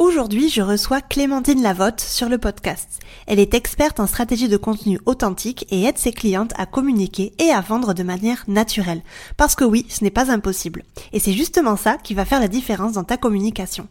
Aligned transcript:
Aujourd'hui, 0.00 0.48
je 0.48 0.62
reçois 0.62 1.02
Clémentine 1.02 1.60
Lavotte 1.60 2.00
sur 2.00 2.30
le 2.30 2.38
podcast. 2.38 3.00
Elle 3.26 3.38
est 3.38 3.52
experte 3.52 4.00
en 4.00 4.06
stratégie 4.06 4.48
de 4.48 4.56
contenu 4.56 4.98
authentique 5.04 5.66
et 5.68 5.82
aide 5.82 5.98
ses 5.98 6.12
clientes 6.12 6.54
à 6.56 6.64
communiquer 6.64 7.34
et 7.38 7.50
à 7.50 7.60
vendre 7.60 7.92
de 7.92 8.02
manière 8.02 8.42
naturelle. 8.48 9.02
Parce 9.36 9.54
que 9.54 9.64
oui, 9.64 9.84
ce 9.90 10.02
n'est 10.02 10.08
pas 10.08 10.32
impossible. 10.32 10.84
Et 11.12 11.20
c'est 11.20 11.34
justement 11.34 11.76
ça 11.76 11.98
qui 12.02 12.14
va 12.14 12.24
faire 12.24 12.40
la 12.40 12.48
différence 12.48 12.94
dans 12.94 13.04
ta 13.04 13.18
communication. 13.18 13.88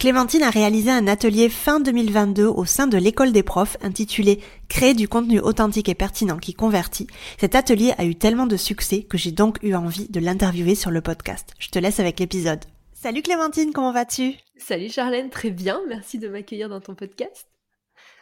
Clémentine 0.00 0.42
a 0.42 0.50
réalisé 0.50 0.90
un 0.90 1.06
atelier 1.06 1.48
fin 1.48 1.78
2022 1.78 2.46
au 2.46 2.64
sein 2.64 2.88
de 2.88 2.98
l'école 2.98 3.30
des 3.30 3.44
profs 3.44 3.76
intitulé 3.80 4.40
Créer 4.68 4.94
du 4.94 5.06
contenu 5.06 5.38
authentique 5.38 5.88
et 5.88 5.94
pertinent 5.94 6.38
qui 6.38 6.54
convertit. 6.54 7.06
Cet 7.38 7.54
atelier 7.54 7.94
a 7.96 8.04
eu 8.04 8.16
tellement 8.16 8.48
de 8.48 8.56
succès 8.56 9.04
que 9.04 9.18
j'ai 9.18 9.30
donc 9.30 9.58
eu 9.62 9.74
envie 9.74 10.08
de 10.08 10.18
l'interviewer 10.18 10.74
sur 10.74 10.90
le 10.90 11.00
podcast. 11.00 11.50
Je 11.60 11.68
te 11.68 11.78
laisse 11.78 12.00
avec 12.00 12.18
l'épisode. 12.18 12.64
Salut 13.04 13.20
Clémentine, 13.20 13.70
comment 13.74 13.92
vas-tu? 13.92 14.32
Salut 14.56 14.88
Charlène, 14.88 15.28
très 15.28 15.50
bien, 15.50 15.82
merci 15.88 16.18
de 16.18 16.26
m'accueillir 16.26 16.70
dans 16.70 16.80
ton 16.80 16.94
podcast. 16.94 17.46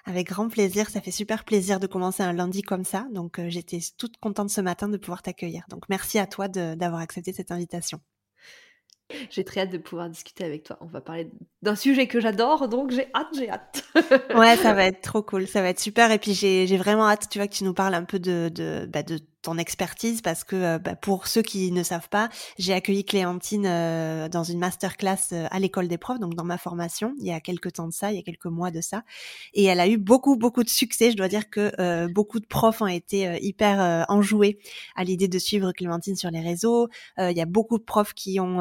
Avec 0.06 0.26
grand 0.26 0.48
plaisir, 0.48 0.90
ça 0.90 1.00
fait 1.00 1.12
super 1.12 1.44
plaisir 1.44 1.78
de 1.78 1.86
commencer 1.86 2.24
un 2.24 2.32
lundi 2.32 2.62
comme 2.62 2.82
ça, 2.82 3.06
donc 3.12 3.38
euh, 3.38 3.48
j'étais 3.48 3.78
toute 3.96 4.16
contente 4.16 4.50
ce 4.50 4.60
matin 4.60 4.88
de 4.88 4.96
pouvoir 4.96 5.22
t'accueillir. 5.22 5.62
Donc 5.68 5.88
merci 5.88 6.18
à 6.18 6.26
toi 6.26 6.48
d'avoir 6.48 7.00
accepté 7.00 7.32
cette 7.32 7.52
invitation. 7.52 8.00
J'ai 9.30 9.44
très 9.44 9.60
hâte 9.60 9.70
de 9.70 9.78
pouvoir 9.78 10.08
discuter 10.08 10.42
avec 10.42 10.64
toi. 10.64 10.78
On 10.80 10.86
va 10.86 11.00
parler 11.00 11.30
d'un 11.62 11.76
sujet 11.76 12.08
que 12.08 12.18
j'adore, 12.18 12.66
donc 12.68 12.90
j'ai 12.90 13.06
hâte, 13.14 13.28
j'ai 13.36 13.50
hâte. 13.50 13.84
ouais, 14.34 14.56
ça 14.56 14.72
va 14.74 14.86
être 14.86 15.00
trop 15.00 15.22
cool, 15.22 15.46
ça 15.46 15.62
va 15.62 15.68
être 15.68 15.78
super. 15.78 16.10
Et 16.10 16.18
puis 16.18 16.34
j'ai 16.34 16.76
vraiment 16.76 17.06
hâte, 17.08 17.28
tu 17.30 17.38
vois, 17.38 17.46
que 17.46 17.54
tu 17.54 17.62
nous 17.62 17.74
parles 17.74 17.94
un 17.94 18.02
peu 18.02 18.18
de, 18.18 18.50
de, 18.52 18.84
bah, 18.92 19.04
de 19.04 19.20
ton 19.42 19.58
expertise 19.58 20.22
parce 20.22 20.44
que 20.44 20.56
euh, 20.56 20.78
bah, 20.78 20.96
pour 20.96 21.26
ceux 21.26 21.42
qui 21.42 21.72
ne 21.72 21.82
savent 21.82 22.08
pas, 22.08 22.30
j'ai 22.58 22.72
accueilli 22.72 23.04
Clémentine 23.04 23.66
euh, 23.66 24.28
dans 24.28 24.44
une 24.44 24.58
masterclass 24.58 25.32
euh, 25.32 25.46
à 25.50 25.58
l'école 25.58 25.88
des 25.88 25.98
profs, 25.98 26.20
donc 26.20 26.34
dans 26.34 26.44
ma 26.44 26.58
formation, 26.58 27.14
il 27.18 27.26
y 27.26 27.32
a 27.32 27.40
quelques 27.40 27.74
temps 27.74 27.88
de 27.88 27.92
ça, 27.92 28.12
il 28.12 28.16
y 28.16 28.18
a 28.18 28.22
quelques 28.22 28.46
mois 28.46 28.70
de 28.70 28.80
ça, 28.80 29.02
et 29.52 29.64
elle 29.64 29.80
a 29.80 29.88
eu 29.88 29.98
beaucoup 29.98 30.36
beaucoup 30.36 30.62
de 30.62 30.68
succès. 30.68 31.10
Je 31.10 31.16
dois 31.16 31.28
dire 31.28 31.50
que 31.50 32.06
beaucoup 32.06 32.38
de 32.38 32.46
profs 32.46 32.80
ont 32.80 32.86
été 32.86 33.38
hyper 33.42 34.06
enjoués 34.08 34.58
à 34.94 35.04
l'idée 35.04 35.28
de 35.28 35.38
suivre 35.38 35.72
Clémentine 35.72 36.16
sur 36.16 36.30
les 36.30 36.40
réseaux. 36.40 36.88
il 37.18 37.36
y 37.36 37.40
a 37.40 37.46
beaucoup 37.46 37.78
de 37.78 37.82
profs 37.82 38.14
qui 38.14 38.38
ont 38.38 38.60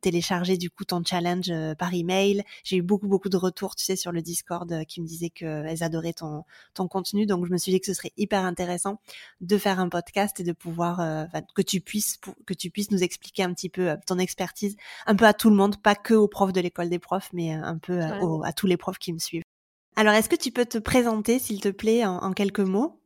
téléchargé 0.00 0.56
du 0.56 0.70
coup 0.70 0.84
ton 0.84 1.02
challenge 1.04 1.52
par 1.78 1.92
email. 1.92 2.42
J'ai 2.64 2.76
eu 2.76 2.82
beaucoup 2.82 3.08
beaucoup 3.08 3.28
de 3.28 3.36
retours, 3.36 3.74
tu 3.76 3.84
sais, 3.84 3.96
sur 3.96 4.12
le 4.12 4.22
Discord 4.22 4.84
qui 4.86 5.00
me 5.00 5.06
disaient 5.06 5.30
qu'elles 5.30 5.82
adoraient 5.82 6.14
ton 6.14 6.44
ton 6.72 6.88
contenu, 6.88 7.26
donc 7.26 7.46
je 7.46 7.52
me 7.52 7.58
suis 7.58 7.72
dit 7.72 7.80
que 7.80 7.86
ce 7.86 7.94
serait 7.94 8.12
hyper 8.16 8.44
intéressant 8.44 9.00
de 9.40 9.58
faire 9.58 9.80
un 9.80 9.88
podcast 9.88 10.13
et 10.38 10.44
de 10.44 10.52
pouvoir 10.52 11.00
euh, 11.00 11.24
que 11.54 11.62
tu 11.62 11.80
puisses 11.80 12.18
que 12.46 12.54
tu 12.54 12.70
puisses 12.70 12.90
nous 12.90 13.02
expliquer 13.02 13.42
un 13.42 13.52
petit 13.52 13.68
peu 13.68 13.90
euh, 13.90 13.96
ton 14.06 14.18
expertise 14.18 14.76
un 15.06 15.16
peu 15.16 15.24
à 15.26 15.34
tout 15.34 15.50
le 15.50 15.56
monde, 15.56 15.76
pas 15.82 15.94
que 15.94 16.14
aux 16.14 16.28
profs 16.28 16.52
de 16.52 16.60
l'école 16.60 16.88
des 16.88 16.98
profs, 16.98 17.30
mais 17.32 17.54
euh, 17.54 17.62
un 17.62 17.78
peu 17.78 18.00
à 18.00 18.52
tous 18.52 18.66
les 18.66 18.76
profs 18.76 18.98
qui 18.98 19.12
me 19.12 19.18
suivent. 19.18 19.42
Alors, 19.96 20.14
est-ce 20.14 20.28
que 20.28 20.36
tu 20.36 20.50
peux 20.50 20.66
te 20.66 20.78
présenter, 20.78 21.38
s'il 21.38 21.60
te 21.60 21.68
plaît, 21.68 22.04
en, 22.04 22.16
en 22.16 22.32
quelques 22.32 22.60
mots? 22.60 23.00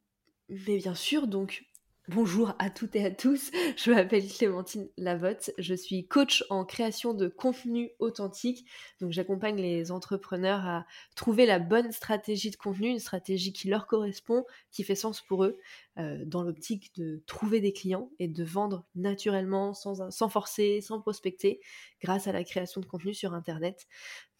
Mais 0.48 0.78
bien 0.78 0.94
sûr, 0.94 1.26
donc 1.26 1.64
Bonjour 2.08 2.54
à 2.58 2.70
toutes 2.70 2.96
et 2.96 3.04
à 3.04 3.10
tous, 3.10 3.50
je 3.76 3.90
m'appelle 3.90 4.26
Clémentine 4.26 4.88
Lavotte, 4.96 5.50
je 5.58 5.74
suis 5.74 6.08
coach 6.08 6.42
en 6.48 6.64
création 6.64 7.12
de 7.12 7.28
contenu 7.28 7.90
authentique. 7.98 8.64
Donc 8.98 9.12
j'accompagne 9.12 9.56
les 9.60 9.92
entrepreneurs 9.92 10.66
à 10.66 10.86
trouver 11.16 11.44
la 11.44 11.58
bonne 11.58 11.92
stratégie 11.92 12.50
de 12.50 12.56
contenu, 12.56 12.88
une 12.88 12.98
stratégie 12.98 13.52
qui 13.52 13.68
leur 13.68 13.86
correspond, 13.86 14.46
qui 14.72 14.84
fait 14.84 14.94
sens 14.94 15.20
pour 15.20 15.44
eux, 15.44 15.58
euh, 15.98 16.24
dans 16.24 16.42
l'optique 16.42 16.94
de 16.96 17.22
trouver 17.26 17.60
des 17.60 17.74
clients 17.74 18.10
et 18.18 18.26
de 18.26 18.42
vendre 18.42 18.86
naturellement, 18.94 19.74
sans, 19.74 20.28
forcer, 20.30 20.80
sans 20.80 21.02
prospecter, 21.02 21.60
grâce 22.00 22.26
à 22.26 22.32
la 22.32 22.42
création 22.42 22.80
de 22.80 22.86
contenu 22.86 23.12
sur 23.12 23.34
Internet. 23.34 23.86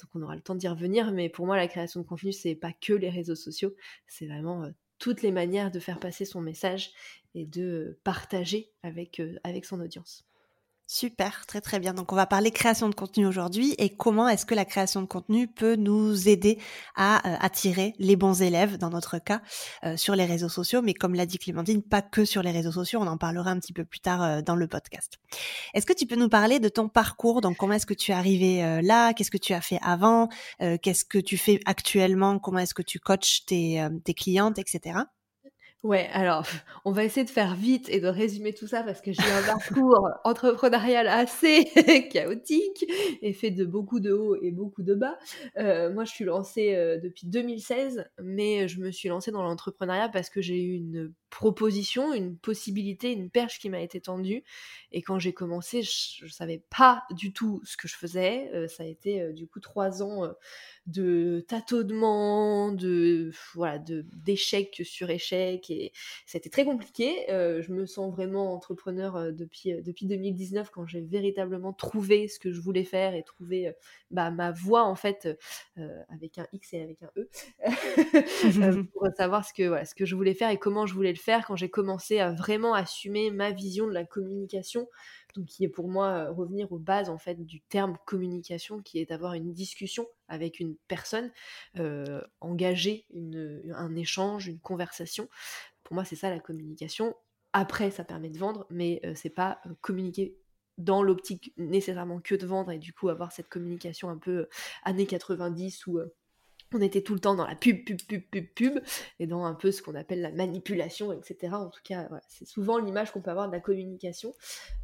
Donc 0.00 0.09
on 0.15 0.23
aura 0.23 0.37
le 0.37 0.41
temps 0.41 0.55
d'y 0.55 0.69
revenir, 0.69 1.12
mais 1.12 1.29
pour 1.29 1.45
moi 1.45 1.59
la 1.59 1.69
création 1.69 2.00
de 2.00 2.06
contenu, 2.06 2.33
c'est 2.33 2.55
pas 2.55 2.73
que 2.73 2.95
les 2.95 3.11
réseaux 3.11 3.37
sociaux, 3.37 3.75
c'est 4.06 4.27
vraiment... 4.27 4.65
Euh, 4.65 4.71
toutes 4.99 5.23
les 5.23 5.33
manières 5.33 5.71
de 5.71 5.81
faire 5.81 6.01
passer 6.01 6.25
son 6.25 6.41
message 6.41 6.93
et 7.35 7.47
de 7.47 7.99
partager 8.05 8.73
avec, 8.83 9.21
euh, 9.21 9.39
avec 9.45 9.65
son 9.65 9.81
audience. 9.81 10.28
Super, 10.91 11.44
très 11.44 11.60
très 11.60 11.81
bien. 11.81 11.93
Donc 11.93 12.12
on 12.12 12.16
va 12.16 12.25
parler 12.25 12.50
création 12.50 12.88
de 12.88 12.94
contenu 12.94 13.26
aujourd'hui 13.26 13.75
et 13.76 13.91
comment 13.94 14.26
est-ce 14.26 14.47
que 14.47 14.54
la 14.54 14.65
création 14.65 15.03
de 15.03 15.06
contenu 15.06 15.47
peut 15.47 15.76
nous 15.76 16.31
aider 16.31 16.59
à 16.97 17.28
euh, 17.28 17.37
attirer 17.41 17.93
les 17.99 18.16
bons 18.16 18.41
élèves 18.41 18.78
dans 18.78 18.88
notre 18.88 19.19
cas 19.19 19.43
euh, 19.84 19.99
sur 19.99 20.16
les 20.16 20.25
réseaux 20.25 20.49
sociaux, 20.49 20.81
mais 20.81 20.94
comme 20.94 21.15
l'a 21.15 21.26
dit 21.26 21.37
Clémentine, 21.37 21.82
pas 21.82 22.00
que 22.00 22.25
sur 22.25 22.43
les 22.43 22.53
réseaux 22.53 22.72
sociaux, 22.72 23.00
on 23.03 23.06
en 23.06 23.19
parlera 23.19 23.50
un 23.50 23.59
petit 23.59 23.75
peu 23.75 23.84
plus 23.84 24.00
tard 24.00 24.43
dans 24.43 24.56
le 24.56 24.66
podcast. 24.66 25.19
Est-ce 25.75 25.84
que 25.84 25.93
tu 25.93 26.06
peux 26.06 26.16
nous 26.16 26.31
parler 26.31 26.59
de 26.59 26.71
ton 26.71 26.88
parcours? 26.88 27.43
Donc 27.43 27.59
comment 27.59 27.75
est-ce 27.75 27.84
que 27.84 27.93
tu 27.93 28.12
es 28.12 28.15
arrivé 28.15 28.81
là? 28.81 29.12
Qu'est-ce 29.12 29.31
que 29.31 29.37
tu 29.37 29.53
as 29.53 29.60
fait 29.60 29.78
avant? 29.82 30.31
Qu'est-ce 30.59 31.05
que 31.05 31.19
tu 31.19 31.37
fais 31.37 31.60
actuellement? 31.66 32.38
Comment 32.38 32.60
est-ce 32.60 32.72
que 32.72 32.81
tu 32.81 32.99
coaches 32.99 33.44
tes, 33.44 33.87
tes 34.05 34.15
clientes, 34.15 34.59
etc. 34.59 35.00
Ouais, 35.84 36.09
alors 36.12 36.44
on 36.84 36.91
va 36.91 37.05
essayer 37.05 37.25
de 37.25 37.31
faire 37.31 37.55
vite 37.55 37.89
et 37.89 38.00
de 38.00 38.09
résumer 38.09 38.53
tout 38.53 38.66
ça 38.66 38.83
parce 38.83 39.00
que 39.00 39.12
j'ai 39.12 39.22
un 39.22 39.43
parcours 39.43 40.09
entrepreneurial 40.25 41.06
assez 41.06 41.66
chaotique 42.12 42.84
et 43.22 43.33
fait 43.33 43.53
de 43.53 43.65
beaucoup 43.65 44.00
de 44.00 44.12
hauts 44.12 44.37
et 44.43 44.50
beaucoup 44.50 44.83
de 44.83 44.94
bas. 44.94 45.17
Euh, 45.56 45.93
moi, 45.93 46.05
je 46.05 46.11
suis 46.11 46.25
lancée 46.25 46.75
euh, 46.75 46.99
depuis 46.99 47.28
2016, 47.28 48.05
mais 48.21 48.67
je 48.67 48.81
me 48.81 48.91
suis 48.91 49.09
lancée 49.09 49.31
dans 49.31 49.43
l'entrepreneuriat 49.43 50.09
parce 50.09 50.31
que 50.31 50.41
j'ai 50.41 50.61
eu 50.61 50.75
une 50.75 51.12
proposition, 51.31 52.12
une 52.12 52.37
possibilité, 52.37 53.12
une 53.12 53.31
perche 53.31 53.59
qui 53.59 53.71
m'a 53.71 53.81
été 53.81 54.00
tendue. 54.00 54.44
Et 54.93 55.03
quand 55.03 55.19
j'ai 55.19 55.33
commencé, 55.33 55.83
je, 55.83 56.25
ne 56.25 56.31
savais 56.31 56.62
pas 56.71 57.05
du 57.11 57.33
tout 57.33 57.61
ce 57.65 57.77
que 57.77 57.89
je 57.89 57.97
faisais. 57.97 58.50
Euh, 58.55 58.69
ça 58.69 58.83
a 58.83 58.87
été 58.87 59.33
du 59.33 59.47
coup 59.47 59.61
trois 59.61 60.03
ans 60.03 60.28
de 60.88 61.44
tâtonnement, 61.47 62.72
de 62.72 63.31
voilà, 63.55 63.78
de 63.78 64.06
d'échec 64.17 64.81
sur 64.84 65.11
échec 65.11 65.71
et 65.71 65.93
c'était 66.27 66.49
très 66.49 66.65
compliqué. 66.65 67.31
Euh, 67.31 67.62
je 67.62 67.72
me 67.72 67.87
sens 67.87 68.11
vraiment 68.11 68.55
entrepreneur 68.55 69.17
euh, 69.17 69.33
depuis 69.33 69.72
euh, 69.72 69.83
depuis 69.83 70.06
2019 70.06 70.71
quand 70.71 70.87
j'ai 70.87 71.00
véritablement 71.00 71.72
trouvé 71.72 72.28
ce 72.28 72.38
que 72.38 72.53
je 72.53 72.61
voulais 72.61 72.84
faire 72.84 73.15
et 73.15 73.22
trouvé 73.22 73.72
bah, 74.11 74.31
ma 74.31 74.50
voie 74.50 74.84
en 74.84 74.94
fait 74.94 75.28
avec 76.09 76.38
un 76.38 76.47
X 76.53 76.72
et 76.72 76.83
avec 76.83 77.03
un 77.03 77.11
E 77.17 77.28
pour 78.93 79.06
savoir 79.17 79.44
ce 79.44 79.53
que 79.53 79.69
voilà, 79.69 79.84
ce 79.84 79.94
que 79.94 80.06
je 80.06 80.15
voulais 80.15 80.34
faire 80.34 80.50
et 80.50 80.59
comment 80.59 80.87
je 80.87 80.94
voulais 80.94 81.12
le 81.12 81.18
faire 81.19 81.47
quand 81.47 81.56
j'ai 81.56 81.69
commencé 81.69 82.19
à 82.21 82.33
vraiment 82.33 82.73
assumer 82.73 83.31
ma 83.31 83.51
vision 83.51 83.87
de 83.87 83.93
la 83.93 84.05
communication 84.05 84.89
donc 85.34 85.47
qui 85.47 85.65
est 85.65 85.69
pour 85.69 85.89
moi 85.89 86.09
euh, 86.09 86.33
revenir 86.33 86.73
aux 86.73 86.79
bases 86.79 87.11
en 87.11 87.19
fait 87.19 87.37
du 87.45 87.61
terme 87.61 87.97
communication, 88.06 88.83
qui 88.83 88.99
est 88.99 89.06
d'avoir 89.06 89.34
une 89.34 89.53
discussion 89.53 90.06
avec 90.29 90.61
une 90.61 90.77
personne, 90.89 91.31
euh, 91.79 92.21
engager 92.41 93.06
un 93.75 93.95
échange, 93.95 94.49
une 94.49 94.61
conversation. 94.61 95.29
Pour 95.84 95.95
moi, 95.95 96.05
c'est 96.05 96.17
ça 96.17 96.31
la 96.31 96.41
communication. 96.41 97.15
Après, 97.53 97.91
ça 97.91 98.05
permet 98.05 98.31
de 98.31 98.39
vendre, 98.39 98.67
mais 98.71 99.00
euh, 99.05 99.12
c'est 99.15 99.31
pas 99.31 99.61
communiquer 99.81 100.37
dans 100.77 101.03
l'optique 101.03 101.53
nécessairement 101.56 102.21
que 102.21 102.37
de 102.37 102.47
vendre 102.47 102.71
et 102.71 102.79
du 102.79 102.93
coup 102.93 103.09
avoir 103.09 103.33
cette 103.33 103.49
communication 103.49 104.11
un 104.11 104.19
peu 104.19 104.49
années 104.85 105.06
90 105.06 105.89
ou 105.89 105.99
on 106.75 106.81
était 106.81 107.03
tout 107.03 107.15
le 107.15 107.21
temps 107.21 107.34
dans 107.34 107.47
la 107.47 107.55
pub, 107.55 107.84
pub, 107.84 107.99
pub, 108.03 108.23
pub, 108.31 108.47
pub, 108.55 108.79
et 109.19 109.27
dans 109.27 109.45
un 109.45 109.55
peu 109.55 109.73
ce 109.73 109.83
qu'on 109.83 109.95
appelle 109.95 110.21
la 110.21 110.31
manipulation, 110.31 111.12
etc. 111.12 111.55
En 111.55 111.71
tout 111.71 111.81
cas, 111.83 112.09
c'est 112.29 112.47
souvent 112.47 112.79
l'image 112.79 113.11
qu'on 113.11 113.20
peut 113.20 113.31
avoir 113.31 113.49
de 113.49 113.53
la 113.53 113.61
communication, 113.61 114.35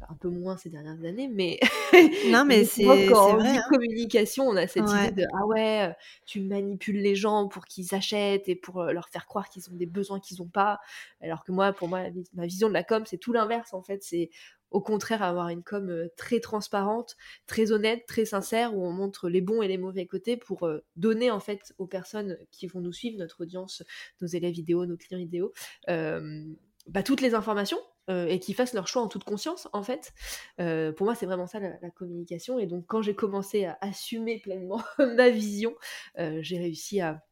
un 0.09 0.15
peu 0.15 0.29
moins 0.29 0.57
ces 0.57 0.69
dernières 0.69 1.03
années, 1.05 1.27
mais 1.27 1.59
non, 2.29 2.45
mais 2.47 2.65
c'est 2.65 2.83
vrai. 2.83 3.07
Hein. 3.13 3.61
communication, 3.69 4.47
on 4.47 4.55
a 4.55 4.67
cette 4.67 4.89
idée 4.89 5.23
de 5.23 5.27
ah 5.33 5.45
ouais, 5.45 5.95
tu 6.25 6.41
manipules 6.41 6.99
les 6.99 7.15
gens 7.15 7.47
pour 7.47 7.65
qu'ils 7.65 7.93
achètent 7.93 8.49
et 8.49 8.55
pour 8.55 8.81
euh, 8.81 8.91
leur 8.91 9.09
faire 9.09 9.25
croire 9.25 9.49
qu'ils 9.49 9.69
ont 9.69 9.75
des 9.75 9.85
besoins 9.85 10.19
qu'ils 10.19 10.37
n'ont 10.39 10.49
pas, 10.49 10.79
alors 11.21 11.43
que 11.43 11.51
moi, 11.51 11.73
pour 11.73 11.87
moi, 11.87 12.01
ma 12.33 12.45
vision 12.45 12.67
de 12.67 12.73
la 12.73 12.83
com, 12.83 13.03
c'est 13.05 13.17
tout 13.17 13.33
l'inverse 13.33 13.73
en 13.73 13.81
fait. 13.81 14.01
C'est 14.03 14.29
au 14.71 14.81
contraire 14.81 15.23
avoir 15.23 15.49
une 15.49 15.63
com 15.63 15.89
euh, 15.89 16.07
très 16.17 16.39
transparente, 16.39 17.15
très 17.47 17.71
honnête, 17.71 18.05
très 18.07 18.25
sincère, 18.25 18.75
où 18.75 18.85
on 18.85 18.91
montre 18.91 19.29
les 19.29 19.41
bons 19.41 19.61
et 19.61 19.67
les 19.67 19.77
mauvais 19.77 20.05
côtés 20.05 20.37
pour 20.37 20.67
euh, 20.67 20.83
donner 20.95 21.31
en 21.31 21.39
fait 21.39 21.73
aux 21.77 21.87
personnes 21.87 22.37
qui 22.51 22.67
vont 22.67 22.81
nous 22.81 22.93
suivre, 22.93 23.17
notre 23.17 23.41
audience, 23.41 23.83
nos 24.21 24.27
élèves 24.27 24.53
vidéo, 24.53 24.85
nos 24.85 24.97
clients 24.97 25.19
vidéo, 25.19 25.53
euh, 25.89 26.43
bah, 26.87 27.03
toutes 27.03 27.21
les 27.21 27.33
informations 27.33 27.79
et 28.07 28.39
qu'ils 28.39 28.53
fassent 28.53 28.75
leur 28.75 28.87
choix 28.87 29.01
en 29.01 29.07
toute 29.07 29.23
conscience 29.23 29.67
en 29.73 29.81
fait. 29.81 30.13
pour 30.57 31.05
moi 31.07 31.15
c'est 31.15 31.25
vraiment 31.25 31.47
ça 31.47 31.59
la, 31.59 31.89
communication 31.89 32.59
et 32.59 32.67
donc 32.67 32.85
quand 32.85 33.01
j'ai 33.01 33.15
commencé 33.15 33.65
à 33.65 33.79
assumer 33.81 34.37
pleinement 34.37 34.79
ma 34.99 35.31
vision, 35.31 35.73
j'ai 36.15 36.59
réussi 36.59 37.01
à, 37.01 37.25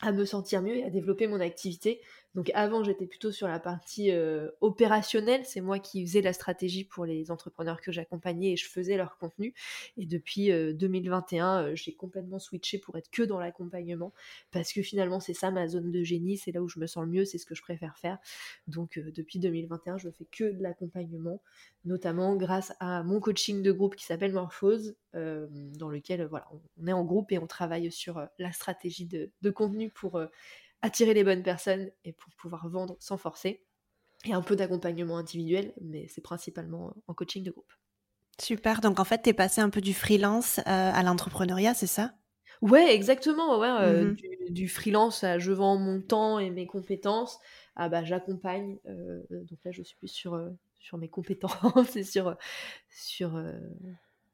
à 0.00 0.12
me 0.12 0.24
sentir 0.24 0.62
mieux 0.62 0.76
et 0.76 0.84
à 0.84 0.90
développer 0.90 1.26
mon 1.26 1.40
activité 1.40 2.00
Donc 2.36 2.50
avant, 2.52 2.84
j'étais 2.84 3.06
plutôt 3.06 3.32
sur 3.32 3.48
la 3.48 3.58
partie 3.58 4.12
euh, 4.12 4.50
opérationnelle. 4.60 5.46
C'est 5.46 5.62
moi 5.62 5.78
qui 5.78 6.06
faisais 6.06 6.20
la 6.20 6.34
stratégie 6.34 6.84
pour 6.84 7.06
les 7.06 7.30
entrepreneurs 7.30 7.80
que 7.80 7.90
j'accompagnais 7.90 8.52
et 8.52 8.56
je 8.56 8.68
faisais 8.68 8.98
leur 8.98 9.16
contenu. 9.16 9.54
Et 9.96 10.04
depuis 10.04 10.48
2021, 10.48 11.62
euh, 11.62 11.74
j'ai 11.74 11.94
complètement 11.94 12.38
switché 12.38 12.78
pour 12.78 12.94
être 12.98 13.10
que 13.10 13.22
dans 13.22 13.40
l'accompagnement 13.40 14.12
parce 14.50 14.74
que 14.74 14.82
finalement, 14.82 15.18
c'est 15.18 15.32
ça 15.32 15.50
ma 15.50 15.66
zone 15.66 15.90
de 15.90 16.02
génie. 16.02 16.36
C'est 16.36 16.52
là 16.52 16.60
où 16.60 16.68
je 16.68 16.78
me 16.78 16.86
sens 16.86 17.06
le 17.06 17.10
mieux. 17.10 17.24
C'est 17.24 17.38
ce 17.38 17.46
que 17.46 17.54
je 17.54 17.62
préfère 17.62 17.96
faire. 17.96 18.18
Donc 18.66 18.98
depuis 18.98 19.38
2021, 19.38 19.96
je 19.96 20.10
fais 20.10 20.26
que 20.26 20.44
de 20.44 20.62
l'accompagnement, 20.62 21.40
notamment 21.86 22.36
grâce 22.36 22.74
à 22.80 23.02
mon 23.02 23.18
coaching 23.18 23.62
de 23.62 23.72
groupe 23.72 23.96
qui 23.96 24.04
s'appelle 24.04 24.34
Morphose, 24.34 24.94
dans 25.14 25.88
lequel 25.88 26.26
voilà, 26.26 26.46
on 26.78 26.86
est 26.86 26.92
en 26.92 27.02
groupe 27.02 27.32
et 27.32 27.38
on 27.38 27.46
travaille 27.46 27.90
sur 27.90 28.28
la 28.38 28.52
stratégie 28.52 29.06
de 29.06 29.50
contenu 29.50 29.88
pour 29.88 30.20
attirer 30.82 31.14
les 31.14 31.24
bonnes 31.24 31.42
personnes 31.42 31.90
et 32.04 32.12
pour 32.12 32.32
pouvoir 32.34 32.68
vendre 32.68 32.96
sans 33.00 33.16
forcer. 33.16 33.64
Et 34.24 34.32
un 34.32 34.42
peu 34.42 34.56
d'accompagnement 34.56 35.18
individuel, 35.18 35.72
mais 35.80 36.08
c'est 36.08 36.22
principalement 36.22 36.94
en 37.06 37.14
coaching 37.14 37.44
de 37.44 37.50
groupe. 37.50 37.72
Super, 38.40 38.80
donc 38.80 38.98
en 38.98 39.04
fait, 39.04 39.22
tu 39.22 39.30
es 39.30 39.32
passé 39.32 39.60
un 39.60 39.70
peu 39.70 39.80
du 39.80 39.94
freelance 39.94 40.58
euh, 40.58 40.62
à 40.66 41.02
l'entrepreneuriat, 41.02 41.74
c'est 41.74 41.86
ça? 41.86 42.12
Ouais, 42.62 42.94
exactement. 42.94 43.58
Ouais, 43.58 43.68
euh, 43.68 44.04
mmh 44.04 44.16
du, 44.48 44.68
freelance 44.68 45.24
à 45.24 45.40
je 45.40 45.50
vends 45.50 45.76
mon 45.76 46.00
temps 46.00 46.38
et 46.38 46.50
mes 46.50 46.66
compétences, 46.68 47.40
ah 47.74 47.88
bah 47.88 48.04
j'accompagne. 48.04 48.78
Euh, 48.86 49.20
donc 49.30 49.58
là, 49.64 49.72
je 49.72 49.82
suis 49.82 49.96
plus 49.96 50.08
sur, 50.08 50.40
sur 50.78 50.98
mes 50.98 51.08
compétences 51.08 51.50
et 51.96 52.04
sur, 52.04 52.36
sur 52.88 53.42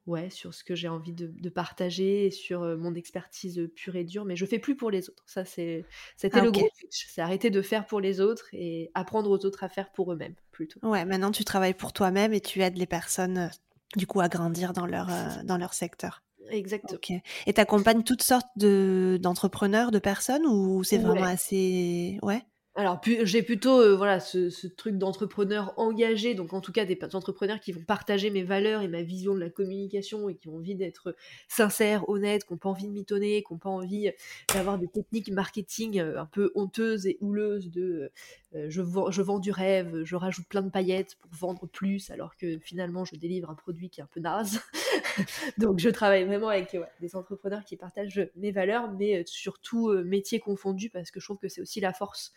ouais, 0.06 0.30
sur 0.30 0.54
ce 0.54 0.64
que 0.64 0.74
j'ai 0.74 0.88
envie 0.88 1.12
de, 1.12 1.48
partager 1.48 2.26
et 2.26 2.30
sur 2.30 2.62
mon 2.78 2.94
expertise 2.94 3.68
pure 3.74 3.96
et 3.96 4.04
dure, 4.04 4.24
mais 4.24 4.36
je 4.36 4.46
fais 4.46 4.58
plus 4.58 4.76
pour 4.76 4.90
les 4.90 5.08
autres. 5.10 5.22
Ça, 5.26 5.44
c'est, 5.44 5.84
c'était 6.16 6.40
ah, 6.40 6.44
le 6.44 6.50
gros. 6.50 6.68
C'est 6.90 7.20
arrêter 7.20 7.50
de 7.50 7.62
faire 7.62 7.86
pour 7.86 8.00
les 8.00 8.20
autres 8.20 8.48
et 8.52 8.90
apprendre 8.94 9.30
aux 9.30 9.44
autres 9.44 9.64
à 9.64 9.68
faire 9.68 9.92
pour 9.92 10.12
eux-mêmes, 10.12 10.34
plutôt. 10.50 10.80
Ouais, 10.82 11.04
maintenant 11.04 11.30
tu 11.30 11.44
travailles 11.44 11.74
pour 11.74 11.92
toi-même 11.92 12.32
et 12.32 12.40
tu 12.40 12.62
aides 12.62 12.78
les 12.78 12.86
personnes, 12.86 13.50
du 13.96 14.06
coup, 14.06 14.20
à 14.20 14.28
grandir 14.28 14.72
dans 14.72 14.86
leur, 14.86 15.08
dans 15.44 15.58
leur 15.58 15.74
secteur. 15.74 16.22
Exactement. 16.50 16.98
Et 17.46 17.52
tu 17.52 17.60
accompagnes 17.60 18.02
toutes 18.02 18.22
sortes 18.22 18.50
de, 18.56 19.18
d'entrepreneurs, 19.20 19.90
de 19.90 19.98
personnes 19.98 20.46
ou 20.46 20.84
c'est 20.84 20.98
vraiment 20.98 21.24
assez. 21.24 22.18
Ouais? 22.22 22.42
Alors, 22.74 23.02
j'ai 23.04 23.42
plutôt 23.42 23.82
euh, 23.82 23.94
voilà 23.94 24.18
ce, 24.18 24.66
truc 24.66 24.96
d'entrepreneur 24.96 25.74
engagé, 25.76 26.34
donc 26.34 26.54
en 26.54 26.62
tout 26.62 26.72
cas 26.72 26.86
des 26.86 26.98
entrepreneurs 27.12 27.60
qui 27.60 27.70
vont 27.70 27.82
partager 27.82 28.30
mes 28.30 28.44
valeurs 28.44 28.80
et 28.80 28.88
ma 28.88 29.02
vision 29.02 29.34
de 29.34 29.40
la 29.40 29.50
communication 29.50 30.30
et 30.30 30.36
qui 30.36 30.48
ont 30.48 30.56
envie 30.56 30.74
d'être 30.74 31.14
sincères, 31.48 32.08
honnêtes, 32.08 32.46
qui 32.46 32.54
n'ont 32.54 32.58
pas 32.58 32.70
envie 32.70 32.86
de 32.86 32.92
mitonner, 32.92 33.42
qui 33.42 33.52
n'ont 33.52 33.58
pas 33.58 33.68
envie 33.68 34.10
d'avoir 34.54 34.78
des 34.78 34.88
techniques 34.88 35.30
marketing 35.30 36.00
euh, 36.00 36.18
un 36.18 36.24
peu 36.24 36.50
honteuses 36.54 37.06
et 37.06 37.18
houleuses 37.20 37.70
de 37.70 38.10
euh, 38.54 38.70
je, 38.70 38.80
vends, 38.80 39.38
du 39.38 39.50
rêve, 39.50 40.04
je 40.04 40.16
rajoute 40.16 40.46
plein 40.46 40.62
de 40.62 40.70
paillettes 40.70 41.16
pour 41.16 41.30
vendre 41.34 41.66
plus, 41.66 42.10
alors 42.10 42.36
que 42.36 42.58
finalement 42.58 43.04
je 43.04 43.16
délivre 43.16 43.50
un 43.50 43.54
produit 43.54 43.90
qui 43.90 44.00
est 44.00 44.04
un 44.04 44.08
peu 44.10 44.20
naze. 44.20 44.60
Donc 45.58 45.78
je 45.78 45.90
travaille 45.90 46.24
vraiment 46.24 46.48
avec 46.48 46.74
des 47.00 47.16
entrepreneurs 47.16 47.66
qui 47.66 47.76
partagent 47.76 48.30
mes 48.36 48.50
valeurs, 48.50 48.90
mais 48.92 49.24
surtout 49.26 49.92
métiers 50.04 50.40
confondus, 50.40 50.88
parce 50.88 51.10
que 51.10 51.20
je 51.20 51.26
trouve 51.26 51.38
que 51.38 51.48
c'est 51.48 51.60
aussi 51.60 51.80
la 51.80 51.92
force 51.92 52.32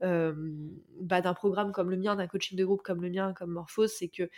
bah, 0.00 1.20
d'un 1.20 1.34
programme 1.34 1.72
comme 1.72 1.90
le 1.90 1.96
mien, 1.96 2.16
d'un 2.16 2.26
coaching 2.26 2.56
de 2.58 2.64
groupe 2.64 2.82
comme 2.82 3.02
le 3.02 3.10
mien, 3.10 3.32
comme 3.34 3.50
Morphose, 3.50 3.92
c'est 3.92 4.08
que 4.08 4.28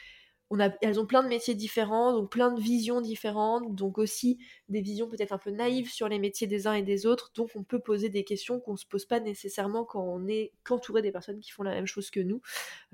elles 0.80 0.98
ont 0.98 1.06
plein 1.06 1.22
de 1.22 1.28
métiers 1.28 1.54
différents, 1.54 2.12
donc 2.12 2.30
plein 2.30 2.50
de 2.50 2.60
visions 2.60 3.00
différentes, 3.00 3.74
donc 3.74 3.98
aussi 3.98 4.38
des 4.68 4.80
visions 4.80 5.08
peut-être 5.08 5.32
un 5.32 5.38
peu 5.38 5.50
naïves 5.50 5.90
sur 5.90 6.08
les 6.08 6.18
métiers 6.18 6.46
des 6.46 6.66
uns 6.66 6.72
et 6.72 6.82
des 6.82 7.04
autres, 7.04 7.32
donc 7.34 7.50
on 7.54 7.62
peut 7.62 7.80
poser 7.80 8.08
des 8.08 8.24
questions 8.24 8.58
qu'on 8.58 8.72
ne 8.72 8.78
se 8.78 8.86
pose 8.86 9.04
pas 9.04 9.20
nécessairement 9.20 9.84
quand 9.84 10.02
on 10.02 10.26
est 10.26 10.52
qu'entouré 10.64 11.02
des 11.02 11.12
personnes 11.12 11.40
qui 11.40 11.50
font 11.50 11.62
la 11.62 11.72
même 11.72 11.86
chose 11.86 12.10
que 12.10 12.20
nous. 12.20 12.40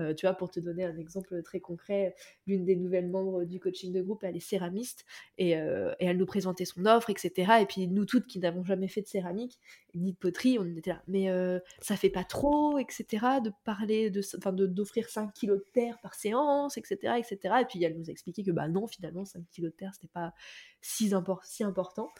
Euh, 0.00 0.14
tu 0.14 0.26
vois, 0.26 0.34
pour 0.34 0.50
te 0.50 0.58
donner 0.58 0.84
un 0.84 0.96
exemple 0.96 1.40
très 1.42 1.60
concret, 1.60 2.16
l'une 2.46 2.64
des 2.64 2.74
nouvelles 2.76 3.08
membres 3.08 3.44
du 3.44 3.60
coaching 3.60 3.92
de 3.92 4.02
groupe, 4.02 4.24
elle 4.24 4.36
est 4.36 4.40
céramiste, 4.40 5.04
et, 5.38 5.56
euh, 5.56 5.92
elle 6.00 6.16
nous 6.16 6.26
présentait 6.26 6.64
son 6.64 6.86
offre, 6.86 7.10
etc. 7.10 7.52
Et 7.60 7.66
puis 7.66 7.86
nous 7.86 8.04
toutes 8.04 8.26
qui 8.26 8.40
n'avons 8.40 8.64
jamais 8.64 8.88
fait 8.88 9.02
de 9.02 9.06
céramique, 9.06 9.60
ni 9.94 10.12
de 10.12 10.16
poterie, 10.16 10.58
on 10.58 10.64
était 10.76 10.90
là, 10.90 11.02
mais 11.06 11.30
euh, 11.30 11.60
ça 11.80 11.96
fait 11.96 12.10
pas 12.10 12.24
trop, 12.24 12.78
etc., 12.78 13.04
de 13.44 13.52
parler, 13.64 14.10
de, 14.10 14.22
d'offrir 14.66 15.08
5 15.08 15.32
kilos 15.32 15.58
de 15.58 15.64
terre 15.72 15.98
par 16.02 16.14
séance, 16.14 16.76
etc., 16.76 17.14
etc. 17.18 17.43
Et 17.60 17.64
puis 17.64 17.82
elle 17.82 17.96
nous 17.98 18.08
a 18.08 18.12
expliqué 18.12 18.42
que 18.42 18.50
bah 18.50 18.68
non, 18.68 18.86
finalement, 18.86 19.24
5 19.24 19.42
kilos 19.50 19.72
de 19.72 19.76
terre, 19.76 19.92
c'était 19.94 20.08
pas 20.12 20.32
si, 20.80 21.12
si 21.42 21.64
important. 21.64 22.12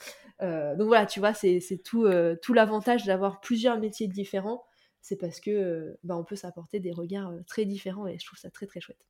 Euh, 0.42 0.76
donc 0.76 0.88
voilà, 0.88 1.06
tu 1.06 1.20
vois, 1.20 1.34
c'est 1.34 1.60
tout, 1.84 2.04
euh, 2.04 2.36
tout 2.42 2.52
l'avantage 2.54 3.04
d'avoir 3.04 3.40
plusieurs 3.40 3.78
métiers 3.78 4.08
différents. 4.08 4.64
C'est 5.00 5.16
parce 5.16 5.40
que 5.40 5.50
euh, 5.50 5.98
bah, 6.02 6.16
on 6.16 6.24
peut 6.24 6.36
s'apporter 6.36 6.80
des 6.80 6.92
regards 6.92 7.32
très 7.46 7.64
différents 7.64 8.06
et 8.06 8.18
je 8.18 8.26
trouve 8.26 8.38
ça 8.38 8.50
très 8.50 8.66
très 8.66 8.80
chouette. 8.80 9.04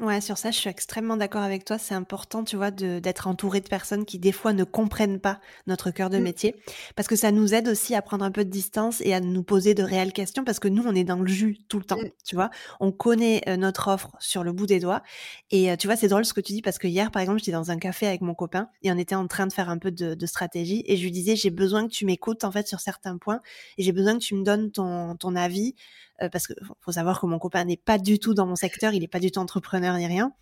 Ouais, 0.00 0.22
sur 0.22 0.38
ça, 0.38 0.50
je 0.50 0.56
suis 0.56 0.70
extrêmement 0.70 1.18
d'accord 1.18 1.42
avec 1.42 1.66
toi. 1.66 1.76
C'est 1.76 1.94
important, 1.94 2.42
tu 2.42 2.56
vois, 2.56 2.70
d'être 2.70 3.26
entouré 3.26 3.60
de 3.60 3.68
personnes 3.68 4.06
qui, 4.06 4.18
des 4.18 4.32
fois, 4.32 4.54
ne 4.54 4.64
comprennent 4.64 5.20
pas 5.20 5.40
notre 5.66 5.90
cœur 5.90 6.08
de 6.08 6.16
mmh. 6.16 6.22
métier. 6.22 6.56
Parce 6.96 7.06
que 7.06 7.16
ça 7.16 7.30
nous 7.32 7.52
aide 7.52 7.68
aussi 7.68 7.94
à 7.94 8.00
prendre 8.00 8.24
un 8.24 8.30
peu 8.30 8.46
de 8.46 8.48
distance 8.48 9.02
et 9.02 9.12
à 9.12 9.20
nous 9.20 9.42
poser 9.42 9.74
de 9.74 9.82
réelles 9.82 10.14
questions. 10.14 10.42
Parce 10.42 10.58
que 10.58 10.68
nous, 10.68 10.84
on 10.86 10.94
est 10.94 11.04
dans 11.04 11.18
le 11.18 11.26
jus 11.26 11.58
tout 11.68 11.78
le 11.78 11.84
temps, 11.84 12.00
mmh. 12.00 12.10
tu 12.24 12.34
vois. 12.34 12.48
On 12.80 12.92
connaît 12.92 13.42
euh, 13.46 13.58
notre 13.58 13.88
offre 13.88 14.12
sur 14.20 14.42
le 14.42 14.52
bout 14.52 14.64
des 14.64 14.80
doigts. 14.80 15.02
Et 15.50 15.70
euh, 15.70 15.76
tu 15.76 15.86
vois, 15.86 15.96
c'est 15.96 16.08
drôle 16.08 16.24
ce 16.24 16.32
que 16.32 16.40
tu 16.40 16.54
dis 16.54 16.62
parce 16.62 16.78
que 16.78 16.86
hier, 16.86 17.10
par 17.10 17.20
exemple, 17.20 17.40
j'étais 17.40 17.52
dans 17.52 17.70
un 17.70 17.76
café 17.76 18.06
avec 18.06 18.22
mon 18.22 18.34
copain 18.34 18.70
et 18.82 18.90
on 18.90 18.96
était 18.96 19.14
en 19.14 19.26
train 19.26 19.46
de 19.46 19.52
faire 19.52 19.68
un 19.68 19.76
peu 19.76 19.90
de, 19.90 20.14
de 20.14 20.26
stratégie. 20.26 20.82
Et 20.86 20.96
je 20.96 21.02
lui 21.02 21.10
disais, 21.10 21.36
j'ai 21.36 21.50
besoin 21.50 21.86
que 21.86 21.92
tu 21.92 22.06
m'écoutes, 22.06 22.44
en 22.44 22.50
fait, 22.50 22.66
sur 22.66 22.80
certains 22.80 23.18
points. 23.18 23.40
Et 23.76 23.82
j'ai 23.82 23.92
besoin 23.92 24.14
que 24.14 24.24
tu 24.24 24.34
me 24.34 24.44
donnes 24.44 24.70
ton, 24.70 25.14
ton 25.16 25.36
avis 25.36 25.74
euh, 26.22 26.28
parce 26.28 26.46
que 26.46 26.54
faut 26.80 26.92
savoir 26.92 27.20
que 27.20 27.26
mon 27.26 27.38
copain 27.38 27.64
n'est 27.64 27.76
pas 27.76 27.98
du 27.98 28.18
tout 28.18 28.34
dans 28.34 28.46
mon 28.46 28.56
secteur, 28.56 28.92
il 28.92 29.02
est 29.02 29.08
pas 29.08 29.20
du 29.20 29.30
tout 29.30 29.40
entrepreneur 29.40 29.96
ni 29.96 30.06
rien. 30.06 30.32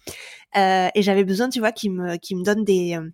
Euh, 0.57 0.89
et 0.95 1.03
j'avais 1.03 1.25
besoin, 1.25 1.49
tu 1.49 1.61
vois, 1.61 1.73
qu'il 1.73 1.93
me, 1.93 2.17
qu'il 2.17 2.37
me 2.37 2.45
donne 2.45 2.65
des, 2.65 2.97
euh, 2.97 3.11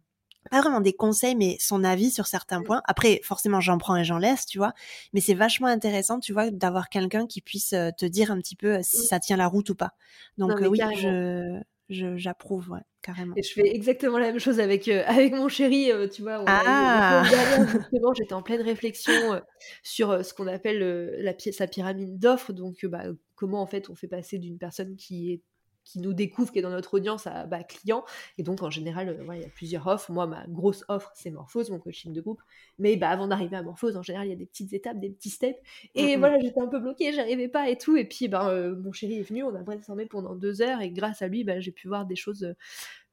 pas 0.51 0.61
vraiment 0.61 0.81
des 0.81 0.93
conseils, 0.93 1.35
mais 1.35 1.57
son 1.61 1.85
avis 1.85 2.11
sur 2.11 2.27
certains 2.27 2.63
points. 2.63 2.83
Après, 2.87 3.21
forcément, 3.23 3.61
j'en 3.61 3.79
prends 3.79 3.97
et 3.97 4.05
j'en 4.05 4.19
laisse, 4.19 4.47
tu 4.47 4.59
vois. 4.59 4.73
Mais 5.13 5.21
c'est 5.21 5.35
vachement 5.35 5.69
intéressant, 5.69 6.21
tu 6.21 6.33
vois, 6.33 6.51
d'avoir 6.51 6.89
quelqu'un 6.89 7.27
qui 7.27 7.41
puisse 7.41 7.71
te 7.71 8.05
dire 8.07 8.31
un 8.31 8.39
petit 8.39 8.57
peu 8.57 8.81
si 8.83 9.07
ça 9.07 9.21
tient 9.21 9.37
la 9.37 9.47
route 9.47 9.71
ou 9.71 9.75
pas. 9.75 9.93
Donc 10.37 10.53
oui, 10.61 10.81
je, 10.97 11.61
j'approuve, 11.89 12.71
ouais, 12.71 12.81
carrément. 13.03 13.35
Et 13.37 13.43
je 13.43 13.53
fais 13.53 13.75
exactement 13.75 14.19
la 14.19 14.27
même 14.27 14.39
chose 14.39 14.61
avec, 14.61 14.89
euh, 14.89 15.03
avec 15.07 15.33
mon 15.33 15.49
chéri, 15.49 15.91
euh, 15.91 16.09
tu 16.09 16.23
vois. 16.23 16.45
ah 16.47 17.23
justement, 17.73 18.15
j'étais 18.15 18.33
en 18.33 18.43
pleine 18.43 18.63
réflexion 18.63 19.35
euh, 19.35 19.41
sur 19.83 20.25
ce 20.25 20.33
qu'on 20.35 20.47
appelle 20.47 20.79
la, 21.19 21.35
sa 21.39 21.67
pyramide 21.67 22.19
d'offres. 22.19 22.53
Donc, 22.53 22.85
bah, 22.87 23.05
comment 23.35 23.61
en 23.61 23.67
fait 23.67 23.91
on 23.91 23.95
fait 23.95 24.09
passer 24.09 24.39
d'une 24.39 24.59
personne 24.59 24.97
qui 24.97 25.33
est 25.33 25.43
qui 25.85 26.01
nous 26.01 26.13
découvre, 26.13 26.51
qui 26.53 26.59
est 26.59 26.63
dans 26.63 26.71
notre 26.71 26.95
audience 26.95 27.27
à 27.27 27.47
client. 27.63 28.05
Et 28.39 28.43
donc, 28.43 28.63
en 28.63 28.71
général, 28.71 29.09
euh, 29.09 29.35
il 29.35 29.43
y 29.43 29.45
a 29.45 29.49
plusieurs 29.49 29.87
offres. 29.87 30.11
Moi, 30.11 30.27
ma 30.27 30.47
grosse 30.49 30.85
offre, 30.89 31.13
c'est 31.15 31.31
Morphose, 31.31 31.71
mon 31.71 31.79
coaching 31.79 32.13
de 32.13 32.21
groupe. 32.21 32.41
Mais 32.79 32.97
bah, 32.97 33.11
avant 33.11 33.29
d'arriver 33.29 33.57
à 33.57 33.63
Morphose, 33.63 33.97
en 33.97 34.03
général, 34.03 34.27
il 34.27 34.31
y 34.31 34.33
a 34.33 34.37
des 34.37 34.47
petites 34.47 34.73
étapes, 34.73 34.99
des 34.99 35.11
petits 35.11 35.31
steps. 35.31 35.59
Et 35.95 36.17
voilà, 36.17 36.39
j'étais 36.41 36.61
un 36.61 36.67
peu 36.67 36.81
bloquée, 36.81 37.13
j'arrivais 37.13 37.49
pas 37.49 37.69
et 37.69 37.79
tout. 37.79 37.97
Et 37.97 38.05
puis, 38.05 38.29
ben, 38.29 38.49
euh, 38.49 38.77
mon 38.77 38.93
chéri 38.93 39.19
est 39.19 39.23
venu, 39.23 39.45
on 39.45 39.55
a 39.55 39.63
brainstormé 39.63 40.07
pendant 40.07 40.35
deux 40.35 40.63
heures. 40.63 40.81
Et 40.81 40.91
grâce 40.91 41.23
à 41.23 41.29
lui, 41.29 41.45
bah, 41.45 41.61
j'ai 41.61 41.73
pu 41.73 41.89
voir 41.89 42.07
des 42.07 42.17
choses 42.17 42.45
euh, 42.45 42.55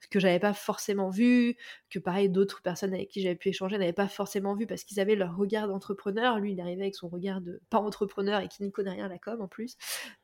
que 0.10 0.20
j'avais 0.20 0.39
pas 0.39 0.53
forcément 0.53 1.10
vu, 1.10 1.55
que 1.89 2.00
pareil 2.00 2.29
d'autres 2.29 2.62
personnes 2.62 2.93
avec 2.93 3.10
qui 3.10 3.22
j'avais 3.22 3.36
pu 3.36 3.50
échanger 3.50 3.77
n'avaient 3.77 3.93
pas 3.93 4.08
forcément 4.08 4.55
vu 4.55 4.65
parce 4.65 4.84
qu'ils 4.84 5.00
avaient 5.00 5.15
leur 5.15 5.36
regard 5.36 5.67
d'entrepreneur. 5.67 6.39
Lui, 6.39 6.53
il 6.53 6.62
arrivait 6.62 6.84
avec 6.84 6.96
son 6.96 7.08
regard 7.08 7.41
de 7.41 7.62
pas 7.70 7.79
entrepreneur 7.79 8.41
et 8.41 8.48
qui 8.48 8.63
n'y 8.63 8.72
connaît 8.72 8.91
rien 8.91 9.05
à 9.05 9.10
la 9.10 9.17
com 9.17 9.41
en 9.41 9.48
plus. 9.48 9.77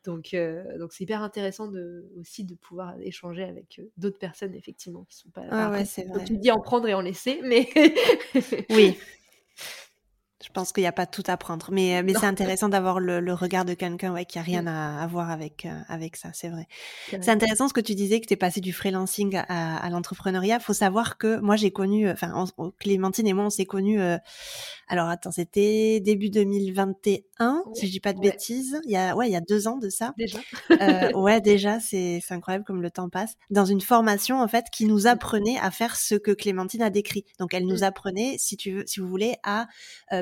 Donc, 0.03 0.33
euh, 0.33 0.77
donc 0.77 0.93
c'est 0.93 1.03
hyper 1.03 1.21
intéressant 1.21 1.67
de, 1.67 2.05
aussi 2.19 2.43
de 2.43 2.55
pouvoir 2.55 2.95
échanger 3.01 3.43
avec 3.43 3.79
euh, 3.79 3.89
d'autres 3.97 4.19
personnes 4.19 4.55
effectivement 4.55 5.05
qui 5.09 5.17
sont 5.17 5.29
pas. 5.29 5.43
Ah 5.51 5.71
ouais, 5.71 5.85
c'est 5.85 6.05
vrai. 6.05 6.23
Tu 6.25 6.37
dis 6.37 6.51
en 6.51 6.59
prendre 6.59 6.87
et 6.87 6.93
en 6.93 7.01
laisser, 7.01 7.41
mais 7.43 7.69
oui. 8.69 8.97
Je 10.43 10.49
pense 10.53 10.71
qu'il 10.71 10.83
n'y 10.83 10.87
a 10.87 10.91
pas 10.91 11.07
tout 11.07 11.23
à 11.25 11.35
prendre, 11.35 11.69
mais, 11.71 11.97
euh, 11.97 12.03
mais 12.05 12.13
c'est 12.13 12.27
intéressant 12.27 12.69
d'avoir 12.69 12.99
le, 12.99 13.33
regard 13.33 13.65
de 13.65 13.73
quelqu'un 13.73 14.13
ouais, 14.13 14.25
qui 14.25 14.37
a 14.37 14.43
rien 14.43 14.67
à, 14.67 15.01
à 15.01 15.07
voir 15.07 15.31
avec, 15.31 15.65
euh, 15.65 15.79
avec 15.87 16.15
ça, 16.15 16.29
c'est 16.31 16.49
vrai. 16.49 16.67
C'est 17.09 17.29
intéressant 17.29 17.67
ce 17.67 17.73
que 17.73 17.81
tu 17.81 17.95
disais, 17.95 18.21
que 18.21 18.27
tu 18.27 18.33
es 18.33 18.37
passé 18.37 18.61
du 18.61 18.71
freelancing 18.71 19.35
à, 19.35 19.77
à 19.77 19.89
l'entrepreneuriat. 19.89 20.59
faut 20.59 20.73
savoir 20.73 21.17
que 21.17 21.39
moi, 21.39 21.55
j'ai 21.55 21.71
connu, 21.71 22.07
euh, 22.07 22.13
enfin, 22.13 22.45
Clémentine 22.77 23.25
et 23.25 23.33
moi, 23.33 23.45
on 23.45 23.49
s'est 23.49 23.65
connus, 23.65 23.99
alors 24.87 25.09
attends, 25.09 25.31
c'était 25.31 25.99
début 25.99 26.29
2021, 26.29 27.63
si 27.73 27.87
je 27.87 27.91
dis 27.91 27.99
pas 27.99 28.13
de 28.13 28.19
bêtises. 28.19 28.79
Il 28.85 28.91
y 28.91 28.95
a, 28.95 29.15
ouais, 29.15 29.27
il 29.27 29.33
y 29.33 29.35
a 29.35 29.41
deux 29.41 29.67
ans 29.67 29.77
de 29.77 29.89
ça. 29.89 30.13
Déjà. 30.17 30.39
ouais, 31.15 31.41
déjà, 31.41 31.79
c'est 31.79 32.21
incroyable 32.29 32.63
comme 32.63 32.81
le 32.81 32.89
temps 32.89 33.09
passe. 33.09 33.35
Dans 33.49 33.65
une 33.65 33.81
formation, 33.81 34.41
en 34.41 34.47
fait, 34.47 34.65
qui 34.71 34.85
nous 34.85 35.01
mmh. 35.01 35.07
apprenait 35.07 35.57
à 35.59 35.71
faire 35.71 35.97
ce 35.97 36.15
que 36.15 36.31
Clémentine 36.31 36.81
a 36.81 36.89
décrit. 36.89 37.25
Donc, 37.37 37.53
elle 37.53 37.65
nous 37.65 37.79
mmh. 37.79 37.83
apprenait, 37.83 38.35
si 38.39 38.55
tu 38.55 38.71
veux, 38.71 38.83
si 38.85 39.01
vous 39.01 39.07
voulez, 39.07 39.35
à 39.43 39.67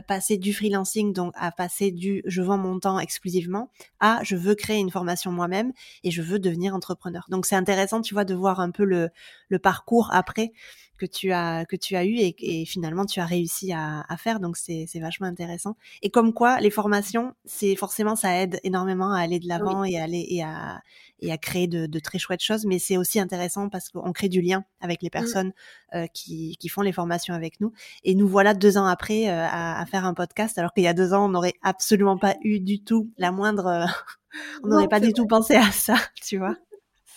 passer 0.07 0.37
du 0.37 0.53
freelancing, 0.53 1.13
donc 1.13 1.33
à 1.35 1.51
passer 1.51 1.91
du 1.91 2.23
je 2.25 2.41
vends 2.41 2.57
mon 2.57 2.79
temps 2.79 2.99
exclusivement, 2.99 3.69
à 3.99 4.19
je 4.23 4.35
veux 4.35 4.55
créer 4.55 4.79
une 4.79 4.91
formation 4.91 5.31
moi-même 5.31 5.71
et 6.03 6.11
je 6.11 6.21
veux 6.21 6.39
devenir 6.39 6.73
entrepreneur. 6.73 7.25
Donc 7.29 7.45
c'est 7.45 7.55
intéressant, 7.55 8.01
tu 8.01 8.13
vois, 8.13 8.25
de 8.25 8.33
voir 8.33 8.59
un 8.59 8.71
peu 8.71 8.83
le, 8.83 9.09
le 9.49 9.59
parcours 9.59 10.09
après 10.11 10.53
que 10.97 11.05
tu 11.05 11.31
as 11.31 11.65
que 11.65 11.75
tu 11.75 11.95
as 11.95 12.05
eu 12.05 12.15
et, 12.15 12.35
et 12.39 12.65
finalement 12.65 13.05
tu 13.05 13.19
as 13.19 13.25
réussi 13.25 13.73
à, 13.73 14.05
à 14.07 14.17
faire. 14.17 14.39
Donc 14.39 14.57
c'est 14.57 14.85
c'est 14.87 14.99
vachement 14.99 15.27
intéressant. 15.27 15.75
Et 16.01 16.09
comme 16.09 16.33
quoi, 16.33 16.59
les 16.59 16.69
formations, 16.69 17.33
c'est 17.45 17.75
forcément 17.75 18.15
ça 18.15 18.41
aide 18.41 18.59
énormément 18.63 19.11
à 19.11 19.19
aller 19.19 19.39
de 19.39 19.47
l'avant 19.47 19.83
et 19.83 19.97
à 19.99 20.03
aller 20.03 20.25
et 20.29 20.43
à 20.43 20.81
et 21.19 21.31
à 21.31 21.37
créer 21.37 21.67
de, 21.67 21.85
de 21.85 21.99
très 21.99 22.19
chouettes 22.19 22.41
choses. 22.41 22.65
Mais 22.65 22.79
c'est 22.79 22.97
aussi 22.97 23.19
intéressant 23.19 23.69
parce 23.69 23.89
qu'on 23.89 24.11
crée 24.11 24.29
du 24.29 24.41
lien 24.41 24.63
avec 24.81 25.01
les 25.01 25.07
mmh. 25.07 25.11
personnes 25.11 25.53
euh, 25.93 26.07
qui, 26.07 26.57
qui 26.59 26.69
font 26.69 26.81
les 26.81 26.91
formations 26.91 27.33
avec 27.33 27.59
nous. 27.61 27.73
Et 28.03 28.15
nous 28.15 28.27
voilà 28.27 28.53
deux 28.53 28.77
ans 28.77 28.85
après 28.85 29.29
euh, 29.29 29.45
à, 29.45 29.79
à, 29.79 29.85
faire 29.85 30.05
un 30.05 30.13
podcast, 30.13 30.57
alors 30.57 30.73
qu'il 30.73 30.83
y 30.83 30.87
a 30.87 30.93
deux 30.93 31.13
ans, 31.13 31.25
on 31.25 31.29
n'aurait 31.29 31.55
absolument 31.61 32.17
pas 32.17 32.35
eu 32.43 32.59
du 32.59 32.83
tout 32.83 33.09
la 33.17 33.31
moindre. 33.31 33.67
Euh, 33.67 33.85
on 34.63 34.67
n'aurait 34.67 34.87
pas 34.87 34.99
du 34.99 35.13
tout 35.13 35.27
pensé 35.27 35.55
à 35.55 35.71
ça, 35.71 35.95
tu 36.21 36.37
vois? 36.37 36.55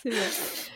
C'est 0.01 0.09
vrai. 0.09 0.27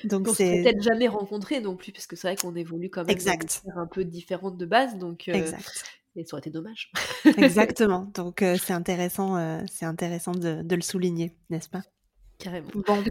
Donc 0.03 0.27
c'est 0.35 0.63
peut-être 0.63 0.81
jamais 0.81 1.07
rencontré 1.07 1.61
non 1.61 1.75
plus, 1.75 1.91
parce 1.91 2.07
que 2.07 2.15
c'est 2.15 2.27
vrai 2.27 2.35
qu'on 2.35 2.55
évolue 2.55 2.89
quand 2.89 3.01
même 3.01 3.09
exact. 3.09 3.63
un 3.75 3.87
peu 3.87 4.03
différente 4.03 4.57
de 4.57 4.65
base, 4.65 4.97
donc. 4.97 5.27
Euh, 5.27 5.33
exact. 5.33 5.83
Et 6.15 6.25
ça 6.25 6.35
aurait 6.35 6.41
été 6.41 6.51
dommage. 6.51 6.91
Exactement. 7.37 8.11
Donc 8.13 8.43
c'est 8.59 8.73
intéressant, 8.73 9.65
c'est 9.71 9.85
intéressant 9.85 10.33
de, 10.33 10.61
de 10.61 10.75
le 10.75 10.81
souligner, 10.81 11.35
n'est-ce 11.49 11.69
pas? 11.69 11.81
Carrément. 12.39 12.67
Bon. 12.75 13.03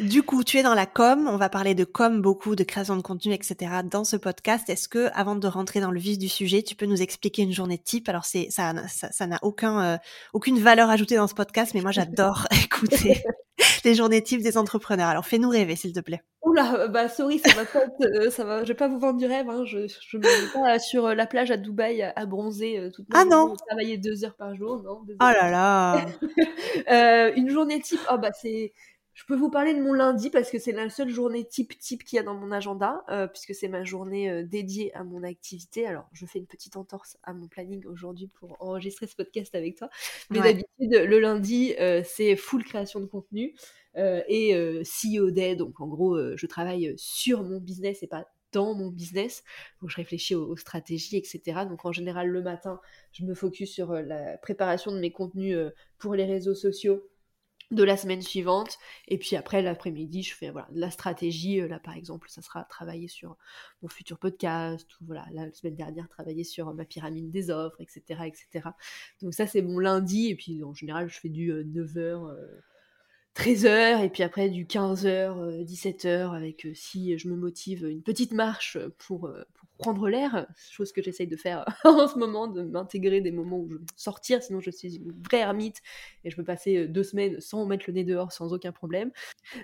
Du 0.00 0.22
coup, 0.22 0.42
tu 0.42 0.58
es 0.58 0.62
dans 0.62 0.74
la 0.74 0.86
com. 0.86 1.28
On 1.28 1.36
va 1.36 1.48
parler 1.48 1.74
de 1.74 1.84
com 1.84 2.20
beaucoup, 2.20 2.56
de 2.56 2.64
création 2.64 2.96
de 2.96 3.02
contenu, 3.02 3.32
etc. 3.32 3.72
dans 3.84 4.04
ce 4.04 4.16
podcast. 4.16 4.68
Est-ce 4.68 4.88
que, 4.88 5.10
avant 5.14 5.36
de 5.36 5.46
rentrer 5.46 5.80
dans 5.80 5.90
le 5.90 6.00
vif 6.00 6.18
du 6.18 6.28
sujet, 6.28 6.62
tu 6.62 6.74
peux 6.74 6.86
nous 6.86 7.00
expliquer 7.00 7.42
une 7.42 7.52
journée 7.52 7.78
type? 7.78 8.08
Alors, 8.08 8.24
c'est 8.24 8.48
ça, 8.50 8.72
ça, 8.88 9.26
n'a 9.26 9.38
aucun, 9.42 9.80
euh, 9.80 9.98
aucune 10.32 10.58
valeur 10.58 10.90
ajoutée 10.90 11.16
dans 11.16 11.28
ce 11.28 11.34
podcast, 11.34 11.72
mais 11.74 11.82
moi, 11.82 11.92
j'adore 11.92 12.48
écouter 12.64 13.22
les 13.84 13.94
journées 13.94 14.22
types 14.22 14.42
des 14.42 14.58
entrepreneurs. 14.58 15.08
Alors, 15.08 15.26
fais-nous 15.26 15.48
rêver, 15.48 15.76
s'il 15.76 15.92
te 15.92 16.00
plaît. 16.00 16.22
Oula, 16.42 16.88
bah 16.88 17.08
sorry, 17.08 17.38
ça 17.38 17.54
va 17.54 17.64
pas, 17.64 17.86
euh, 18.02 18.30
ça 18.30 18.44
va, 18.44 18.64
je 18.64 18.68
vais 18.68 18.74
pas 18.74 18.88
vous 18.88 18.98
vendre 18.98 19.18
du 19.18 19.26
rêve. 19.26 19.48
Hein. 19.48 19.64
Je, 19.64 19.86
je 19.86 20.18
me 20.18 20.22
mets 20.22 20.52
pas 20.52 20.78
sur 20.78 21.06
euh, 21.06 21.14
la 21.14 21.26
plage 21.26 21.50
à 21.50 21.56
Dubaï 21.56 22.02
à, 22.02 22.26
bronzer 22.26 22.90
toute 22.94 23.08
ma 23.08 23.20
ah 23.20 23.24
non, 23.24 23.54
travailler 23.66 23.96
deux 23.96 24.24
heures 24.24 24.36
par 24.36 24.54
jour, 24.54 24.82
non. 24.82 25.00
Oh 25.08 25.14
là 25.20 25.50
là. 25.50 27.32
une 27.36 27.48
journée 27.48 27.80
type, 27.80 28.00
oh 28.12 28.18
bah 28.18 28.30
c'est 28.32 28.72
je 29.14 29.24
peux 29.26 29.36
vous 29.36 29.48
parler 29.48 29.74
de 29.74 29.80
mon 29.80 29.92
lundi 29.92 30.28
parce 30.28 30.50
que 30.50 30.58
c'est 30.58 30.72
la 30.72 30.90
seule 30.90 31.08
journée 31.08 31.44
type 31.44 31.78
type 31.78 32.04
qu'il 32.04 32.16
y 32.16 32.18
a 32.18 32.24
dans 32.24 32.34
mon 32.34 32.50
agenda, 32.50 33.04
euh, 33.08 33.28
puisque 33.28 33.54
c'est 33.54 33.68
ma 33.68 33.84
journée 33.84 34.28
euh, 34.28 34.42
dédiée 34.42 34.92
à 34.94 35.04
mon 35.04 35.22
activité. 35.22 35.86
Alors, 35.86 36.08
je 36.12 36.26
fais 36.26 36.40
une 36.40 36.46
petite 36.46 36.76
entorse 36.76 37.16
à 37.22 37.32
mon 37.32 37.46
planning 37.46 37.86
aujourd'hui 37.86 38.26
pour 38.26 38.56
enregistrer 38.58 39.06
ce 39.06 39.14
podcast 39.14 39.54
avec 39.54 39.76
toi. 39.76 39.88
Mais 40.30 40.40
d'habitude, 40.40 40.66
le 40.78 41.20
lundi, 41.20 41.74
euh, 41.78 42.02
c'est 42.04 42.34
full 42.34 42.64
création 42.64 43.00
de 43.00 43.06
contenu 43.06 43.54
et 43.96 44.82
CEO 44.82 45.30
Day. 45.30 45.54
Donc, 45.54 45.80
en 45.80 45.86
gros, 45.86 46.18
je 46.36 46.46
travaille 46.46 46.94
sur 46.96 47.44
mon 47.44 47.60
business 47.60 48.02
et 48.02 48.08
pas 48.08 48.26
dans 48.50 48.74
mon 48.74 48.88
business. 48.88 49.44
Donc, 49.80 49.90
je 49.90 49.96
réfléchis 49.96 50.34
aux, 50.34 50.48
aux, 50.48 50.56
stratégies, 50.56 51.16
etc. 51.16 51.60
Donc, 51.68 51.84
en 51.84 51.92
général, 51.92 52.26
le 52.26 52.42
matin, 52.42 52.80
je 53.12 53.24
me 53.24 53.34
focus 53.34 53.72
sur 53.72 53.92
la 53.92 54.36
préparation 54.38 54.90
de 54.90 54.98
mes 54.98 55.12
contenus 55.12 55.56
pour 55.98 56.16
les 56.16 56.24
réseaux 56.24 56.56
sociaux 56.56 57.04
de 57.74 57.84
la 57.84 57.96
semaine 57.96 58.22
suivante. 58.22 58.78
Et 59.08 59.18
puis 59.18 59.36
après, 59.36 59.62
l'après-midi, 59.62 60.22
je 60.22 60.34
fais 60.34 60.50
de 60.50 60.80
la 60.80 60.90
stratégie. 60.90 61.60
Euh, 61.60 61.68
là, 61.68 61.78
par 61.78 61.94
exemple, 61.94 62.28
ça 62.30 62.42
sera 62.42 62.64
travailler 62.64 63.08
sur 63.08 63.36
mon 63.82 63.88
futur 63.88 64.18
podcast, 64.18 64.88
voilà, 65.00 65.26
la 65.32 65.52
semaine 65.52 65.76
dernière, 65.76 66.08
travailler 66.08 66.44
sur 66.44 66.72
ma 66.74 66.84
pyramide 66.84 67.30
des 67.30 67.50
offres, 67.50 67.80
etc. 67.80 68.24
etc. 68.26 68.68
Donc 69.22 69.34
ça, 69.34 69.46
c'est 69.46 69.62
mon 69.62 69.78
lundi. 69.78 70.28
Et 70.28 70.36
puis, 70.36 70.62
en 70.62 70.74
général, 70.74 71.08
je 71.08 71.18
fais 71.20 71.28
du 71.28 71.52
9h. 71.52 71.98
Euh, 71.98 72.60
13h 73.36 73.66
euh, 73.66 73.98
et 73.98 74.08
puis 74.08 74.22
après 74.22 74.48
du 74.48 74.64
15h, 74.64 75.64
17h 75.64 76.34
avec 76.34 76.66
si 76.74 77.18
je 77.18 77.28
me 77.28 77.36
motive 77.36 77.84
une 77.86 78.02
petite 78.02 78.32
marche 78.32 78.78
pour, 78.98 79.30
pour 79.54 79.64
prendre 79.78 80.08
l'air, 80.08 80.46
chose 80.70 80.92
que 80.92 81.02
j'essaye 81.02 81.26
de 81.26 81.36
faire 81.36 81.64
en 81.84 82.06
ce 82.06 82.18
moment, 82.18 82.46
de 82.46 82.62
m'intégrer 82.62 83.20
des 83.20 83.32
moments 83.32 83.58
où 83.58 83.68
je 83.68 83.74
veux 83.76 83.84
sortir, 83.96 84.42
sinon 84.42 84.60
je 84.60 84.70
suis 84.70 84.96
une 84.96 85.12
vraie 85.28 85.40
ermite 85.40 85.82
et 86.24 86.30
je 86.30 86.36
peux 86.36 86.44
passer 86.44 86.76
euh, 86.78 86.88
deux 86.88 87.02
semaines 87.02 87.40
sans 87.40 87.66
mettre 87.66 87.84
le 87.88 87.94
nez 87.94 88.04
dehors 88.04 88.32
sans 88.32 88.52
aucun 88.52 88.72
problème. 88.72 89.10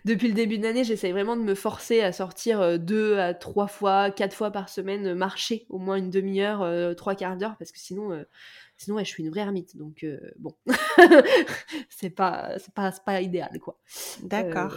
Depuis 0.04 0.28
le 0.28 0.34
début 0.34 0.58
de 0.58 0.64
l'année, 0.64 0.84
j'essaye 0.84 1.12
vraiment 1.12 1.36
de 1.36 1.42
me 1.42 1.54
forcer 1.54 2.00
à 2.00 2.12
sortir 2.12 2.60
euh, 2.60 2.78
deux 2.78 3.18
à 3.18 3.34
trois 3.34 3.68
fois, 3.68 4.10
quatre 4.10 4.34
fois 4.34 4.50
par 4.50 4.68
semaine, 4.68 5.14
marcher 5.14 5.66
au 5.68 5.78
moins 5.78 5.96
une 5.96 6.10
demi-heure, 6.10 6.62
euh, 6.62 6.94
trois 6.94 7.14
quarts 7.14 7.36
d'heure, 7.36 7.56
parce 7.58 7.72
que 7.72 7.78
sinon, 7.78 8.24
sinon 8.80 8.99
je 8.99 9.04
suis 9.04 9.22
une 9.22 9.30
vraie 9.30 9.40
ermite. 9.40 9.76
Donc 9.76 10.04
bon, 10.38 10.56
c'est 11.88 12.10
pas, 12.10 12.58
c'est 12.58 12.75
pas, 12.75 12.90
pas 12.92 13.20
idéal 13.20 13.58
quoi. 13.60 13.78
D'accord. 14.22 14.75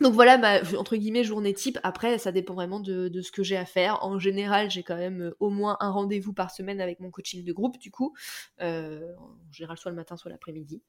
Donc 0.00 0.14
voilà 0.14 0.38
ma 0.38 0.60
entre 0.78 0.96
guillemets 0.96 1.24
journée 1.24 1.52
type. 1.52 1.78
Après, 1.82 2.18
ça 2.18 2.32
dépend 2.32 2.54
vraiment 2.54 2.80
de, 2.80 3.20
ce 3.20 3.30
que 3.30 3.42
j'ai 3.42 3.56
à 3.56 3.66
faire. 3.66 4.02
En 4.02 4.18
général, 4.18 4.70
j'ai 4.70 4.82
quand 4.82 4.96
même 4.96 5.22
euh, 5.22 5.36
au 5.40 5.50
moins 5.50 5.76
un 5.80 5.90
rendez-vous 5.90 6.32
par 6.32 6.50
semaine 6.50 6.80
avec 6.80 7.00
mon 7.00 7.10
coaching 7.10 7.44
de 7.44 7.52
groupe, 7.52 7.78
du 7.78 7.90
coup. 7.90 8.14
Euh, 8.62 9.12
en 9.18 9.52
général, 9.52 9.76
soit 9.76 9.90
le 9.90 9.96
matin, 9.96 10.16
soit 10.16 10.30
l'après-midi. 10.30 10.82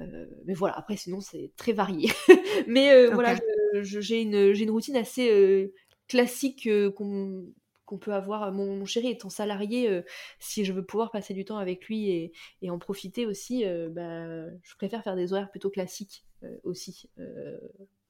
Euh, 0.00 0.26
mais 0.44 0.54
voilà, 0.54 0.76
après, 0.76 0.96
sinon, 0.96 1.20
c'est 1.20 1.52
très 1.56 1.72
varié. 1.72 2.10
mais 2.66 3.06
voilà, 3.06 3.36
j'ai 3.74 4.22
une, 4.22 4.34
une, 4.34 4.70
routine 4.70 4.96
assez 4.96 5.72
classique 6.08 6.68
qu'on 6.96 7.46
qu'on 7.88 7.98
peut 7.98 8.14
avoir. 8.14 8.52
Mon, 8.52 8.84
chéri 8.84 9.08
étant 9.08 9.30
salarié, 9.30 10.02
si 10.38 10.64
je 10.64 10.72
veux 10.72 10.84
pouvoir 10.84 11.10
passer 11.10 11.34
du 11.34 11.44
temps 11.44 11.58
avec 11.58 11.86
lui 11.86 12.32
et, 12.62 12.70
en 12.70 12.78
profiter 12.78 13.26
aussi, 13.26 13.64
bah, 13.90 14.48
je 14.62 14.76
préfère 14.76 15.02
faire 15.02 15.16
des 15.16 15.32
horaires 15.32 15.50
plutôt 15.50 15.70
classiques 15.70 16.24
aussi 16.62 17.08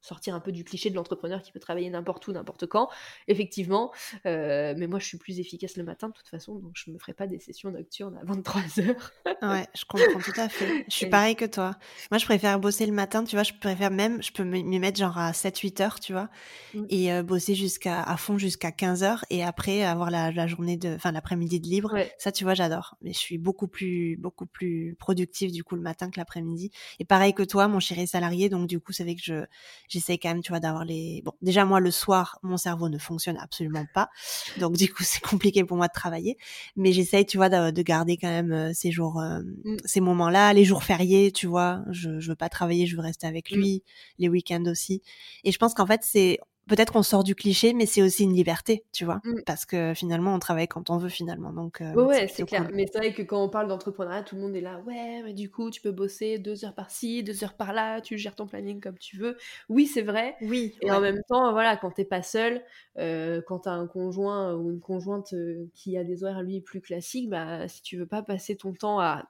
sortir 0.01 0.35
un 0.35 0.41
peu 0.41 0.53
du 0.53 0.65
cliché 0.65 0.91
de 0.91 0.95
l'entrepreneur 0.95 1.43
qui 1.43 1.53
peut 1.53 1.61
travailler 1.61 1.91
n'importe 1.91 2.27
où, 2.29 2.33
n'importe 2.33 2.67
quand, 2.67 2.89
effectivement. 3.27 3.93
Euh, 4.27 4.75
mais 4.77 4.87
moi, 4.87 4.99
je 4.99 5.07
suis 5.07 5.19
plus 5.19 5.41
efficace 5.41 5.77
le 5.77 5.85
matin 5.85 6.09
de 6.09 6.13
toute 6.13 6.29
façon, 6.29 6.57
donc 6.57 6.73
je 6.75 6.91
ne 6.91 6.95
me 6.95 6.99
ferai 6.99 7.15
pas 7.15 7.27
des 7.27 7.39
sessions 7.39 7.71
nocturnes 7.71 8.19
à 8.21 8.25
23 8.25 8.63
heures. 8.81 9.13
ouais, 9.43 9.67
je 9.75 9.85
comprends 9.85 10.21
tout 10.21 10.41
à 10.41 10.49
fait. 10.49 10.85
Je 10.89 10.95
suis 10.95 11.07
pareil 11.07 11.37
que 11.37 11.45
toi. 11.45 11.77
Moi, 12.11 12.19
je 12.19 12.25
préfère 12.25 12.59
bosser 12.61 12.87
le 12.87 12.93
matin, 12.93 13.25
tu 13.25 13.37
vois, 13.37 13.43
je 13.43 13.53
préfère 13.53 13.91
même, 13.91 14.23
je 14.23 14.33
peux 14.33 14.45
m'y 14.45 14.79
mettre 14.79 14.99
genre 14.99 15.19
à 15.19 15.33
7-8 15.33 15.83
heures, 15.83 16.01
tu 16.01 16.13
vois, 16.13 16.29
mmh. 16.75 16.85
et 16.91 17.13
euh, 17.13 17.23
bosser 17.23 17.55
jusqu'à 17.55 18.03
à 18.03 18.17
fond 18.17 18.39
jusqu'à 18.39 18.73
15 18.73 19.03
heures, 19.03 19.25
et 19.31 19.43
après 19.45 19.83
avoir 19.83 20.11
la, 20.11 20.31
la 20.31 20.47
journée 20.47 20.77
de, 20.77 20.95
enfin 20.95 21.13
l'après-midi 21.13 21.61
de 21.61 21.67
libre. 21.67 21.97
Ça, 22.19 22.33
tu 22.33 22.45
vois, 22.45 22.55
j'adore. 22.55 22.97
Mais 23.03 23.13
je 23.13 23.19
suis 23.19 23.39
beaucoup 23.39 23.69
plus, 23.69 24.17
beaucoup 24.17 24.47
plus 24.47 24.97
productive 24.99 25.53
du 25.53 25.65
coup 25.65 25.77
le 25.77 25.83
matin 25.83 26.11
que 26.11 26.19
l'après-midi. 26.19 26.71
Et 26.99 27.05
pareil 27.05 27.35
que 27.35 27.43
toi, 27.43 27.69
mon 27.69 27.81
chéri 27.81 28.03
est 28.03 28.07
salarié, 28.07 28.49
donc 28.49 28.67
du 28.69 28.81
coup, 28.81 28.93
c'est 28.93 29.05
vrai 29.05 29.15
que 29.15 29.23
je 29.23 29.45
j'essaie 29.89 30.19
quand 30.19 30.29
même, 30.29 30.43
tu 30.43 30.53
vois, 30.53 30.61
d'avoir 30.61 30.85
les. 30.85 31.23
Bon, 31.25 31.33
déjà 31.43 31.65
moi 31.65 31.81
le 31.81 31.91
soir, 31.91 32.39
mon 32.43 32.57
cerveau 32.57 32.89
ne 32.89 32.99
fonctionne 32.99 33.37
absolument 33.39 33.87
pas, 33.95 34.11
donc 34.59 34.77
du 34.77 34.93
coup 34.93 35.03
c'est 35.05 35.23
compliqué 35.23 35.65
pour 35.65 35.77
moi 35.77 35.89
de 35.89 35.93
travailler. 35.93 36.37
Mais 36.77 36.93
j'essaye, 36.93 37.27
tu 37.27 37.37
vois, 37.37 37.49
de, 37.49 37.83
garder 37.83 38.17
quand 38.17 38.29
même 38.29 38.53
euh, 38.53 38.73
ces 38.75 38.91
jours, 38.91 39.21
euh, 39.21 39.41
mmh. 39.65 39.77
ces 39.85 40.01
moments-là, 40.01 40.53
les 40.53 40.65
jours 40.65 40.83
fériés, 40.85 41.33
tu 41.33 41.47
vois. 41.47 41.83
Je, 41.91 42.21
je 42.21 42.29
veux 42.29 42.37
pas 42.37 42.49
travailler, 42.49 42.87
je 42.87 42.97
veux 42.97 43.03
rester 43.03 43.27
avec 43.27 43.51
mmh. 43.51 43.57
lui, 43.57 43.83
les 44.19 44.29
week-ends 44.29 44.65
aussi. 44.67 45.03
Et 45.45 45.53
je 45.53 45.59
pense 45.59 45.75
qu'en 45.75 45.87
fait 45.87 46.01
c'est 46.05 46.39
peut-être 46.69 46.93
qu'on 46.93 47.03
sort 47.03 47.25
du 47.25 47.35
cliché, 47.35 47.73
mais 47.73 47.87
c'est 47.87 48.03
aussi 48.03 48.25
une 48.25 48.35
liberté, 48.35 48.85
tu 48.93 49.05
vois, 49.05 49.21
mmh. 49.25 49.43
parce 49.47 49.67
que 49.67 49.95
finalement, 49.95 50.35
on 50.35 50.39
travaille 50.39 50.69
quand 50.69 50.91
on 50.91 50.99
veut 50.99 51.09
finalement. 51.09 51.53
Donc, 51.53 51.81
euh, 51.81 51.95
ouais, 51.95 52.29
c'est 52.29 52.45
clair. 52.45 52.69
Mais 52.73 52.87
c'est 52.93 52.99
vrai 52.99 53.13
que 53.13 53.23
quand 53.23 53.43
on 53.43 53.49
parle 53.49 53.69
d'entrepreneuriat, 53.69 54.23
tout 54.23 54.37
le 54.37 54.43
monde 54.43 54.55
est 54.55 54.61
là, 54.61 54.81
ouais, 54.87 55.23
mais 55.25 55.33
du 55.33 55.51
coup, 55.51 55.71
tu 55.71 55.81
peux 55.81 55.91
bosser 55.91 56.39
deux 56.39 56.65
heures 56.65 56.75
par-ci, 56.75 57.23
deux 57.23 57.43
heures 57.43 57.55
par-là, 57.55 58.01
tu 58.01 58.19
gères 58.19 58.35
ton 58.35 58.47
planning 58.47 58.81
comme 58.81 58.99
tu 58.99 59.17
veux. 59.17 59.37
Oui, 59.69 59.87
c'est 59.87 60.03
vrai. 60.03 60.37
Oui. 60.43 60.75
Et 60.83 60.91
en 60.91 61.01
même 61.01 61.23
temps, 61.29 61.53
voilà, 61.53 61.77
quand 61.77 61.91
t'es 61.91 62.05
pas 62.05 62.23
seul, 62.23 62.63
euh, 62.99 63.41
quand 63.47 63.61
t'as 63.61 63.73
un 63.73 63.87
conjoint 63.87 64.55
ou 64.55 64.71
une 64.71 64.81
conjointe 64.81 65.33
euh, 65.33 65.67
qui 65.75 65.97
a 65.97 66.05
des 66.05 66.25
horaires 66.25 66.43
lui 66.43 66.61
plus 66.61 66.81
classiques, 66.81 67.31
bah, 67.31 67.67
si 67.69 67.83
tu 67.83 67.97
veux 67.97 68.07
pas 68.07 68.23
passer 68.23 68.57
ton 68.57 68.73
temps 68.73 69.01
à 69.01 69.25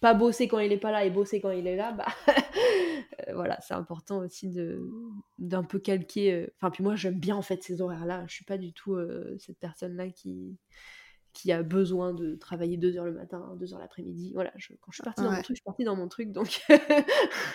pas 0.00 0.14
bosser 0.14 0.48
quand 0.48 0.58
il 0.58 0.72
est 0.72 0.78
pas 0.78 0.90
là 0.90 1.04
et 1.04 1.10
bosser 1.10 1.40
quand 1.40 1.50
il 1.50 1.66
est 1.66 1.76
là, 1.76 1.92
bah 1.92 2.06
euh, 2.28 3.34
voilà, 3.34 3.58
c'est 3.60 3.74
important 3.74 4.18
aussi 4.18 4.48
de 4.50 4.90
d'un 5.38 5.62
peu 5.62 5.78
calquer. 5.78 6.32
Euh, 6.32 6.46
enfin, 6.56 6.70
puis 6.70 6.82
moi 6.82 6.96
j'aime 6.96 7.18
bien 7.18 7.36
en 7.36 7.42
fait 7.42 7.62
ces 7.62 7.82
horaires-là. 7.82 8.24
Je 8.26 8.34
suis 8.34 8.44
pas 8.44 8.58
du 8.58 8.72
tout 8.72 8.94
euh, 8.94 9.36
cette 9.38 9.58
personne-là 9.58 10.08
qui 10.08 10.56
qui 11.32 11.52
a 11.52 11.62
besoin 11.62 12.12
de 12.12 12.34
travailler 12.34 12.76
deux 12.76 12.96
heures 12.96 13.04
le 13.04 13.12
matin, 13.12 13.54
deux 13.60 13.72
heures 13.72 13.78
l'après-midi. 13.78 14.32
Voilà, 14.34 14.52
je, 14.56 14.72
quand 14.80 14.90
je 14.90 14.96
suis 14.96 15.04
partie 15.04 15.22
dans 15.22 15.30
mon 15.30 15.42
truc, 15.42 15.56
je 15.56 15.60
suis 15.60 15.64
partie 15.64 15.84
dans 15.84 15.96
mon 15.96 16.08
truc, 16.08 16.32
donc. 16.32 16.60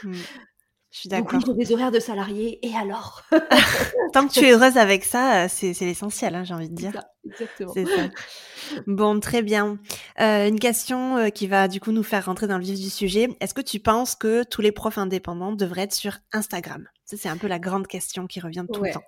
Mmh. 0.04 0.14
Je 0.96 1.02
suis 1.02 1.10
d'accord. 1.10 1.42
Donc 1.42 1.58
des 1.58 1.74
horaires 1.74 1.92
de 1.92 2.00
salariés, 2.00 2.66
et 2.66 2.74
alors? 2.74 3.22
Tant 4.14 4.26
que 4.30 4.32
tu 4.32 4.46
es 4.46 4.54
heureuse 4.54 4.78
avec 4.78 5.04
ça, 5.04 5.50
c'est 5.50 5.78
l'essentiel, 5.82 6.34
hein, 6.36 6.46
j'ai 6.46 6.54
envie 6.54 6.70
de 6.70 6.74
dire. 6.74 6.94
Ça, 6.94 7.04
exactement. 7.26 7.74
Ça. 7.74 7.82
Bon, 8.88 9.20
très 9.20 9.42
bien. 9.42 9.78
Euh, 10.22 10.48
une 10.48 10.58
question 10.58 11.18
euh, 11.18 11.30
qui 11.32 11.48
va 11.48 11.68
du 11.68 11.82
coup 11.82 11.92
nous 11.92 12.02
faire 12.02 12.24
rentrer 12.24 12.48
dans 12.48 12.58
le 12.58 12.64
vif 12.64 12.80
du 12.80 12.90
sujet. 12.90 13.28
Est-ce 13.42 13.54
que 13.54 13.60
tu 13.60 13.82
penses 13.82 14.16
que 14.16 14.44
tous 14.44 14.62
les 14.62 14.72
profs 14.72 14.98
indépendants 14.98 15.52
devraient 15.52 15.82
être 15.82 15.94
sur 15.94 16.18
Instagram? 16.32 16.88
Ça, 17.04 17.18
c'est 17.18 17.28
un 17.28 17.36
peu 17.36 17.48
la 17.48 17.60
grande 17.60 17.88
question 17.88 18.26
qui 18.26 18.40
revient 18.40 18.66
tout 18.72 18.82
le 18.82 18.94
temps. 18.94 19.04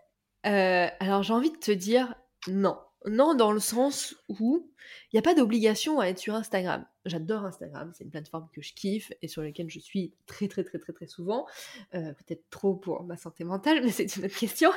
Euh, 0.45 0.89
alors, 0.99 1.23
j'ai 1.23 1.33
envie 1.33 1.51
de 1.51 1.57
te 1.57 1.71
dire 1.71 2.15
non. 2.49 2.77
Non, 3.05 3.35
dans 3.35 3.51
le 3.51 3.59
sens 3.59 4.15
où 4.27 4.69
il 5.11 5.15
n'y 5.15 5.19
a 5.19 5.21
pas 5.21 5.35
d'obligation 5.35 5.99
à 5.99 6.07
être 6.07 6.17
sur 6.17 6.33
Instagram. 6.35 6.85
J'adore 7.05 7.45
Instagram, 7.45 7.91
c'est 7.93 8.03
une 8.03 8.09
plateforme 8.09 8.47
que 8.53 8.61
je 8.61 8.73
kiffe 8.73 9.11
et 9.21 9.27
sur 9.27 9.41
laquelle 9.41 9.69
je 9.69 9.79
suis 9.79 10.13
très 10.25 10.47
très 10.47 10.63
très 10.63 10.79
très 10.79 10.93
très 10.93 11.07
souvent. 11.07 11.45
Euh, 11.93 12.13
peut-être 12.13 12.49
trop 12.49 12.75
pour 12.75 13.03
ma 13.03 13.15
santé 13.15 13.43
mentale, 13.43 13.81
mais 13.83 13.91
c'est 13.91 14.15
une 14.15 14.25
autre 14.25 14.37
question. 14.37 14.71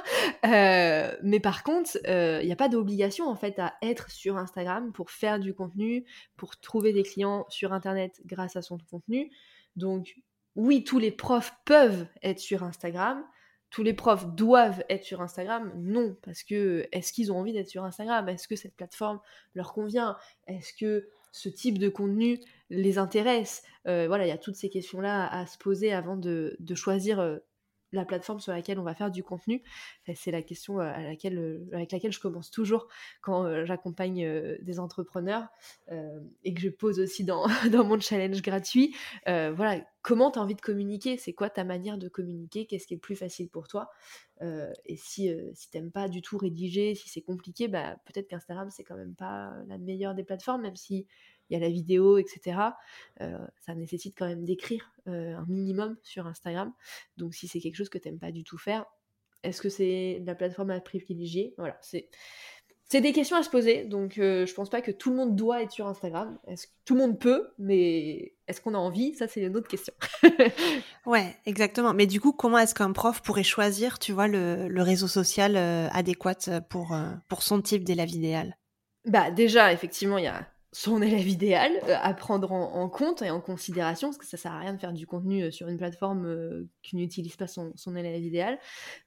Euh, 0.44 1.16
mais 1.22 1.40
par 1.40 1.62
contre, 1.64 1.98
euh, 2.06 2.40
il 2.42 2.46
n'y 2.46 2.52
a 2.52 2.56
pas 2.56 2.68
d'obligation 2.68 3.28
en 3.28 3.36
fait 3.36 3.58
à 3.58 3.74
être 3.82 4.10
sur 4.10 4.36
Instagram 4.36 4.92
pour 4.92 5.10
faire 5.10 5.40
du 5.40 5.54
contenu, 5.54 6.04
pour 6.36 6.58
trouver 6.60 6.92
des 6.92 7.02
clients 7.02 7.46
sur 7.48 7.72
Internet 7.72 8.20
grâce 8.26 8.56
à 8.56 8.62
son 8.62 8.78
contenu. 8.90 9.30
Donc 9.76 10.16
oui, 10.56 10.84
tous 10.84 10.98
les 10.98 11.10
profs 11.10 11.54
peuvent 11.64 12.06
être 12.22 12.40
sur 12.40 12.62
Instagram, 12.62 13.24
tous 13.70 13.82
les 13.82 13.94
profs 13.94 14.26
doivent 14.34 14.84
être 14.88 15.04
sur 15.04 15.22
Instagram. 15.22 15.72
Non, 15.76 16.16
parce 16.22 16.42
que 16.42 16.86
est-ce 16.92 17.12
qu'ils 17.12 17.32
ont 17.32 17.38
envie 17.38 17.52
d'être 17.52 17.68
sur 17.68 17.84
Instagram? 17.84 18.28
Est-ce 18.28 18.48
que 18.48 18.56
cette 18.56 18.74
plateforme 18.74 19.20
leur 19.54 19.72
convient? 19.72 20.16
Est-ce 20.46 20.74
que 20.74 21.08
ce 21.32 21.48
type 21.48 21.78
de 21.78 21.88
contenu 21.88 22.40
les 22.68 22.98
intéresse? 22.98 23.62
Euh, 23.86 24.06
Voilà, 24.08 24.26
il 24.26 24.28
y 24.28 24.32
a 24.32 24.38
toutes 24.38 24.56
ces 24.56 24.70
questions-là 24.70 25.26
à, 25.26 25.46
se 25.46 25.56
poser 25.56 25.92
avant 25.92 26.16
de, 26.16 26.56
choisir 26.74 27.20
euh, 27.20 27.38
la 27.92 28.04
plateforme 28.04 28.40
sur 28.40 28.52
laquelle 28.52 28.78
on 28.78 28.82
va 28.82 28.94
faire 28.94 29.10
du 29.10 29.22
contenu 29.22 29.62
C'est 30.14 30.30
la 30.30 30.42
question 30.42 30.80
euh, 30.80 30.92
à 30.92 31.02
laquelle, 31.02 31.38
euh, 31.38 31.68
avec 31.72 31.92
laquelle 31.92 32.12
je 32.12 32.20
commence 32.20 32.50
toujours 32.50 32.88
quand 33.20 33.44
euh, 33.44 33.64
j'accompagne 33.64 34.58
des 34.60 34.80
entrepreneurs 34.80 35.48
et 36.44 36.54
que 36.54 36.60
je 36.60 36.68
pose 36.68 37.00
aussi 37.00 37.24
dans, 37.24 37.46
mon 37.84 38.00
challenge 38.00 38.42
gratuit. 38.42 38.94
voilà, 39.26 39.84
comment 40.02 40.30
tu 40.30 40.38
as 40.38 40.42
envie 40.42 40.54
de 40.54 40.60
communiquer? 40.60 41.16
C'est 41.16 41.32
quoi 41.32 41.50
ta 41.50 41.64
manière 41.64 41.98
de 41.98 42.08
communiquer? 42.08 42.66
Qu'est-ce 42.66 42.86
qui 42.86 42.94
est 42.94 42.96
le 42.96 43.00
plus 43.00 43.16
facile 43.16 43.48
pour 43.48 43.68
toi? 43.68 43.90
Et 44.86 44.96
si, 44.96 45.30
si 45.54 45.70
t'aimes 45.70 45.90
pas 45.90 46.08
du 46.08 46.22
tout 46.22 46.38
rédiger, 46.38 46.94
si 46.94 47.08
c'est 47.08 47.20
compliqué, 47.20 47.68
bah, 47.68 47.96
peut-être 48.06 48.28
qu'Instagram, 48.28 48.70
c'est 48.70 48.84
quand 48.84 48.96
même 48.96 49.14
pas 49.14 49.52
la 49.66 49.78
meilleure 49.78 50.14
des 50.14 50.24
plateformes, 50.24 50.62
même 50.62 50.76
si 50.76 51.06
il 51.50 51.54
y 51.54 51.56
a 51.56 51.60
la 51.60 51.68
vidéo, 51.68 52.18
etc. 52.18 52.58
Euh, 53.20 53.38
ça 53.60 53.74
nécessite 53.74 54.16
quand 54.16 54.26
même 54.26 54.44
d'écrire 54.44 54.92
euh, 55.08 55.36
un 55.36 55.46
minimum 55.48 55.96
sur 56.02 56.26
Instagram. 56.26 56.72
Donc 57.16 57.34
si 57.34 57.48
c'est 57.48 57.60
quelque 57.60 57.76
chose 57.76 57.88
que 57.88 57.98
tu 57.98 58.08
n'aimes 58.08 58.20
pas 58.20 58.32
du 58.32 58.44
tout 58.44 58.58
faire, 58.58 58.86
est-ce 59.42 59.60
que 59.60 59.68
c'est 59.68 60.22
la 60.24 60.34
plateforme 60.34 60.70
à 60.70 60.80
privilégier 60.80 61.54
Voilà, 61.58 61.76
c'est... 61.82 62.08
C'est 62.92 63.00
des 63.00 63.12
questions 63.12 63.36
à 63.36 63.44
se 63.44 63.50
poser, 63.50 63.84
donc 63.84 64.18
euh, 64.18 64.46
je 64.46 64.52
pense 64.52 64.68
pas 64.68 64.80
que 64.82 64.90
tout 64.90 65.10
le 65.10 65.16
monde 65.16 65.36
doit 65.36 65.62
être 65.62 65.70
sur 65.70 65.86
Instagram. 65.86 66.36
Est-ce 66.48 66.66
que 66.66 66.72
tout 66.84 66.94
le 66.94 67.00
monde 67.02 67.20
peut, 67.20 67.46
mais 67.56 68.34
est-ce 68.48 68.60
qu'on 68.60 68.74
a 68.74 68.78
envie? 68.78 69.14
Ça, 69.14 69.28
c'est 69.28 69.42
une 69.42 69.56
autre 69.56 69.68
question. 69.68 69.94
ouais, 71.06 71.36
exactement. 71.46 71.94
Mais 71.94 72.08
du 72.08 72.20
coup, 72.20 72.32
comment 72.32 72.58
est-ce 72.58 72.74
qu'un 72.74 72.90
prof 72.90 73.22
pourrait 73.22 73.44
choisir, 73.44 74.00
tu 74.00 74.10
vois, 74.10 74.26
le, 74.26 74.66
le 74.66 74.82
réseau 74.82 75.06
social 75.06 75.56
adéquat 75.56 76.60
pour, 76.68 76.98
pour 77.28 77.44
son 77.44 77.62
type 77.62 77.84
d'élève 77.84 78.10
idéal 78.10 78.56
Bah 79.04 79.30
déjà, 79.30 79.72
effectivement, 79.72 80.18
il 80.18 80.24
y 80.24 80.26
a 80.26 80.48
son 80.72 81.02
élève 81.02 81.26
idéal 81.26 81.72
euh, 81.84 81.96
à 82.00 82.14
prendre 82.14 82.52
en, 82.52 82.88
compte 82.88 83.22
et 83.22 83.30
en 83.30 83.40
considération, 83.40 84.08
parce 84.08 84.18
que 84.18 84.26
ça 84.26 84.36
sert 84.36 84.52
à 84.52 84.60
rien 84.60 84.72
de 84.72 84.78
faire 84.78 84.92
du 84.92 85.06
contenu 85.06 85.42
euh, 85.42 85.50
sur 85.50 85.68
une 85.68 85.76
plateforme 85.76 86.26
euh, 86.26 86.68
qui 86.82 86.96
n'utilise 86.96 87.36
pas 87.36 87.48
son, 87.48 87.72
élève 87.96 88.22
idéal. 88.22 88.58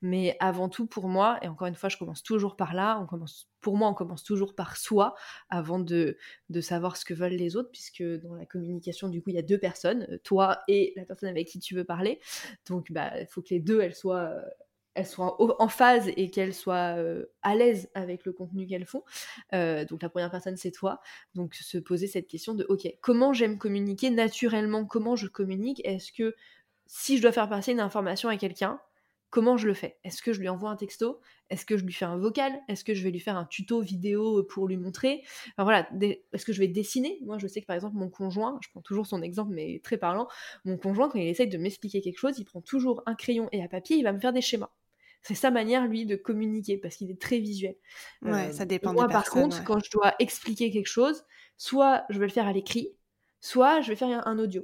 Mais 0.01 0.35
avant 0.39 0.67
tout, 0.67 0.87
pour 0.87 1.07
moi, 1.07 1.39
et 1.41 1.47
encore 1.47 1.67
une 1.67 1.75
fois, 1.75 1.89
je 1.89 1.97
commence 1.97 2.21
toujours 2.21 2.57
par 2.57 2.73
là, 2.73 2.99
on 3.01 3.05
commence, 3.05 3.49
pour 3.61 3.77
moi, 3.77 3.87
on 3.87 3.93
commence 3.93 4.23
toujours 4.23 4.55
par 4.55 4.75
soi 4.75 5.15
avant 5.49 5.79
de, 5.79 6.17
de 6.49 6.61
savoir 6.61 6.97
ce 6.97 7.05
que 7.05 7.13
veulent 7.13 7.31
les 7.31 7.55
autres, 7.55 7.71
puisque 7.71 8.03
dans 8.03 8.35
la 8.35 8.45
communication, 8.45 9.07
du 9.07 9.21
coup, 9.21 9.29
il 9.29 9.35
y 9.35 9.39
a 9.39 9.43
deux 9.43 9.59
personnes, 9.59 10.19
toi 10.23 10.59
et 10.67 10.93
la 10.97 11.05
personne 11.05 11.29
avec 11.29 11.47
qui 11.47 11.59
tu 11.59 11.75
veux 11.75 11.85
parler. 11.85 12.19
Donc, 12.67 12.91
bah, 12.91 13.19
il 13.21 13.27
faut 13.27 13.41
que 13.41 13.49
les 13.51 13.61
deux, 13.61 13.79
elles 13.79 13.95
soient 13.95 14.33
elles 14.95 15.05
soient 15.05 15.37
en 15.61 15.67
phase 15.67 16.09
et 16.15 16.29
qu'elles 16.29 16.53
soient 16.53 16.97
euh, 16.97 17.25
à 17.41 17.55
l'aise 17.55 17.89
avec 17.95 18.25
le 18.25 18.33
contenu 18.33 18.67
qu'elles 18.67 18.85
font. 18.85 19.03
Euh, 19.53 19.85
donc 19.85 20.01
la 20.01 20.09
première 20.09 20.31
personne, 20.31 20.57
c'est 20.57 20.71
toi. 20.71 20.99
Donc 21.35 21.55
se 21.55 21.77
poser 21.77 22.07
cette 22.07 22.27
question 22.27 22.53
de, 22.53 22.65
ok, 22.69 22.87
comment 23.01 23.33
j'aime 23.33 23.57
communiquer 23.57 24.09
naturellement? 24.09 24.85
Comment 24.85 25.15
je 25.15 25.27
communique? 25.27 25.81
Est-ce 25.85 26.11
que 26.11 26.35
si 26.85 27.17
je 27.17 27.21
dois 27.21 27.31
faire 27.31 27.49
passer 27.49 27.71
une 27.71 27.79
information 27.79 28.29
à 28.29 28.37
quelqu'un, 28.37 28.79
comment 29.31 29.57
je 29.57 29.67
le 29.67 29.73
fais? 29.73 29.97
Est-ce 30.03 30.21
que 30.21 30.31
je 30.31 30.39
lui 30.39 30.47
envoie 30.47 30.69
un 30.69 30.75
texto? 30.75 31.19
Est-ce 31.49 31.65
que 31.65 31.75
je 31.75 31.85
lui 31.85 31.93
fais 31.93 32.05
un 32.05 32.17
vocal? 32.17 32.53
Est-ce 32.67 32.83
que 32.83 32.93
je 32.93 33.03
vais 33.03 33.09
lui 33.09 33.19
faire 33.19 33.35
un 33.35 33.45
tuto 33.45 33.81
vidéo 33.81 34.43
pour 34.43 34.67
lui 34.67 34.77
montrer? 34.77 35.23
Enfin, 35.57 35.63
voilà, 35.63 35.89
Est-ce 36.33 36.45
que 36.45 36.53
je 36.53 36.59
vais 36.59 36.67
dessiner? 36.67 37.17
Moi, 37.25 37.39
je 37.39 37.47
sais 37.47 37.61
que 37.61 37.65
par 37.65 37.75
exemple, 37.75 37.95
mon 37.95 38.09
conjoint, 38.09 38.59
je 38.61 38.69
prends 38.69 38.81
toujours 38.81 39.07
son 39.07 39.23
exemple, 39.23 39.51
mais 39.53 39.81
très 39.83 39.97
parlant, 39.97 40.27
mon 40.65 40.77
conjoint, 40.77 41.09
quand 41.09 41.17
il 41.17 41.27
essaye 41.27 41.47
de 41.47 41.57
m'expliquer 41.57 42.01
quelque 42.01 42.19
chose, 42.19 42.37
il 42.37 42.45
prend 42.45 42.61
toujours 42.61 43.01
un 43.07 43.15
crayon 43.15 43.49
et 43.51 43.63
un 43.63 43.67
papier, 43.67 43.97
il 43.97 44.03
va 44.03 44.13
me 44.13 44.19
faire 44.19 44.33
des 44.33 44.41
schémas 44.41 44.69
c'est 45.23 45.35
sa 45.35 45.51
manière, 45.51 45.87
lui, 45.87 46.05
de 46.05 46.15
communiquer, 46.15 46.77
parce 46.77 46.97
qu'il 46.97 47.09
est 47.09 47.19
très 47.19 47.39
visuel. 47.39 47.75
Ouais, 48.21 48.51
ça 48.51 48.63
euh, 48.63 48.65
dépend 48.65 48.93
Moi, 48.93 49.07
par 49.07 49.29
contre, 49.29 49.63
quand 49.63 49.83
je 49.83 49.89
dois 49.89 50.13
expliquer 50.19 50.69
quelque 50.69 50.87
chose, 50.87 51.23
soit 51.57 52.03
je 52.09 52.19
vais 52.19 52.25
le 52.27 52.31
faire 52.31 52.47
à 52.47 52.53
l'écrit, 52.53 52.95
soit 53.39 53.81
je 53.81 53.89
vais 53.89 53.95
faire 53.95 54.27
un 54.27 54.37
audio. 54.37 54.63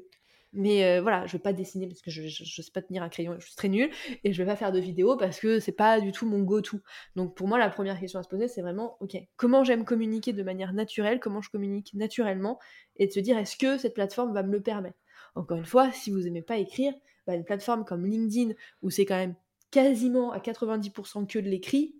Mais 0.51 0.83
euh, 0.83 1.01
voilà, 1.01 1.27
je 1.27 1.33
vais 1.33 1.41
pas 1.41 1.53
dessiner 1.53 1.87
parce 1.87 2.01
que 2.01 2.09
je, 2.09 2.27
je, 2.27 2.61
sais 2.61 2.71
pas 2.71 2.81
tenir 2.81 3.03
un 3.03 3.09
crayon, 3.09 3.35
je 3.39 3.45
suis 3.45 3.55
très 3.55 3.69
nulle, 3.69 3.91
et 4.23 4.33
je 4.33 4.41
vais 4.41 4.47
pas 4.49 4.55
faire 4.55 4.71
de 4.71 4.79
vidéo 4.79 5.15
parce 5.15 5.39
que 5.39 5.59
c'est 5.59 5.71
pas 5.71 6.01
du 6.01 6.11
tout 6.11 6.27
mon 6.27 6.41
go-to. 6.41 6.79
Donc 7.15 7.35
pour 7.35 7.47
moi, 7.47 7.59
la 7.59 7.69
première 7.69 7.99
question 7.99 8.19
à 8.19 8.23
se 8.23 8.29
poser, 8.29 8.47
c'est 8.47 8.61
vraiment, 8.61 8.97
ok, 8.99 9.15
comment 9.37 9.63
j'aime 9.63 9.85
communiquer 9.85 10.33
de 10.33 10.41
manière 10.41 10.73
naturelle, 10.73 11.19
comment 11.19 11.41
je 11.41 11.51
communique 11.51 11.93
naturellement, 11.93 12.59
et 12.97 13.05
de 13.05 13.11
se 13.11 13.19
dire, 13.19 13.37
est-ce 13.37 13.57
que 13.57 13.77
cette 13.77 13.93
plateforme 13.93 14.33
va 14.33 14.41
me 14.41 14.51
le 14.51 14.61
permettre? 14.61 14.97
Encore 15.35 15.57
une 15.57 15.65
fois, 15.65 15.91
si 15.91 16.09
vous 16.09 16.25
aimez 16.25 16.41
pas 16.41 16.57
écrire, 16.57 16.93
bah, 17.27 17.35
une 17.35 17.45
plateforme 17.45 17.85
comme 17.85 18.07
LinkedIn, 18.07 18.53
où 18.81 18.89
c'est 18.89 19.05
quand 19.05 19.17
même 19.17 19.35
quasiment 19.71 20.31
à 20.31 20.39
90% 20.39 21.27
que 21.27 21.39
de 21.39 21.49
l'écrit, 21.49 21.95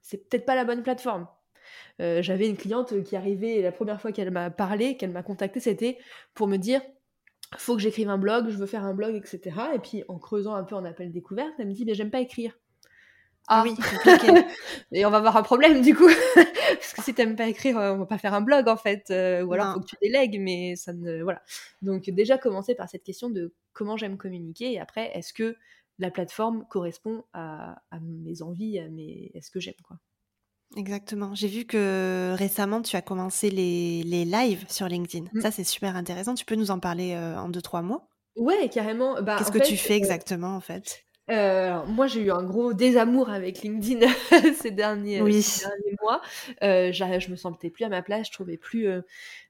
c'est 0.00 0.28
peut-être 0.28 0.44
pas 0.44 0.54
la 0.54 0.64
bonne 0.64 0.82
plateforme. 0.82 1.26
Euh, 2.00 2.22
j'avais 2.22 2.48
une 2.48 2.56
cliente 2.56 3.02
qui 3.04 3.16
arrivait, 3.16 3.62
la 3.62 3.72
première 3.72 4.00
fois 4.00 4.12
qu'elle 4.12 4.30
m'a 4.30 4.50
parlé, 4.50 4.96
qu'elle 4.96 5.12
m'a 5.12 5.22
contacté, 5.22 5.60
c'était 5.60 5.98
pour 6.34 6.46
me 6.46 6.56
dire 6.56 6.82
faut 7.56 7.76
que 7.76 7.82
j'écrive 7.82 8.08
un 8.08 8.18
blog, 8.18 8.48
je 8.48 8.56
veux 8.56 8.66
faire 8.66 8.84
un 8.84 8.94
blog, 8.94 9.14
etc. 9.14 9.56
Et 9.74 9.78
puis 9.78 10.02
en 10.08 10.18
creusant 10.18 10.54
un 10.54 10.64
peu 10.64 10.74
en 10.74 10.84
appel 10.84 11.12
découverte, 11.12 11.52
elle 11.58 11.68
me 11.68 11.72
dit 11.72 11.84
mais 11.84 11.94
j'aime 11.94 12.10
pas 12.10 12.20
écrire. 12.20 12.58
Ah 13.46 13.62
oui, 13.62 13.76
et 14.92 15.04
on 15.04 15.10
va 15.10 15.18
avoir 15.18 15.36
un 15.36 15.42
problème 15.42 15.82
du 15.82 15.94
coup. 15.94 16.08
Parce 16.34 16.94
que 16.94 17.02
si 17.02 17.12
t'aimes 17.12 17.36
pas 17.36 17.46
écrire, 17.46 17.76
on 17.76 17.98
va 17.98 18.06
pas 18.06 18.16
faire 18.16 18.32
un 18.32 18.40
blog 18.40 18.68
en 18.68 18.76
fait. 18.76 19.10
Euh, 19.10 19.42
ou 19.42 19.52
alors 19.52 19.74
faut 19.74 19.80
que 19.80 19.86
tu 19.86 19.96
délègues, 20.00 20.40
mais 20.40 20.76
ça 20.76 20.94
ne. 20.94 21.22
Voilà. 21.22 21.42
Donc 21.82 22.08
déjà 22.08 22.38
commencer 22.38 22.74
par 22.74 22.88
cette 22.88 23.04
question 23.04 23.28
de 23.28 23.52
comment 23.74 23.98
j'aime 23.98 24.16
communiquer 24.16 24.72
et 24.72 24.80
après, 24.80 25.10
est-ce 25.14 25.34
que 25.34 25.56
la 25.98 26.10
plateforme 26.10 26.66
correspond 26.68 27.24
à, 27.32 27.76
mes 28.00 28.42
envies, 28.42 28.78
à 28.78 28.88
mes 28.88 29.30
est-ce 29.34 29.50
que 29.50 29.60
j'aime 29.60 29.74
quoi. 29.82 29.98
Exactement. 30.76 31.34
J'ai 31.34 31.48
vu 31.48 31.64
que 31.64 32.34
récemment 32.36 32.82
tu 32.82 32.96
as 32.96 33.02
commencé 33.02 33.50
les, 33.50 34.02
les 34.02 34.24
lives 34.24 34.64
sur 34.68 34.88
LinkedIn. 34.88 35.26
Mmh. 35.32 35.40
Ça 35.40 35.50
c'est 35.50 35.64
super 35.64 35.96
intéressant. 35.96 36.34
Tu 36.34 36.44
peux 36.44 36.56
nous 36.56 36.70
en 36.70 36.80
parler 36.80 37.12
euh, 37.14 37.36
en 37.38 37.48
deux 37.48 37.62
trois 37.62 37.82
mots? 37.82 38.02
Ouais, 38.36 38.68
carrément. 38.68 39.22
Bah, 39.22 39.36
Qu'est-ce 39.38 39.52
que 39.52 39.64
tu 39.64 39.76
fais 39.76 39.94
euh, 39.94 39.98
exactement 39.98 40.56
en 40.56 40.60
fait? 40.60 41.04
euh, 41.30 41.86
moi, 41.86 42.06
j'ai 42.06 42.20
eu 42.20 42.30
un 42.30 42.42
gros 42.42 42.74
désamour 42.74 43.30
avec 43.30 43.62
LinkedIn 43.62 44.06
ces, 44.60 44.72
derniers, 44.72 45.22
oui. 45.22 45.46
derniers, 45.60 45.96
mois. 46.02 46.20
je 46.60 47.30
me 47.30 47.36
sentais 47.36 47.70
plus 47.70 47.84
à 47.84 47.88
ma 47.88 48.02
place, 48.02 48.26
je 48.26 48.32
trouvais 48.32 48.58
plus, 48.58 48.88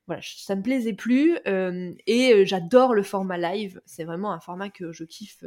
voilà, 0.06 0.22
ça 0.22 0.54
me 0.54 0.62
plaisait 0.62 0.92
plus. 0.92 1.36
et 1.46 2.46
j'adore 2.46 2.94
le 2.94 3.02
format 3.02 3.38
live. 3.38 3.80
C'est 3.86 4.04
vraiment 4.04 4.32
un 4.32 4.38
format 4.38 4.68
que 4.68 4.92
je 4.92 5.02
kiffe 5.02 5.42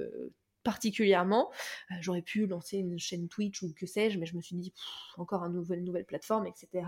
particulièrement. 0.67 1.49
Euh, 1.91 1.95
j'aurais 2.01 2.21
pu 2.21 2.45
lancer 2.45 2.77
une 2.77 2.99
chaîne 2.99 3.29
Twitch 3.29 3.63
ou 3.63 3.73
que 3.73 3.85
sais-je, 3.85 4.19
mais 4.19 4.25
je 4.25 4.35
me 4.35 4.41
suis 4.41 4.57
dit, 4.57 4.73
encore 5.15 5.45
une 5.45 5.53
nouvelle, 5.53 6.05
plateforme, 6.05 6.45
etc. 6.45 6.85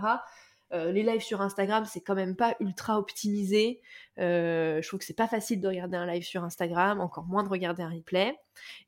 Euh, 0.72 0.92
les 0.92 1.02
lives 1.02 1.22
sur 1.22 1.40
Instagram, 1.40 1.86
c'est 1.86 2.02
quand 2.02 2.14
même 2.14 2.36
pas 2.36 2.56
ultra 2.60 2.98
optimisé. 2.98 3.80
Euh, 4.18 4.82
je 4.82 4.86
trouve 4.86 5.00
que 5.00 5.06
c'est 5.06 5.16
pas 5.16 5.28
facile 5.28 5.62
de 5.62 5.66
regarder 5.66 5.96
un 5.96 6.04
live 6.04 6.22
sur 6.22 6.44
Instagram, 6.44 7.00
encore 7.00 7.24
moins 7.24 7.42
de 7.42 7.48
regarder 7.48 7.82
un 7.82 7.88
replay. 7.88 8.36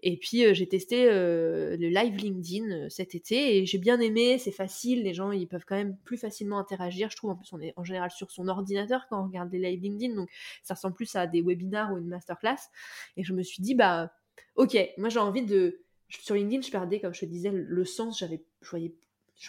Et 0.01 0.19
puis 0.19 0.55
j'ai 0.55 0.69
testé 0.69 1.07
le 1.07 1.77
live 1.77 2.15
LinkedIn 2.15 2.91
cet 2.91 3.15
été 3.15 3.57
et 3.57 3.65
j'ai 3.65 3.79
bien 3.79 3.99
aimé, 3.99 4.37
c'est 4.39 4.53
facile, 4.53 5.03
les 5.05 5.15
gens 5.15 5.33
ils 5.33 5.49
peuvent 5.49 5.65
quand 5.67 5.77
même 5.77 5.97
plus 6.05 6.19
facilement 6.19 6.59
interagir. 6.59 7.11
Je 7.11 7.17
trouve 7.17 7.31
en 7.31 7.37
plus 7.37 7.51
on 7.53 7.61
est 7.61 7.73
en 7.77 7.85
général 7.85 8.11
sur 8.11 8.31
son 8.31 8.49
ordinateur 8.49 9.07
quand 9.09 9.23
on 9.23 9.25
regarde 9.25 9.51
les 9.53 9.59
lives 9.59 9.81
LinkedIn, 9.81 10.15
donc 10.15 10.29
ça 10.63 10.75
ressemble 10.75 10.95
plus 10.95 11.17
à 11.17 11.27
des 11.27 11.41
webinars 11.41 11.93
ou 11.93 11.99
une 11.99 12.09
masterclass. 12.09 12.69
Et 13.17 13.25
je 13.25 13.33
me 13.33 13.43
suis 13.43 13.63
dit 13.63 13.75
bah 13.75 14.13
ok, 14.57 14.77
moi 14.99 15.09
j'ai 15.09 15.19
envie 15.19 15.43
de. 15.43 15.81
Sur 16.09 16.35
LinkedIn, 16.35 16.61
je 16.63 16.71
perdais, 16.71 17.01
comme 17.01 17.15
je 17.15 17.21
te 17.21 17.25
disais, 17.25 17.51
le 17.51 17.85
sens. 17.85 18.21
Je 18.21 18.27
voyais, 18.69 18.95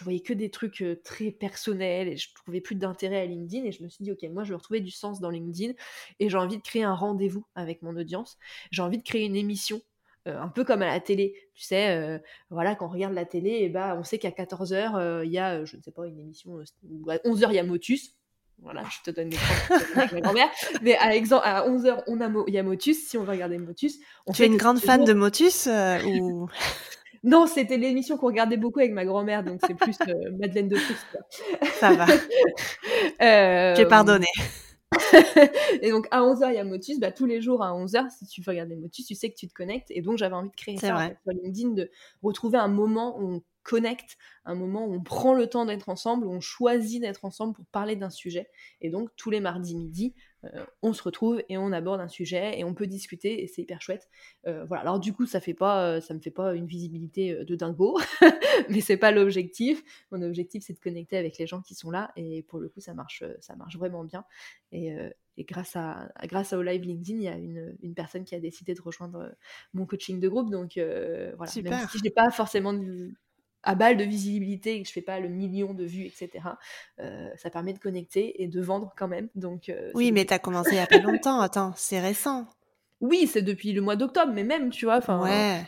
voyais 0.02 0.20
que 0.20 0.32
des 0.32 0.50
trucs 0.50 0.80
euh, 0.82 1.00
très 1.04 1.30
personnels 1.30 2.08
et 2.08 2.16
je 2.16 2.32
trouvais 2.34 2.60
plus 2.60 2.74
d'intérêt 2.74 3.20
à 3.20 3.26
LinkedIn. 3.26 3.64
Et 3.66 3.72
je 3.72 3.82
me 3.82 3.88
suis 3.88 4.02
dit, 4.02 4.12
ok, 4.12 4.22
moi 4.32 4.44
je 4.44 4.50
veux 4.50 4.56
retrouver 4.56 4.80
du 4.80 4.90
sens 4.90 5.20
dans 5.20 5.30
LinkedIn 5.30 5.74
et 6.20 6.28
j'ai 6.28 6.38
envie 6.38 6.56
de 6.56 6.62
créer 6.62 6.84
un 6.84 6.94
rendez-vous 6.94 7.44
avec 7.54 7.82
mon 7.82 7.96
audience. 7.96 8.38
J'ai 8.70 8.82
envie 8.82 8.98
de 8.98 9.02
créer 9.02 9.24
une 9.24 9.36
émission 9.36 9.82
euh, 10.26 10.40
un 10.40 10.48
peu 10.48 10.64
comme 10.64 10.82
à 10.82 10.86
la 10.86 11.00
télé. 11.00 11.34
Tu 11.54 11.64
sais, 11.64 11.90
euh, 11.96 12.18
voilà, 12.50 12.74
quand 12.74 12.86
on 12.86 12.90
regarde 12.90 13.14
la 13.14 13.26
télé, 13.26 13.50
et 13.50 13.64
eh 13.64 13.68
bah, 13.68 13.96
on 13.98 14.04
sait 14.04 14.18
qu'à 14.18 14.30
14h, 14.30 15.24
il 15.24 15.30
y 15.30 15.38
a, 15.38 15.64
je 15.64 15.76
ne 15.76 15.82
sais 15.82 15.92
pas, 15.92 16.06
une 16.06 16.18
émission, 16.18 16.58
ou 16.88 17.10
à 17.10 17.16
11h, 17.18 17.48
il 17.50 17.56
y 17.56 17.58
a 17.58 17.64
Motus. 17.64 18.16
Voilà, 18.62 18.82
je 18.90 19.10
te 19.10 19.14
donne 19.14 19.30
ma 19.94 20.20
grand-mère. 20.20 20.48
Mais 20.82 20.96
à, 20.96 21.14
exemple, 21.14 21.42
à 21.44 21.68
11h, 21.68 22.02
on 22.06 22.20
a 22.20 22.44
il 22.46 22.54
y 22.54 22.58
a 22.58 22.62
Motus. 22.62 23.06
Si 23.06 23.18
on 23.18 23.24
veut 23.24 23.32
regarder 23.32 23.58
Motus. 23.58 23.98
On 24.26 24.32
tu 24.32 24.42
es 24.42 24.46
une 24.46 24.56
grande 24.56 24.78
fan 24.78 25.04
de 25.04 25.12
Motus 25.12 25.66
euh, 25.66 26.02
ou... 26.04 26.48
Non, 27.24 27.46
c'était 27.46 27.78
l'émission 27.78 28.18
qu'on 28.18 28.26
regardait 28.26 28.58
beaucoup 28.58 28.80
avec 28.80 28.92
ma 28.92 29.06
grand-mère, 29.06 29.42
donc 29.42 29.58
c'est 29.66 29.74
plus 29.74 29.96
euh, 30.08 30.30
Madeleine 30.38 30.68
de 30.68 30.76
Proust. 30.76 31.18
Ça 31.80 31.94
va. 31.94 32.06
euh... 33.22 33.74
J'ai 33.74 33.86
pardonné. 33.86 34.26
et 35.82 35.90
donc 35.90 36.06
à 36.10 36.20
11h, 36.20 36.50
il 36.50 36.54
y 36.54 36.58
a 36.58 36.64
Motus. 36.64 37.00
Bah, 37.00 37.12
tous 37.12 37.24
les 37.24 37.40
jours 37.40 37.62
à 37.62 37.72
11h, 37.72 38.10
si 38.10 38.26
tu 38.26 38.42
veux 38.42 38.50
regarder 38.50 38.76
Motus, 38.76 39.06
tu 39.06 39.14
sais 39.14 39.30
que 39.30 39.36
tu 39.36 39.48
te 39.48 39.54
connectes. 39.54 39.90
Et 39.90 40.02
donc 40.02 40.18
j'avais 40.18 40.34
envie 40.34 40.50
de 40.50 40.54
créer 40.54 40.76
ça 40.76 41.10
sur 41.22 41.32
LinkedIn, 41.32 41.70
de 41.70 41.90
retrouver 42.22 42.58
un 42.58 42.68
moment 42.68 43.18
où 43.18 43.36
on 43.36 43.42
connecte, 43.64 44.16
un 44.44 44.54
moment 44.54 44.86
où 44.86 44.94
on 44.94 45.02
prend 45.02 45.34
le 45.34 45.48
temps 45.48 45.64
d'être 45.64 45.88
ensemble, 45.88 46.26
où 46.26 46.30
on 46.30 46.40
choisit 46.40 47.00
d'être 47.00 47.24
ensemble 47.24 47.54
pour 47.54 47.66
parler 47.66 47.96
d'un 47.96 48.10
sujet. 48.10 48.48
Et 48.80 48.90
donc 48.90 49.10
tous 49.16 49.30
les 49.30 49.40
mardis 49.40 49.74
midi, 49.74 50.14
euh, 50.44 50.64
on 50.82 50.92
se 50.92 51.02
retrouve 51.02 51.42
et 51.48 51.56
on 51.56 51.72
aborde 51.72 52.00
un 52.00 52.08
sujet 52.08 52.58
et 52.58 52.64
on 52.64 52.74
peut 52.74 52.86
discuter 52.86 53.42
et 53.42 53.46
c'est 53.46 53.62
hyper 53.62 53.80
chouette. 53.80 54.08
Euh, 54.46 54.64
voilà. 54.64 54.82
Alors 54.82 55.00
du 55.00 55.12
coup, 55.12 55.26
ça 55.26 55.40
fait 55.40 55.54
pas, 55.54 55.86
euh, 55.86 56.00
ça 56.00 56.14
me 56.14 56.20
fait 56.20 56.30
pas 56.30 56.54
une 56.54 56.66
visibilité 56.66 57.44
de 57.44 57.56
dingo, 57.56 57.98
mais 58.68 58.80
c'est 58.80 58.96
pas 58.96 59.10
l'objectif. 59.10 59.82
Mon 60.10 60.22
objectif, 60.22 60.62
c'est 60.66 60.74
de 60.74 60.80
connecter 60.80 61.16
avec 61.16 61.38
les 61.38 61.46
gens 61.46 61.62
qui 61.62 61.74
sont 61.74 61.90
là 61.90 62.12
et 62.16 62.42
pour 62.42 62.58
le 62.58 62.68
coup, 62.68 62.80
ça 62.80 62.94
marche, 62.94 63.24
ça 63.40 63.56
marche 63.56 63.76
vraiment 63.76 64.04
bien. 64.04 64.24
Et, 64.72 64.94
grâce 65.38 65.74
à, 65.74 66.12
grâce 66.26 66.52
au 66.52 66.62
live 66.62 66.82
LinkedIn, 66.82 67.18
il 67.18 67.24
y 67.24 67.28
a 67.28 67.36
une, 67.36 67.94
personne 67.94 68.24
qui 68.24 68.36
a 68.36 68.40
décidé 68.40 68.74
de 68.74 68.80
rejoindre 68.80 69.34
mon 69.72 69.84
coaching 69.84 70.20
de 70.20 70.28
groupe. 70.28 70.50
Donc 70.50 70.74
voilà. 70.76 71.52
Même 71.62 71.88
si 71.88 71.98
je 71.98 72.02
n'ai 72.02 72.10
pas 72.10 72.30
forcément 72.30 72.72
de, 72.72 73.10
à 73.64 73.74
balle 73.74 73.96
de 73.96 74.04
visibilité 74.04 74.76
et 74.76 74.82
que 74.82 74.88
je 74.88 74.92
fais 74.92 75.02
pas 75.02 75.20
le 75.20 75.28
million 75.28 75.74
de 75.74 75.84
vues, 75.84 76.06
etc. 76.06 76.30
Euh, 77.00 77.28
ça 77.36 77.50
permet 77.50 77.72
de 77.72 77.78
connecter 77.78 78.42
et 78.42 78.48
de 78.48 78.60
vendre 78.60 78.94
quand 78.96 79.08
même. 79.08 79.28
Donc, 79.34 79.68
euh, 79.68 79.90
oui, 79.94 80.12
mais 80.12 80.24
tu 80.24 80.34
as 80.34 80.38
commencé 80.38 80.72
il 80.72 80.76
y 80.76 80.80
a 80.80 80.86
pas 80.86 80.98
longtemps. 80.98 81.40
Attends, 81.40 81.72
c'est 81.76 82.00
récent. 82.00 82.46
Oui, 83.00 83.26
c'est 83.26 83.42
depuis 83.42 83.72
le 83.72 83.80
mois 83.80 83.96
d'octobre, 83.96 84.32
mais 84.32 84.44
même, 84.44 84.70
tu 84.70 84.84
vois. 84.84 85.00
Ouais. 85.22 85.62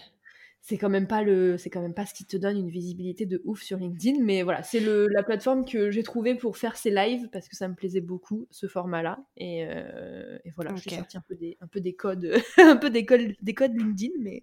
C'est 0.62 0.78
quand 0.78 0.88
même 0.88 1.06
pas 1.06 1.22
le, 1.22 1.58
c'est 1.58 1.70
quand 1.70 1.80
même 1.80 1.94
pas 1.94 2.06
ce 2.06 2.12
qui 2.12 2.24
te 2.24 2.36
donne 2.36 2.56
une 2.56 2.70
visibilité 2.70 3.24
de 3.24 3.40
ouf 3.44 3.62
sur 3.62 3.78
LinkedIn, 3.78 4.20
mais 4.24 4.42
voilà, 4.42 4.64
c'est 4.64 4.80
le 4.80 5.06
la 5.06 5.22
plateforme 5.22 5.64
que 5.64 5.92
j'ai 5.92 6.02
trouvée 6.02 6.34
pour 6.34 6.56
faire 6.56 6.76
ces 6.76 6.90
lives 6.90 7.28
parce 7.30 7.48
que 7.48 7.54
ça 7.54 7.68
me 7.68 7.74
plaisait 7.74 8.00
beaucoup 8.00 8.48
ce 8.50 8.66
format-là 8.66 9.20
et, 9.36 9.64
euh, 9.64 10.38
et 10.44 10.50
voilà, 10.50 10.74
j'ai 10.74 10.90
sorti 10.90 11.16
un 11.18 11.22
peu 11.28 11.36
des, 11.36 11.56
un 11.60 11.68
peu 11.68 11.80
des 11.80 11.94
codes, 11.94 12.34
un 12.58 12.76
peu 12.76 12.90
des 12.90 13.06
codes, 13.06 13.34
des 13.40 13.54
codes 13.54 13.78
LinkedIn, 13.78 14.14
mais 14.18 14.42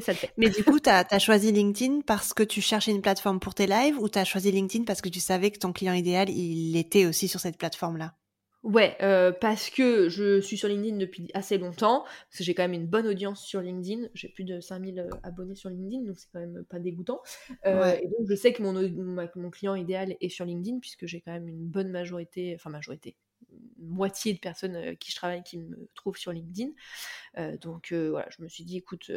mais 0.00 0.04
ça 0.04 0.12
le 0.12 0.18
fait. 0.18 0.32
Mais 0.36 0.48
du 0.48 0.64
coup, 0.64 0.80
tu 0.80 0.88
as, 0.88 1.18
choisi 1.18 1.52
LinkedIn 1.52 2.00
parce 2.06 2.32
que 2.34 2.42
tu 2.42 2.60
cherchais 2.60 2.90
une 2.90 3.02
plateforme 3.02 3.40
pour 3.40 3.54
tes 3.54 3.66
lives 3.66 3.98
ou 3.98 4.08
tu 4.08 4.18
as 4.18 4.24
choisi 4.24 4.50
LinkedIn 4.50 4.84
parce 4.84 5.00
que 5.00 5.08
tu 5.08 5.20
savais 5.20 5.50
que 5.50 5.58
ton 5.58 5.72
client 5.72 5.92
idéal, 5.92 6.30
il 6.30 6.76
était 6.76 7.06
aussi 7.06 7.28
sur 7.28 7.40
cette 7.40 7.58
plateforme-là? 7.58 8.14
Ouais, 8.62 8.96
euh, 9.00 9.32
parce 9.32 9.70
que 9.70 10.10
je 10.10 10.40
suis 10.40 10.58
sur 10.58 10.68
LinkedIn 10.68 10.98
depuis 10.98 11.28
assez 11.32 11.56
longtemps, 11.56 12.02
parce 12.02 12.38
que 12.38 12.44
j'ai 12.44 12.54
quand 12.54 12.62
même 12.62 12.74
une 12.74 12.86
bonne 12.86 13.06
audience 13.06 13.42
sur 13.42 13.62
LinkedIn, 13.62 14.08
j'ai 14.12 14.28
plus 14.28 14.44
de 14.44 14.60
5000 14.60 14.98
euh, 14.98 15.08
abonnés 15.22 15.54
sur 15.54 15.70
LinkedIn, 15.70 16.04
donc 16.04 16.18
c'est 16.18 16.28
quand 16.30 16.40
même 16.40 16.64
pas 16.68 16.78
dégoûtant. 16.78 17.22
Euh, 17.64 17.94
et 17.94 18.06
donc 18.06 18.28
je 18.28 18.34
sais 18.34 18.52
que 18.52 18.62
mon, 18.62 18.74
mon 19.34 19.50
client 19.50 19.74
idéal 19.74 20.14
est 20.20 20.28
sur 20.28 20.44
LinkedIn, 20.44 20.78
puisque 20.78 21.06
j'ai 21.06 21.22
quand 21.22 21.32
même 21.32 21.48
une 21.48 21.66
bonne 21.66 21.90
majorité, 21.90 22.54
enfin 22.54 22.68
majorité, 22.68 23.16
moitié 23.80 24.34
de 24.34 24.38
personnes 24.38 24.76
euh, 24.76 24.94
qui 24.94 25.10
je 25.10 25.16
travaille 25.16 25.42
qui 25.42 25.58
me 25.58 25.88
trouvent 25.94 26.16
sur 26.16 26.32
LinkedIn. 26.32 26.70
Euh, 27.38 27.56
donc 27.56 27.92
euh, 27.92 28.10
voilà, 28.10 28.28
je 28.36 28.42
me 28.42 28.48
suis 28.48 28.64
dit, 28.64 28.76
écoute, 28.76 29.10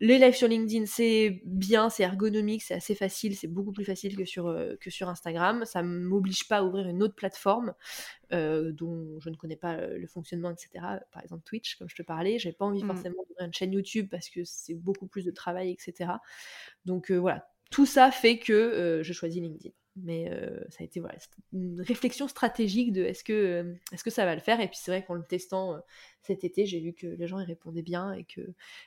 les 0.00 0.18
lives 0.18 0.34
sur 0.34 0.48
LinkedIn, 0.48 0.86
c'est 0.86 1.40
bien, 1.44 1.90
c'est 1.90 2.02
ergonomique, 2.02 2.62
c'est 2.62 2.74
assez 2.74 2.94
facile, 2.94 3.36
c'est 3.36 3.48
beaucoup 3.48 3.72
plus 3.72 3.84
facile 3.84 4.16
que 4.16 4.24
sur, 4.24 4.54
que 4.80 4.90
sur 4.90 5.08
Instagram. 5.08 5.64
Ça 5.64 5.82
ne 5.82 5.88
m'oblige 5.88 6.48
pas 6.48 6.58
à 6.58 6.62
ouvrir 6.62 6.88
une 6.88 7.02
autre 7.02 7.14
plateforme 7.14 7.74
dont 8.30 9.18
je 9.20 9.28
ne 9.28 9.36
connais 9.36 9.56
pas 9.56 9.76
le 9.76 10.06
fonctionnement, 10.06 10.50
etc. 10.50 10.70
Par 11.12 11.22
exemple 11.22 11.42
Twitch, 11.44 11.76
comme 11.76 11.88
je 11.88 11.96
te 11.96 12.02
parlais. 12.02 12.38
J'ai 12.38 12.52
pas 12.52 12.64
envie 12.64 12.84
mmh. 12.84 12.86
forcément 12.86 13.24
d'ouvrir 13.28 13.46
une 13.46 13.54
chaîne 13.54 13.72
YouTube 13.72 14.08
parce 14.10 14.28
que 14.28 14.44
c'est 14.44 14.74
beaucoup 14.74 15.06
plus 15.06 15.24
de 15.24 15.30
travail, 15.30 15.70
etc. 15.70 16.12
Donc 16.84 17.10
voilà, 17.10 17.48
tout 17.70 17.86
ça 17.86 18.10
fait 18.10 18.38
que 18.38 19.00
je 19.02 19.12
choisis 19.12 19.42
LinkedIn 19.42 19.70
mais 19.96 20.30
euh, 20.30 20.60
ça 20.68 20.78
a 20.80 20.84
été 20.84 21.02
une 21.52 21.80
réflexion 21.80 22.28
stratégique 22.28 22.92
de 22.92 23.02
est-ce 23.02 23.24
que, 23.24 23.32
euh, 23.32 23.74
est-ce 23.92 24.04
que 24.04 24.10
ça 24.10 24.24
va 24.24 24.34
le 24.34 24.40
faire? 24.40 24.60
Et 24.60 24.68
puis 24.68 24.78
c'est 24.80 24.90
vrai 24.90 25.04
qu'en 25.04 25.14
le 25.14 25.24
testant 25.24 25.74
euh, 25.74 25.78
cet 26.22 26.44
été 26.44 26.66
j'ai 26.66 26.80
vu 26.80 26.92
que 26.92 27.06
les 27.06 27.26
gens 27.26 27.40
y 27.40 27.44
répondaient 27.44 27.82
bien 27.82 28.12
et 28.12 28.24
que 28.24 28.40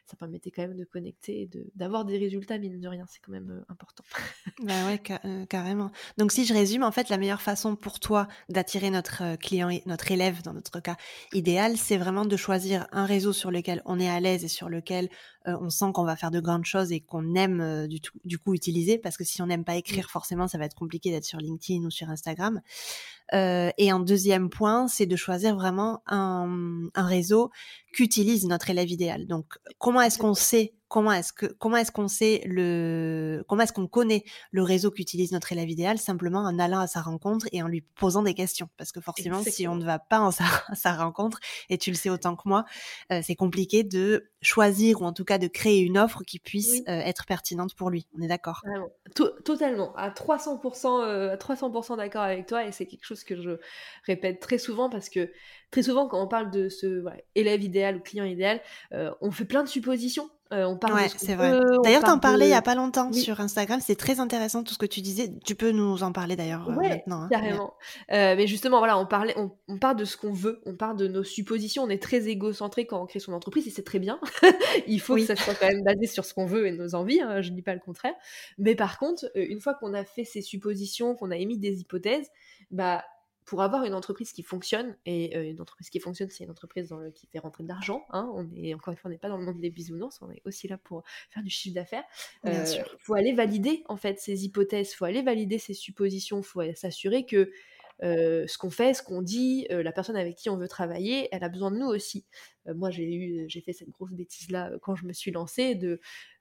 ça 0.05 0.15
permettait 0.17 0.51
quand 0.51 0.61
même 0.63 0.77
de 0.77 0.83
connecter 0.83 1.41
et 1.41 1.49
d'avoir 1.75 2.05
des 2.05 2.17
résultats 2.17 2.57
mine 2.57 2.79
de 2.79 2.87
rien. 2.87 3.05
C'est 3.07 3.19
quand 3.21 3.31
même 3.31 3.63
important. 3.69 4.03
Bah 4.63 4.85
ouais 4.85 5.01
carrément. 5.47 5.91
Donc 6.17 6.31
si 6.31 6.45
je 6.45 6.53
résume 6.53 6.83
en 6.83 6.91
fait 6.91 7.09
la 7.09 7.17
meilleure 7.17 7.41
façon 7.41 7.75
pour 7.75 7.99
toi 7.99 8.27
d'attirer 8.49 8.91
notre 8.91 9.35
client 9.37 9.69
notre 9.85 10.11
élève 10.11 10.41
dans 10.43 10.53
notre 10.53 10.79
cas 10.79 10.95
idéal 11.33 11.75
c'est 11.77 11.97
vraiment 11.97 12.25
de 12.25 12.37
choisir 12.37 12.87
un 12.91 13.05
réseau 13.05 13.33
sur 13.33 13.51
lequel 13.51 13.81
on 13.85 13.99
est 13.99 14.09
à 14.09 14.19
l'aise 14.19 14.43
et 14.43 14.47
sur 14.47 14.69
lequel 14.69 15.09
on 15.45 15.69
sent 15.69 15.91
qu'on 15.93 16.05
va 16.05 16.15
faire 16.15 16.31
de 16.31 16.39
grandes 16.39 16.65
choses 16.65 16.91
et 16.91 17.01
qu'on 17.01 17.35
aime 17.35 17.87
du, 17.87 17.99
tout, 17.99 18.17
du 18.23 18.37
coup 18.37 18.53
utiliser. 18.53 18.97
Parce 18.97 19.17
que 19.17 19.23
si 19.23 19.41
on 19.41 19.47
n'aime 19.47 19.65
pas 19.65 19.75
écrire 19.75 20.09
forcément 20.09 20.47
ça 20.47 20.57
va 20.57 20.65
être 20.65 20.75
compliqué 20.75 21.11
d'être 21.11 21.25
sur 21.25 21.39
LinkedIn 21.39 21.83
ou 21.83 21.91
sur 21.91 22.09
Instagram. 22.09 22.61
Euh, 23.33 23.71
et 23.77 23.89
un 23.89 23.99
deuxième 23.99 24.49
point, 24.49 24.87
c'est 24.87 25.05
de 25.05 25.15
choisir 25.15 25.55
vraiment 25.55 26.03
un, 26.07 26.87
un 26.93 27.05
réseau 27.05 27.22
qu'utilise 27.93 28.45
notre 28.45 28.69
élève 28.69 28.89
idéal. 28.89 29.27
Donc, 29.27 29.45
comment 29.77 30.01
est-ce 30.01 30.17
qu'on 30.17 30.33
sait 30.33 30.73
comment 30.93 31.12
est-ce 31.12 31.34
que 31.34 31.47
comment 31.47 31.77
est-ce 31.77 31.91
qu'on 31.91 32.08
sait 32.08 32.43
le 32.45 33.43
comment 33.47 33.63
est-ce 33.63 33.73
qu'on 33.73 33.88
connaît 33.88 34.23
le 34.51 34.62
réseau 34.62 34.91
qu'utilise 34.91 35.32
notre 35.32 35.51
élève 35.51 35.67
idéal? 35.67 35.97
Simplement 35.97 36.41
en 36.41 36.60
allant 36.60 36.79
à 36.79 36.86
sa 36.86 37.01
rencontre 37.01 37.47
et 37.51 37.63
en 37.63 37.67
lui 37.67 37.82
posant 37.82 38.21
des 38.21 38.36
questions. 38.36 38.69
Parce 38.77 38.91
que 38.91 39.01
forcément 39.01 39.41
si 39.41 39.67
on 39.67 39.73
ne 39.73 39.84
va 39.84 39.97
pas 39.97 40.19
en 40.19 40.29
sa, 40.29 40.43
à 40.67 40.75
sa 40.75 40.93
rencontre 40.93 41.39
et 41.69 41.79
tu 41.79 41.89
le 41.89 41.95
sais 41.95 42.12
autant 42.12 42.36
que 42.36 42.43
moi 42.45 42.65
euh, 43.12 43.21
c'est 43.23 43.34
compliqué 43.34 43.84
de 43.84 44.29
choisir 44.43 45.01
ou 45.01 45.06
en 45.06 45.13
tout 45.13 45.25
cas 45.25 45.39
de 45.39 45.47
créer 45.47 45.79
une 45.79 45.97
offre 45.97 46.21
qui 46.27 46.38
puisse 46.38 46.82
euh, 46.88 46.99
être 46.99 47.25
pertinente 47.25 47.73
pour 47.73 47.89
lui. 47.89 48.06
On 48.15 48.21
est 48.21 48.27
d'accord. 48.27 48.62
Totalement. 49.43 49.95
À 49.95 50.12
300% 50.12 51.01
euh, 51.01 51.34
à 51.34 51.38
300% 51.38 51.97
d'accord 51.97 52.21
avec 52.21 52.45
toi 52.45 52.65
et 52.65 52.71
c'est 52.71 52.86
quelque 52.86 53.06
chose 53.06 53.23
que 53.23 53.41
je 53.41 53.58
répète 54.06 54.39
très 54.39 54.60
souvent 54.60 54.91
parce 54.91 55.10
que 55.10 55.32
très 55.71 55.82
souvent 55.82 56.08
quand 56.08 56.21
on 56.21 56.27
parle 56.27 56.51
de 56.51 56.69
ce 56.69 57.03
élève 57.34 57.63
idéal 57.63 57.95
ou 57.95 57.99
client 57.99 58.25
idéal 58.25 58.62
on 58.91 59.32
fait 59.32 59.45
plein 59.45 59.63
de 59.63 59.69
suppositions 59.69 60.29
euh, 60.53 60.65
on 60.65 60.77
parle 60.77 61.01
c'est 61.17 61.35
vrai. 61.35 61.59
D'ailleurs, 61.83 62.03
t'en 62.03 62.19
parlais 62.19 62.45
il 62.47 62.51
y 62.51 62.55
a 62.55 62.61
pas 62.61 62.75
longtemps 62.75 63.11
sur 63.11 63.41
Instagram. 63.41 63.79
C'est 63.81 63.95
très 63.95 64.19
intéressant 64.19 64.63
tout 64.63 64.73
ce 64.73 64.77
que 64.77 64.85
tu 64.85 65.01
disais. 65.01 65.31
Tu 65.45 65.55
peux 65.55 65.71
nous 65.71 66.03
en 66.03 66.11
parler 66.11 66.35
d'ailleurs 66.35 66.69
euh, 66.69 66.73
maintenant. 66.73 67.23
Hein. 67.23 67.29
Carrément. 67.31 67.73
Euh, 68.11 68.35
mais 68.35 68.47
justement, 68.47 68.77
voilà, 68.77 68.97
on 68.97 69.05
parlait, 69.05 69.33
on, 69.37 69.51
on 69.67 69.77
parle 69.79 69.97
de 69.97 70.05
ce 70.05 70.15
qu'on 70.15 70.31
veut, 70.31 70.61
on 70.65 70.75
parle 70.75 70.97
de 70.97 71.07
nos 71.07 71.23
suppositions. 71.23 71.83
On 71.83 71.89
est 71.89 72.01
très 72.01 72.27
égocentré 72.27 72.85
quand 72.85 73.01
on 73.01 73.05
crée 73.05 73.19
son 73.19 73.33
entreprise 73.33 73.67
et 73.67 73.71
c'est 73.71 73.83
très 73.83 73.99
bien. 73.99 74.19
il 74.87 74.99
faut 74.99 75.15
que 75.15 75.25
ça 75.25 75.35
soit 75.35 75.55
quand 75.55 75.67
même 75.67 75.83
basé 75.83 76.05
sur 76.05 76.25
ce 76.25 76.33
qu'on 76.33 76.45
veut 76.45 76.67
et 76.67 76.71
nos 76.71 76.95
envies. 76.95 77.21
Hein, 77.21 77.41
je 77.41 77.49
ne 77.49 77.55
dis 77.55 77.63
pas 77.63 77.73
le 77.73 77.81
contraire. 77.81 78.13
Mais 78.57 78.75
par 78.75 78.99
contre, 78.99 79.25
une 79.35 79.59
fois 79.59 79.73
qu'on 79.73 79.93
a 79.93 80.03
fait 80.03 80.23
ces 80.23 80.41
suppositions, 80.41 81.15
qu'on 81.15 81.31
a 81.31 81.37
émis 81.37 81.57
des 81.57 81.81
hypothèses, 81.81 82.29
bah 82.71 83.03
pour 83.45 83.62
avoir 83.62 83.84
une 83.84 83.93
entreprise 83.93 84.32
qui 84.32 84.43
fonctionne, 84.43 84.95
et 85.06 85.36
euh, 85.36 85.49
une 85.49 85.62
entreprise 85.62 85.89
qui 85.89 85.99
fonctionne, 85.99 86.29
c'est 86.29 86.43
une 86.43 86.51
entreprise 86.51 86.89
dans 86.89 86.99
le, 86.99 87.12
qui 87.12 87.27
fait 87.27 87.39
rentrer 87.39 87.63
de 87.63 87.67
l'argent. 87.67 88.06
Hein, 88.10 88.32
on 88.34 88.49
est 88.56 88.73
encore 88.73 88.91
une 88.91 88.97
fois, 88.97 89.10
on 89.10 89.12
n'est 89.12 89.17
pas 89.17 89.29
dans 89.29 89.38
le 89.38 89.45
monde 89.45 89.60
des 89.60 89.69
bisounours, 89.69 90.21
on 90.21 90.32
est 90.32 90.41
aussi 90.45 90.67
là 90.67 90.77
pour 90.77 91.03
faire 91.29 91.43
du 91.43 91.49
chiffre 91.49 91.75
d'affaires. 91.75 92.03
Il 92.45 92.51
euh, 92.51 92.65
faut 92.99 93.13
aller 93.13 93.34
valider 93.34 93.84
en 93.88 93.97
fait 93.97 94.19
ces 94.19 94.45
hypothèses, 94.45 94.93
faut 94.93 95.06
aller 95.06 95.21
valider 95.21 95.58
ces 95.58 95.73
suppositions, 95.73 96.41
faut 96.41 96.62
s'assurer 96.75 97.25
que 97.25 97.51
euh, 98.01 98.47
ce 98.47 98.58
qu'on 98.58 98.71
fait, 98.71 98.93
ce 98.93 99.03
qu'on 99.03 99.21
dit, 99.21 99.67
la 99.69 99.91
personne 99.91 100.15
avec 100.15 100.36
qui 100.36 100.49
on 100.49 100.58
veut 100.58 100.67
travailler, 100.67 101.29
elle 101.32 101.43
a 101.43 101.49
besoin 101.49 101.71
de 101.71 101.77
nous 101.77 101.88
aussi. 101.88 102.25
moi, 102.65 102.89
j'ai 102.89 103.13
eu, 103.13 103.45
j'ai 103.47 103.62
fait 103.62 103.73
cette 103.73 103.89
grosse 103.89 104.12
bêtise 104.12 104.49
là 104.49 104.71
quand 104.82 104.95
je 104.95 105.06
me 105.06 105.13
suis 105.13 105.32
lancée 105.32 105.75
de 105.75 105.99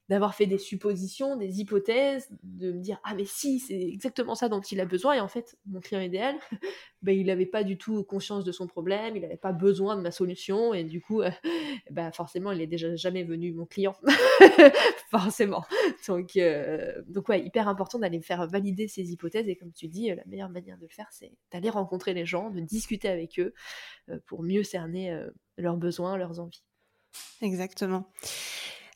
d'avoir 0.08 0.34
fait 0.34 0.46
des 0.46 0.58
suppositions, 0.58 1.36
des 1.36 1.60
hypothèses, 1.60 2.28
de 2.42 2.72
me 2.72 2.80
dire 2.80 3.00
ah 3.04 3.14
mais 3.14 3.24
si 3.24 3.60
c'est 3.60 3.80
exactement 3.80 4.34
ça 4.34 4.48
dont 4.48 4.60
il 4.60 4.80
a 4.80 4.84
besoin. 4.84 5.14
Et 5.14 5.20
en 5.20 5.28
fait 5.28 5.56
mon 5.66 5.80
client 5.80 6.00
idéal, 6.00 6.36
ben, 7.02 7.16
il 7.16 7.26
n'avait 7.26 7.46
pas 7.46 7.64
du 7.64 7.78
tout 7.78 8.02
conscience 8.04 8.44
de 8.44 8.52
son 8.52 8.66
problème, 8.66 9.16
il 9.16 9.22
n'avait 9.22 9.36
pas 9.36 9.52
besoin 9.52 9.96
de 9.96 10.02
ma 10.02 10.10
solution. 10.10 10.74
Et 10.74 10.84
du 10.84 11.00
coup 11.00 11.22
bah 11.90 12.10
forcément 12.12 12.52
il 12.52 12.60
est 12.60 12.66
déjà 12.66 12.94
jamais 12.96 13.24
venu 13.24 13.52
mon 13.52 13.66
client. 13.66 13.94
Forcément. 15.10 15.64
Donc 16.08 16.36
euh, 16.36 17.02
donc 17.08 17.28
ouais 17.28 17.44
hyper 17.44 17.68
important 17.68 17.98
d'aller 17.98 18.20
faire 18.20 18.46
valider 18.46 18.88
ces 18.88 19.12
hypothèses. 19.12 19.48
Et 19.48 19.56
comme 19.56 19.72
tu 19.72 19.88
dis 19.88 20.08
la 20.08 20.24
meilleure 20.26 20.50
manière 20.50 20.76
de 20.76 20.82
le 20.82 20.92
faire 20.92 21.08
c'est 21.10 21.32
d'aller 21.52 21.70
rencontrer 21.70 22.12
les 22.12 22.26
gens, 22.26 22.50
de 22.50 22.60
discuter 22.60 23.08
avec 23.08 23.38
eux 23.38 23.54
euh, 24.08 24.18
pour 24.26 24.42
mieux 24.42 24.64
cerner 24.64 25.12
euh, 25.12 25.30
leurs 25.56 25.76
besoins, 25.76 26.16
leurs 26.16 26.40
envies. 26.40 26.62
Exactement. 27.40 28.10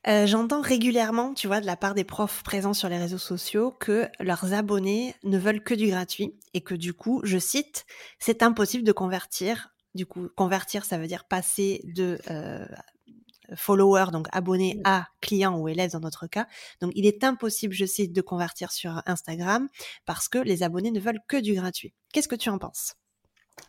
Euh, 0.09 0.25
j'entends 0.27 0.61
régulièrement, 0.61 1.35
tu 1.35 1.49
vois, 1.49 1.61
de 1.61 1.67
la 1.67 1.77
part 1.77 1.95
des 1.95 2.05
profs 2.05 2.45
présents 2.45 2.75
sur 2.75 2.89
les 2.89 2.99
réseaux 2.99 3.19
sociaux 3.19 3.73
que 3.73 4.09
leurs 4.21 4.53
abonnés 4.53 5.17
ne 5.25 5.37
veulent 5.37 5.65
que 5.65 5.75
du 5.75 5.89
gratuit 5.89 6.33
et 6.55 6.61
que 6.61 6.75
du 6.75 6.95
coup, 6.95 7.21
je 7.25 7.39
cite, 7.39 7.87
c'est 8.21 8.45
impossible 8.45 8.85
de 8.85 8.93
convertir. 8.93 9.71
Du 9.97 10.07
coup, 10.07 10.29
convertir, 10.37 10.85
ça 10.85 10.97
veut 10.97 11.09
dire 11.09 11.25
passer 11.25 11.81
de 11.85 12.19
euh, 12.31 12.65
follower, 13.57 14.07
donc 14.13 14.29
abonné 14.31 14.81
à 14.85 15.09
client 15.21 15.59
ou 15.59 15.67
élève 15.67 15.91
dans 15.91 16.01
notre 16.01 16.29
cas. 16.29 16.47
Donc, 16.81 16.93
il 16.95 17.05
est 17.05 17.25
impossible, 17.25 17.75
je 17.75 17.85
cite, 17.85 18.13
de 18.13 18.21
convertir 18.21 18.71
sur 18.71 19.03
Instagram 19.07 19.69
parce 20.05 20.29
que 20.29 20.39
les 20.39 20.63
abonnés 20.63 20.93
ne 20.93 21.01
veulent 21.01 21.23
que 21.27 21.37
du 21.37 21.55
gratuit. 21.55 21.95
Qu'est-ce 22.13 22.29
que 22.29 22.37
tu 22.37 22.49
en 22.49 22.59
penses? 22.59 22.95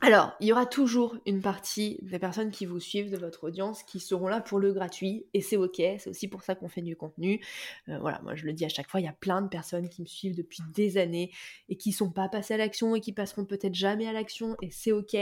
Alors, 0.01 0.35
il 0.39 0.47
y 0.47 0.51
aura 0.51 0.65
toujours 0.65 1.17
une 1.25 1.41
partie 1.41 1.97
des 2.03 2.19
personnes 2.19 2.51
qui 2.51 2.65
vous 2.65 2.79
suivent 2.79 3.09
de 3.09 3.17
votre 3.17 3.45
audience 3.45 3.81
qui 3.83 3.99
seront 3.99 4.27
là 4.27 4.41
pour 4.41 4.59
le 4.59 4.71
gratuit 4.71 5.25
et 5.33 5.41
c'est 5.41 5.57
ok, 5.57 5.77
c'est 5.77 6.07
aussi 6.07 6.27
pour 6.27 6.43
ça 6.43 6.55
qu'on 6.55 6.67
fait 6.67 6.83
du 6.83 6.95
contenu. 6.95 7.43
Euh, 7.89 7.97
voilà, 7.99 8.21
moi 8.21 8.35
je 8.35 8.45
le 8.45 8.53
dis 8.53 8.63
à 8.63 8.69
chaque 8.69 8.87
fois, 8.89 8.99
il 8.99 9.05
y 9.05 9.09
a 9.09 9.13
plein 9.13 9.41
de 9.41 9.47
personnes 9.47 9.89
qui 9.89 10.01
me 10.01 10.07
suivent 10.07 10.35
depuis 10.35 10.59
des 10.73 10.97
années 10.97 11.31
et 11.67 11.77
qui 11.77 11.91
sont 11.93 12.11
pas 12.11 12.29
passées 12.29 12.53
à 12.53 12.57
l'action 12.57 12.95
et 12.95 13.01
qui 13.01 13.11
passeront 13.11 13.45
peut-être 13.45 13.73
jamais 13.73 14.07
à 14.07 14.11
l'action 14.11 14.55
et 14.61 14.69
c'est 14.69 14.91
ok. 14.91 15.15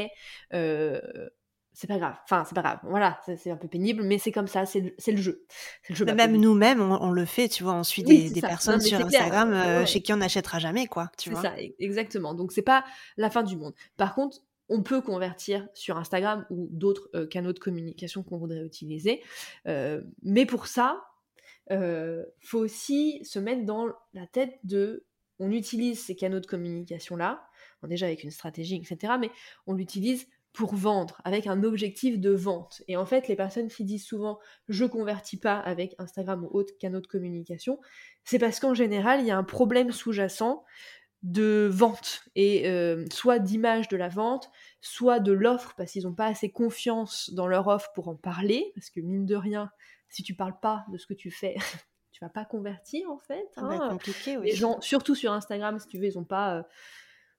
Euh, 0.54 0.99
c'est 1.75 1.88
pas 1.88 1.97
grave. 1.97 2.15
Enfin, 2.23 2.45
c'est 2.47 2.56
pas 2.56 2.62
grave. 2.62 2.80
Voilà, 2.84 3.19
c'est 3.25 3.51
un 3.51 3.58
peu 3.58 3.67
pénible, 3.67 4.01
mais 4.01 4.17
c'est 4.17 4.32
comme 4.32 4.47
ça, 4.47 4.65
c'est 4.65 4.80
le, 4.80 5.17
jeu. 5.17 5.45
Le 5.89 5.95
jeu 5.95 6.06
même 6.06 6.38
nous-mêmes, 6.38 6.82
on, 6.82 7.12
le 7.12 7.25
fait, 7.25 7.49
tu 7.49 7.63
vois. 7.63 7.73
On 7.73 7.84
suit 7.84 8.04
des, 8.04 8.32
personnes 8.39 8.80
sur 8.80 8.99
Instagram 9.06 9.51
euh, 9.51 9.86
chez 9.86 10.01
qui 10.01 10.13
on 10.13 10.17
n'achètera 10.17 10.58
jamais, 10.60 10.88
quoi. 10.88 11.12
C'est 11.17 11.36
ça, 11.36 11.54
e, 11.58 11.73
exactement. 11.80 12.34
Donc, 12.34 12.54
c'est 12.54 12.62
pas 12.62 12.86
la 13.17 13.30
fin 13.30 13.43
du 13.43 13.58
monde. 13.58 13.73
Par 13.97 14.15
contre, 14.15 14.38
on 14.69 14.84
peut 14.84 15.01
convertir 15.01 15.67
sur 15.73 15.97
Instagram 15.97 16.45
ou 16.49 16.67
d'autres 16.71 17.10
euh, 17.15 17.28
canaux 17.28 17.54
de 17.54 17.60
communication 17.60 18.23
qu'on 18.23 18.38
voudrait 18.38 18.65
utiliser. 18.65 19.21
Euh, 19.67 20.01
mais 20.23 20.45
pour 20.45 20.67
ça, 20.67 21.04
euh, 21.71 22.23
faut 22.41 22.60
aussi 22.60 23.23
se 23.23 23.39
mettre 23.39 23.65
dans 23.65 23.88
la 24.13 24.28
tête 24.28 24.60
de 24.63 25.06
on 25.39 25.51
utilise 25.51 25.99
ces 26.04 26.15
canaux 26.15 26.39
de 26.39 26.45
communication 26.45 27.17
là, 27.17 27.45
déjà 27.84 28.06
avec 28.06 28.23
une 28.23 28.32
stratégie, 28.32 28.75
etc. 28.75 29.13
Mais 29.19 29.30
on 29.67 29.73
l'utilise 29.73 30.28
pour 30.54 30.73
vendre, 30.73 31.21
avec 31.25 31.47
un 31.47 31.63
objectif 31.63 32.17
de 32.17 32.32
vente. 32.32 32.82
Et 32.88 32.95
en 32.95 33.06
fait, 33.06 33.28
les 33.28 33.36
personnes 33.36 33.67
qui 33.67 33.84
disent 33.84 34.06
souvent 34.06 34.39
je 34.69 34.86
convertis 34.86 35.38
pas 35.38 35.60
avec 35.60 35.93
Instagram 35.99 36.45
ou 36.45 36.58
autres 36.58 36.73
canaux 36.80 37.01
de 37.01 37.08
communication, 37.08 37.80
c'est 38.23 38.39
parce 38.39 38.62
qu'en 38.62 38.73
général, 38.73 39.19
il 39.19 39.28
y 39.28 39.32
a 39.32 39.38
un 39.38 39.43
problème 39.43 39.91
sous-jacent 39.91 40.63
de 41.25 41.67
vente 41.71 42.23
et 42.35 42.69
euh, 42.69 43.03
soit 43.11 43.39
d'image 43.39 43.88
de 43.88 43.97
la 43.97 44.09
vente, 44.09 44.51
soit 44.79 45.19
de 45.19 45.31
l'offre 45.31 45.73
parce 45.75 45.91
qu'ils 45.91 46.03
n'ont 46.03 46.13
pas 46.13 46.27
assez 46.27 46.51
confiance 46.51 47.31
dans 47.33 47.47
leur 47.47 47.67
offre 47.67 47.91
pour 47.95 48.07
en 48.07 48.15
parler 48.15 48.71
parce 48.75 48.91
que 48.91 48.99
mine 48.99 49.25
de 49.25 49.35
rien, 49.35 49.71
si 50.07 50.21
tu 50.21 50.35
parles 50.35 50.59
pas 50.61 50.85
de 50.91 50.99
ce 50.99 51.07
que 51.07 51.15
tu 51.15 51.31
fais, 51.31 51.55
tu 52.11 52.23
vas 52.23 52.29
pas 52.29 52.45
convertir 52.45 53.09
en 53.09 53.17
fait. 53.17 53.47
Ah 53.57 53.63
bah, 53.63 53.79
hein. 53.81 53.89
compliqué, 53.89 54.38
Les 54.38 54.55
gens, 54.55 54.79
surtout 54.81 55.15
sur 55.15 55.31
Instagram, 55.31 55.79
si 55.79 55.88
tu 55.88 55.97
veux, 55.97 56.05
ils 56.05 56.15
n'ont 56.15 56.25
pas 56.25 56.57
euh, 56.57 56.63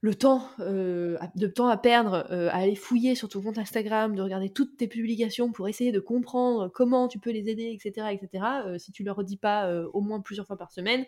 le 0.00 0.16
temps, 0.16 0.50
euh, 0.58 1.16
de 1.36 1.46
temps 1.46 1.68
à 1.68 1.76
perdre 1.76 2.26
à 2.28 2.56
aller 2.56 2.74
fouiller 2.74 3.14
sur 3.14 3.28
ton 3.28 3.40
compte 3.40 3.56
Instagram, 3.56 4.16
de 4.16 4.22
regarder 4.22 4.50
toutes 4.50 4.76
tes 4.76 4.88
publications 4.88 5.52
pour 5.52 5.68
essayer 5.68 5.92
de 5.92 6.00
comprendre 6.00 6.68
comment 6.68 7.06
tu 7.06 7.20
peux 7.20 7.30
les 7.30 7.48
aider, 7.48 7.70
etc., 7.72 8.08
etc. 8.10 8.44
si 8.78 8.90
tu 8.90 9.04
leur 9.04 9.16
redis 9.16 9.38
pas 9.38 9.72
au 9.92 10.00
moins 10.00 10.20
plusieurs 10.20 10.46
fois 10.46 10.58
par 10.58 10.72
semaine 10.72 11.06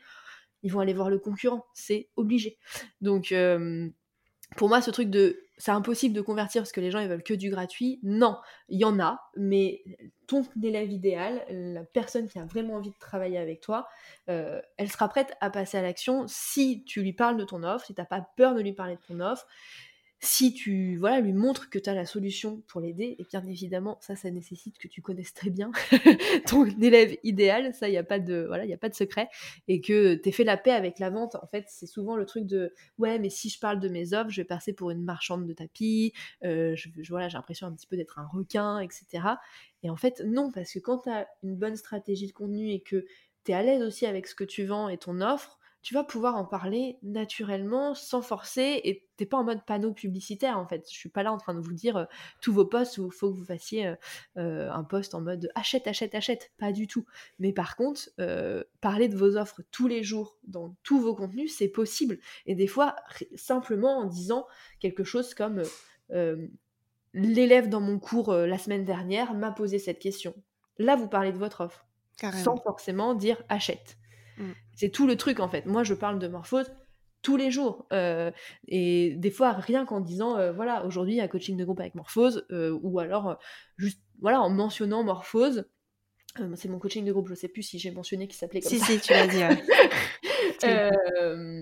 ils 0.63 0.73
vont 0.73 0.81
aller 0.81 0.95
voir 0.95 1.11
le 1.11 1.19
concurrent, 1.19 1.67
c'est 1.75 2.09
obligé. 2.17 2.59
Donc 3.01 3.33
euh, 3.33 3.89
pour 4.57 4.69
moi, 4.69 4.81
ce 4.81 4.91
truc 4.91 5.11
de 5.11 5.41
c'est 5.59 5.73
impossible 5.73 6.15
de 6.15 6.21
convertir 6.21 6.63
parce 6.63 6.73
que 6.73 6.81
les 6.81 6.91
gens 6.93 7.01
ils 7.01 7.09
veulent 7.09 7.25
que 7.25 7.35
du 7.35 7.51
gratuit, 7.51 7.99
non, 8.05 8.39
il 8.69 8.79
y 8.79 8.85
en 8.85 9.01
a, 9.01 9.21
mais 9.37 9.83
ton 10.29 10.45
élève 10.63 10.91
idéal, 10.91 11.45
la 11.51 11.85
personne 11.85 12.29
qui 12.29 12.39
a 12.39 12.45
vraiment 12.45 12.75
envie 12.75 12.91
de 12.91 12.99
travailler 12.99 13.39
avec 13.39 13.61
toi, 13.61 13.89
euh, 14.31 14.61
elle 14.77 14.91
sera 14.91 15.09
prête 15.09 15.37
à 15.41 15.51
passer 15.51 15.77
à 15.77 15.83
l'action 15.83 16.27
si 16.29 16.85
tu 16.85 17.03
lui 17.03 17.13
parles 17.13 17.37
de 17.37 17.45
ton 17.45 17.65
offre, 17.65 17.87
si 17.87 17.95
tu 17.95 18.01
n'as 18.01 18.07
pas 18.07 18.25
peur 18.37 18.55
de 18.55 18.61
lui 18.61 18.73
parler 18.73 18.95
de 18.95 19.01
ton 19.01 19.21
offre, 19.21 19.47
si 20.21 20.53
tu 20.53 20.97
voilà, 20.97 21.21
lui 21.21 21.33
montres 21.33 21.71
que 21.71 21.79
tu 21.79 21.89
as 21.89 21.95
la 21.95 22.05
solution 22.05 22.63
pour 22.67 22.81
l'aider, 22.81 23.15
et 23.19 23.25
bien 23.25 23.45
évidemment, 23.47 23.99
ça, 24.01 24.17
ça 24.17 24.31
nécessite 24.31 24.77
que 24.79 24.89
tu 24.89 25.01
connaisses 25.01 25.33
très 25.33 25.51
bien 25.51 25.71
ton 26.47 26.65
élève 26.65 27.17
idéal, 27.23 27.73
ça, 27.73 27.89
il 27.89 27.93
n'y 27.93 27.99
a, 27.99 28.05
pas 28.05 28.19
de, 28.19 28.45
voilà, 28.49 28.65
a 28.73 28.77
pas 28.77 28.89
de 28.89 28.95
secret, 28.95 29.29
et 29.69 29.81
que 29.81 30.17
tu 30.17 30.33
fait 30.33 30.43
la 30.43 30.57
paix 30.57 30.73
avec 30.73 30.99
la 30.99 31.11
vente. 31.11 31.37
En 31.37 31.47
fait, 31.47 31.67
c'est 31.69 31.87
souvent 31.87 32.17
le 32.17 32.27
truc 32.27 32.47
de 32.47 32.75
ouais, 32.99 33.21
mais 33.21 33.31
si 33.31 33.49
je 33.49 33.61
parle 33.61 33.79
de 33.79 33.89
mes 33.89 34.13
offres, 34.13 34.31
je 34.31 34.41
vais 34.41 34.47
passer 34.47 34.73
pour 34.73 34.91
une 34.91 35.05
marchande 35.05 35.47
de 35.47 35.53
tapis, 35.53 36.13
euh, 36.45 36.75
je, 36.75 36.89
voilà, 37.09 37.29
j'ai 37.29 37.39
l'impression 37.39 37.69
un 37.69 37.73
petit 37.73 37.87
peu 37.87 37.97
d'être 37.97 38.19
un 38.19 38.27
requin, 38.27 38.81
etc. 38.81 39.23
Et 39.85 39.91
en 39.91 39.97
fait, 39.97 40.23
non, 40.27 40.51
parce 40.51 40.73
que 40.73 40.81
quand 40.81 40.99
tu 40.99 41.11
as 41.11 41.29
une 41.45 41.55
bonne 41.55 41.77
stratégie 41.77 42.27
de 42.27 42.33
contenu 42.33 42.73
et 42.73 42.81
que 42.81 43.07
tu 43.45 43.53
es 43.53 43.55
à 43.55 43.63
l'aise 43.63 43.83
aussi 43.83 44.05
avec 44.05 44.27
ce 44.27 44.35
que 44.35 44.45
tu 44.45 44.65
vends 44.65 44.89
et 44.89 44.99
ton 44.99 45.21
offre, 45.21 45.58
tu 45.89 45.95
vas 45.95 46.05
pouvoir 46.05 46.37
en 46.37 46.45
parler 46.45 46.99
naturellement, 47.03 47.95
sans 47.95 48.21
forcer, 48.21 48.79
et 48.85 49.09
t'es 49.17 49.25
pas 49.25 49.39
en 49.39 49.45
mode 49.45 49.65
panneau 49.65 49.95
publicitaire 49.95 50.59
en 50.59 50.69
fait. 50.69 50.87
Je 50.87 50.95
suis 50.95 51.09
pas 51.09 51.23
là 51.23 51.33
en 51.33 51.39
train 51.39 51.55
de 51.55 51.61
vous 51.61 51.73
dire 51.73 51.97
euh, 51.97 52.05
tous 52.43 52.53
vos 52.53 52.67
posts 52.67 52.99
où 52.99 53.07
il 53.07 53.11
faut 53.11 53.33
que 53.33 53.39
vous 53.39 53.47
fassiez 53.47 53.87
euh, 53.87 53.95
euh, 54.37 54.71
un 54.71 54.85
post 54.85 55.15
en 55.15 55.23
mode 55.23 55.51
achète, 55.55 55.87
achète, 55.87 56.15
achète, 56.15 56.53
pas 56.59 56.73
du 56.73 56.89
tout. 56.89 57.07
Mais 57.39 57.55
par 57.55 57.75
contre, 57.75 58.11
parler 58.83 59.09
de 59.09 59.17
vos 59.17 59.39
offres 59.39 59.63
tous 59.71 59.89
les 59.89 60.03
jours 60.03 60.37
dans 60.47 60.77
tous 60.83 61.01
vos 61.01 61.15
contenus, 61.15 61.57
c'est 61.57 61.69
possible. 61.69 62.19
Et 62.45 62.55
des 62.55 62.67
fois, 62.67 62.95
simplement 63.35 63.97
en 63.97 64.05
disant 64.05 64.47
quelque 64.81 65.05
chose 65.05 65.33
comme 65.33 65.63
l'élève 67.15 67.71
dans 67.71 67.81
mon 67.81 67.99
cours 67.99 68.35
la 68.35 68.59
semaine 68.59 68.85
dernière 68.85 69.33
m'a 69.33 69.53
posé 69.53 69.79
cette 69.79 70.01
question. 70.01 70.35
Là, 70.77 70.97
vous 70.97 71.09
parlez 71.09 71.33
de 71.33 71.39
votre 71.39 71.63
offre, 71.63 71.87
sans 72.45 72.59
forcément 72.59 73.15
dire 73.15 73.43
achète. 73.49 73.98
Mm. 74.39 74.53
C'est 74.75 74.91
tout 74.91 75.07
le 75.07 75.17
truc 75.17 75.41
en 75.41 75.49
fait. 75.49 75.67
Moi, 75.67 75.83
je 75.85 75.95
parle 75.95 76.19
de 76.19 76.29
morphose 76.29 76.71
tous 77.23 77.37
les 77.37 77.51
jours. 77.51 77.87
Euh, 77.93 78.31
et 78.69 79.15
des 79.17 79.31
fois, 79.31 79.53
rien 79.53 79.85
qu'en 79.85 80.01
disant, 80.01 80.39
euh, 80.39 80.53
voilà, 80.53 80.85
aujourd'hui, 80.85 81.15
il 81.15 81.19
y 81.19 81.21
a 81.21 81.29
coaching 81.29 81.57
de 81.57 81.65
groupe 81.65 81.81
avec 81.81 81.95
morphose, 81.95 82.47
euh, 82.51 82.79
ou 82.83 82.99
alors 82.99 83.39
juste, 83.77 84.01
voilà, 84.21 84.41
en 84.41 84.51
mentionnant 84.51 85.03
morphose. 85.03 85.65
c'est 86.55 86.69
mon 86.69 86.79
coaching 86.79 87.05
de 87.05 87.13
groupe, 87.13 87.29
je 87.29 87.35
sais 87.35 87.49
plus 87.49 87.63
si 87.63 87.79
j'ai 87.79 87.91
mentionné 87.91 88.29
qu'il 88.29 88.37
s'appelait 88.37 88.61
comme 88.61 88.71
si, 88.71 88.79
ça. 88.79 88.87
Si, 88.87 89.01
tu 89.01 89.13
l'as 89.13 89.27
dit. 89.27 89.43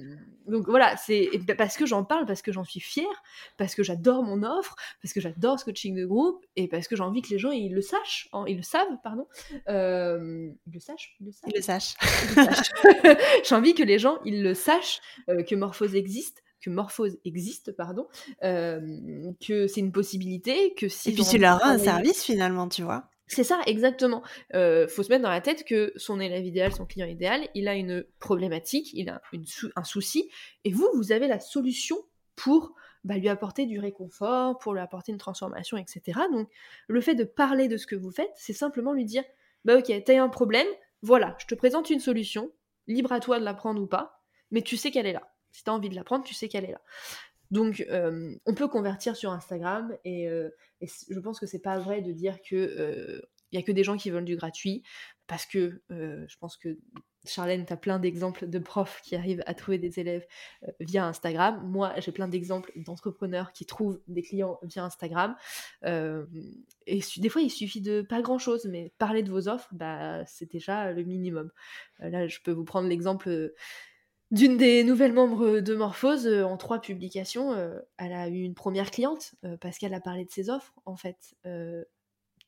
donc 0.56 0.68
voilà, 0.68 0.96
c'est 0.96 1.28
parce 1.58 1.76
que 1.76 1.84
j'en 1.84 2.02
parle, 2.02 2.24
parce 2.24 2.40
que 2.40 2.50
j'en 2.50 2.64
suis 2.64 2.80
fière, 2.80 3.22
parce 3.58 3.74
que 3.74 3.82
j'adore 3.82 4.22
mon 4.22 4.42
offre, 4.42 4.74
parce 5.02 5.12
que 5.12 5.20
j'adore 5.20 5.60
ce 5.60 5.66
coaching 5.66 5.94
de 5.94 6.06
groupe, 6.06 6.46
et 6.56 6.66
parce 6.66 6.88
que 6.88 6.96
j'ai 6.96 7.02
envie 7.02 7.20
que 7.20 7.28
les 7.28 7.38
gens 7.38 7.50
ils 7.50 7.74
le 7.74 7.82
sachent, 7.82 8.30
hein, 8.32 8.44
ils 8.48 8.56
le 8.56 8.62
savent, 8.62 8.96
pardon. 9.04 9.26
Euh, 9.68 10.50
ils 10.66 10.72
le 10.72 10.80
sachent 10.80 11.14
Ils 11.20 11.26
le 11.54 11.60
sachent. 11.60 11.94
j'ai 13.44 13.54
envie 13.54 13.74
que 13.74 13.82
les 13.82 13.98
gens 13.98 14.18
ils 14.24 14.42
le 14.42 14.54
sachent, 14.54 15.02
euh, 15.28 15.42
que 15.42 15.54
Morphose 15.54 15.94
existe, 15.94 16.42
que 16.62 16.70
Morphose 16.70 17.18
existe, 17.26 17.72
pardon, 17.72 18.06
euh, 18.42 19.30
que 19.46 19.66
c'est 19.66 19.80
une 19.80 19.92
possibilité, 19.92 20.72
que 20.72 20.88
si. 20.88 21.10
Et 21.10 21.12
puis 21.12 21.24
tu 21.24 21.36
leur 21.36 21.58
rends 21.58 21.68
un 21.68 21.78
service 21.78 22.24
finalement, 22.24 22.66
tu 22.66 22.82
vois. 22.82 23.10
C'est 23.28 23.44
ça, 23.44 23.60
exactement. 23.66 24.22
Euh, 24.54 24.86
faut 24.86 25.02
se 25.02 25.08
mettre 25.08 25.22
dans 25.22 25.30
la 25.30 25.40
tête 25.40 25.64
que 25.64 25.92
son 25.96 26.20
élève 26.20 26.44
idéal, 26.44 26.72
son 26.72 26.86
client 26.86 27.06
idéal, 27.06 27.48
il 27.54 27.66
a 27.66 27.74
une 27.74 28.04
problématique, 28.20 28.90
il 28.94 29.08
a 29.08 29.20
un 29.74 29.84
souci, 29.84 30.30
et 30.64 30.72
vous, 30.72 30.88
vous 30.94 31.10
avez 31.10 31.26
la 31.26 31.40
solution 31.40 31.96
pour 32.36 32.74
bah, 33.02 33.16
lui 33.16 33.28
apporter 33.28 33.66
du 33.66 33.80
réconfort, 33.80 34.58
pour 34.58 34.74
lui 34.74 34.80
apporter 34.80 35.10
une 35.10 35.18
transformation, 35.18 35.76
etc. 35.76 36.20
Donc, 36.32 36.48
le 36.86 37.00
fait 37.00 37.14
de 37.14 37.24
parler 37.24 37.66
de 37.66 37.76
ce 37.76 37.86
que 37.86 37.96
vous 37.96 38.10
faites, 38.10 38.32
c'est 38.36 38.52
simplement 38.52 38.92
lui 38.92 39.04
dire, 39.04 39.24
bah 39.64 39.76
ok, 39.76 39.92
t'as 40.04 40.22
un 40.22 40.28
problème, 40.28 40.66
voilà, 41.02 41.36
je 41.38 41.46
te 41.46 41.54
présente 41.54 41.90
une 41.90 42.00
solution, 42.00 42.52
libre 42.86 43.12
à 43.12 43.20
toi 43.20 43.40
de 43.40 43.44
la 43.44 43.54
prendre 43.54 43.82
ou 43.82 43.86
pas, 43.86 44.22
mais 44.50 44.62
tu 44.62 44.76
sais 44.76 44.90
qu'elle 44.90 45.06
est 45.06 45.12
là. 45.12 45.32
Si 45.50 45.64
t'as 45.64 45.72
envie 45.72 45.88
de 45.88 45.94
la 45.94 46.04
prendre, 46.04 46.24
tu 46.24 46.34
sais 46.34 46.48
qu'elle 46.48 46.64
est 46.64 46.72
là. 46.72 46.82
Donc, 47.50 47.84
euh, 47.90 48.34
on 48.46 48.54
peut 48.54 48.68
convertir 48.68 49.16
sur 49.16 49.30
Instagram 49.30 49.96
et, 50.04 50.28
euh, 50.28 50.50
je 50.80 51.18
pense 51.18 51.40
que 51.40 51.46
c'est 51.46 51.60
pas 51.60 51.78
vrai 51.78 52.02
de 52.02 52.12
dire 52.12 52.38
que 52.42 52.56
il 52.56 52.80
euh, 52.80 53.20
y 53.52 53.58
a 53.58 53.62
que 53.62 53.72
des 53.72 53.84
gens 53.84 53.96
qui 53.96 54.10
veulent 54.10 54.24
du 54.24 54.36
gratuit 54.36 54.82
parce 55.26 55.46
que 55.46 55.80
je 55.90 56.36
pense 56.38 56.56
que 56.56 56.78
Charlène, 57.24 57.66
tu 57.66 57.72
as 57.72 57.76
plein 57.76 57.98
d'exemples 57.98 58.48
de 58.48 58.58
profs 58.60 59.00
qui 59.02 59.16
arrivent 59.16 59.42
à 59.46 59.54
trouver 59.54 59.78
des 59.78 59.98
élèves 59.98 60.24
via 60.78 61.04
Instagram. 61.04 61.60
Moi, 61.66 61.92
j'ai 61.98 62.12
plein 62.12 62.28
d'exemples 62.28 62.70
d'entrepreneurs 62.76 63.50
qui 63.50 63.66
trouvent 63.66 64.00
des 64.06 64.22
clients 64.22 64.60
via 64.62 64.84
Instagram. 64.84 65.34
et 65.84 67.00
des 67.16 67.28
fois, 67.28 67.42
il 67.42 67.50
suffit 67.50 67.80
de 67.80 68.02
pas 68.02 68.22
grand-chose, 68.22 68.66
mais 68.66 68.92
parler 68.98 69.24
de 69.24 69.30
vos 69.30 69.48
offres, 69.48 69.68
bah, 69.72 70.24
c'est 70.26 70.48
déjà 70.48 70.92
le 70.92 71.02
minimum. 71.02 71.50
là, 71.98 72.28
je 72.28 72.38
peux 72.44 72.52
vous 72.52 72.64
prendre 72.64 72.88
l'exemple 72.88 73.52
d'une 74.36 74.56
des 74.56 74.84
nouvelles 74.84 75.12
membres 75.12 75.60
de 75.60 75.74
Morphose, 75.74 76.26
euh, 76.26 76.44
en 76.44 76.56
trois 76.56 76.80
publications, 76.80 77.52
euh, 77.52 77.80
elle 77.96 78.12
a 78.12 78.28
eu 78.28 78.42
une 78.42 78.54
première 78.54 78.90
cliente 78.90 79.34
euh, 79.44 79.56
parce 79.56 79.78
qu'elle 79.78 79.94
a 79.94 80.00
parlé 80.00 80.24
de 80.24 80.30
ses 80.30 80.50
offres, 80.50 80.74
en 80.84 80.96
fait. 80.96 81.34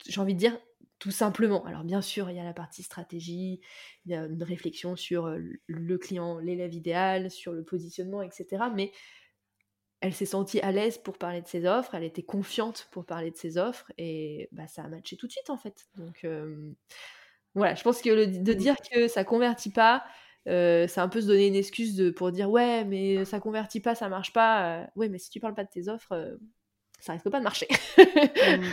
J'ai 0.07 0.21
envie 0.21 0.35
de 0.35 0.39
dire 0.39 0.57
tout 1.01 1.11
simplement. 1.11 1.65
Alors 1.65 1.83
bien 1.83 2.01
sûr, 2.01 2.31
il 2.31 2.37
y 2.37 2.41
a 2.41 2.45
la 2.45 2.53
partie 2.53 2.83
stratégie, 2.83 3.61
il 4.05 4.13
y 4.13 4.15
a 4.15 4.25
une 4.25 4.43
réflexion 4.43 4.95
sur 4.95 5.35
le 5.67 5.99
client, 5.99 6.39
l'élève 6.39 6.73
idéal, 6.73 7.31
sur 7.31 7.53
le 7.53 7.65
positionnement, 7.65 8.23
etc. 8.23 8.65
Mais 8.75 8.93
elle 10.01 10.15
s'est 10.15 10.27
sentie 10.27 10.61
à 10.61 10.71
l'aise 10.71 10.99
pour 10.99 11.19
parler 11.19 11.43
de 11.43 11.49
ses 11.49 11.67
offres, 11.67 11.97
elle 11.97 12.05
était 12.05 12.23
confiante 12.23 12.89
pour 12.93 13.05
parler 13.05 13.33
de 13.33 13.37
ses 13.37 13.59
offres, 13.59 13.93
et 13.99 14.49
bah, 14.53 14.69
ça 14.69 14.83
a 14.83 14.89
matché 14.89 15.17
tout 15.17 15.27
de 15.27 15.33
suite, 15.33 15.51
en 15.51 15.57
fait. 15.57 15.89
Donc 15.97 16.25
voilà, 17.55 17.75
je 17.75 17.83
pense 17.83 18.01
que 18.01 18.27
de 18.27 18.53
dire 18.53 18.77
que 18.93 19.09
ça 19.09 19.25
convertit 19.25 19.73
pas, 19.73 20.05
euh, 20.49 20.87
c'est 20.89 21.01
un 21.01 21.09
peu 21.09 21.21
se 21.21 21.27
donner 21.27 21.47
une 21.47 21.55
excuse 21.55 21.95
de, 21.95 22.11
pour 22.11 22.33
dire 22.33 22.51
ouais 22.51 22.85
mais 22.85 23.25
ça 23.25 23.41
convertit 23.41 23.81
pas, 23.81 23.95
ça 23.95 24.09
marche 24.09 24.33
pas. 24.33 24.81
Euh, 24.81 24.87
ouais 24.97 25.09
mais 25.09 25.19
si 25.19 25.31
tu 25.31 25.41
parles 25.41 25.55
pas 25.55 25.65
de 25.65 25.71
tes 25.71 25.89
offres, 25.89 26.13
euh, 26.13 26.37
ça 27.01 27.13
risque 27.13 27.29
pas 27.29 27.39
de 27.39 27.45
marcher. 27.45 27.69
Mmh. 27.99 28.65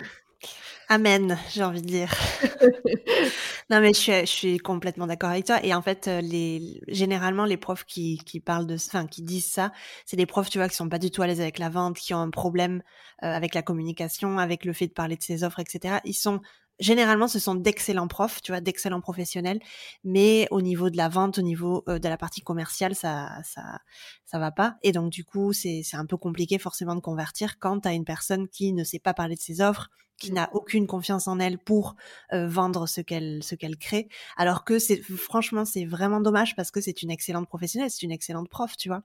Amen, 0.87 1.39
j'ai 1.51 1.63
envie 1.63 1.81
de 1.81 1.87
dire. 1.87 2.13
non, 3.71 3.79
mais 3.81 3.91
je 3.93 3.99
suis, 3.99 4.11
je 4.11 4.25
suis 4.25 4.57
complètement 4.59 5.07
d'accord 5.07 5.31
avec 5.31 5.45
toi. 5.45 5.63
Et 5.63 5.73
en 5.73 5.81
fait, 5.81 6.07
euh, 6.07 6.21
les, 6.21 6.79
généralement, 6.87 7.45
les 7.45 7.57
profs 7.57 7.85
qui, 7.85 8.19
qui 8.19 8.39
parlent 8.39 8.67
de, 8.67 8.75
enfin, 8.75 9.07
qui 9.07 9.23
disent 9.23 9.49
ça, 9.51 9.71
c'est 10.05 10.17
des 10.17 10.27
profs, 10.27 10.49
tu 10.51 10.59
vois, 10.59 10.69
qui 10.69 10.75
sont 10.75 10.87
pas 10.87 10.99
du 10.99 11.09
tout 11.09 11.23
à 11.23 11.27
l'aise 11.27 11.41
avec 11.41 11.57
la 11.57 11.69
vente, 11.69 11.97
qui 11.97 12.13
ont 12.13 12.19
un 12.19 12.29
problème 12.29 12.83
euh, 13.23 13.33
avec 13.33 13.55
la 13.55 13.63
communication, 13.63 14.37
avec 14.37 14.63
le 14.63 14.73
fait 14.73 14.85
de 14.87 14.93
parler 14.93 15.15
de 15.15 15.23
ses 15.23 15.43
offres, 15.43 15.59
etc. 15.59 15.95
Ils 16.05 16.13
sont 16.13 16.41
généralement, 16.79 17.27
ce 17.27 17.39
sont 17.39 17.55
d'excellents 17.55 18.07
profs, 18.07 18.41
tu 18.41 18.51
vois, 18.51 18.61
d'excellents 18.61 19.01
professionnels, 19.01 19.59
mais 20.03 20.47
au 20.51 20.61
niveau 20.61 20.89
de 20.89 20.97
la 20.97 21.09
vente, 21.09 21.37
au 21.37 21.41
niveau 21.41 21.83
euh, 21.89 21.99
de 21.99 22.07
la 22.07 22.17
partie 22.17 22.41
commerciale, 22.41 22.95
ça, 22.95 23.29
ça, 23.43 23.79
ça 24.25 24.39
va 24.39 24.51
pas. 24.51 24.77
Et 24.83 24.91
donc, 24.91 25.11
du 25.11 25.23
coup, 25.23 25.53
c'est, 25.53 25.81
c'est 25.83 25.97
un 25.97 26.05
peu 26.05 26.17
compliqué 26.17 26.57
forcément 26.59 26.95
de 26.95 27.01
convertir 27.01 27.59
quand 27.59 27.81
tu 27.81 27.87
as 27.87 27.93
une 27.93 28.05
personne 28.05 28.47
qui 28.47 28.73
ne 28.73 28.83
sait 28.83 28.99
pas 28.99 29.13
parler 29.13 29.35
de 29.35 29.41
ses 29.41 29.61
offres, 29.61 29.89
qui 30.17 30.31
n'a 30.31 30.49
aucune 30.53 30.87
confiance 30.87 31.27
en 31.27 31.39
elle 31.39 31.57
pour 31.57 31.95
euh, 32.33 32.47
vendre 32.47 32.87
ce 32.87 33.01
qu'elle 33.01 33.43
ce 33.43 33.55
qu'elle 33.55 33.77
crée. 33.77 34.07
Alors 34.37 34.63
que 34.63 34.79
c'est 34.79 35.01
franchement 35.01 35.65
c'est 35.65 35.85
vraiment 35.85 36.21
dommage 36.21 36.55
parce 36.55 36.71
que 36.71 36.79
c'est 36.81 37.01
une 37.01 37.11
excellente 37.11 37.47
professionnelle 37.47 37.89
c'est 37.91 38.03
une 38.03 38.11
excellente 38.11 38.49
prof 38.49 38.77
tu 38.77 38.87
vois. 38.89 39.03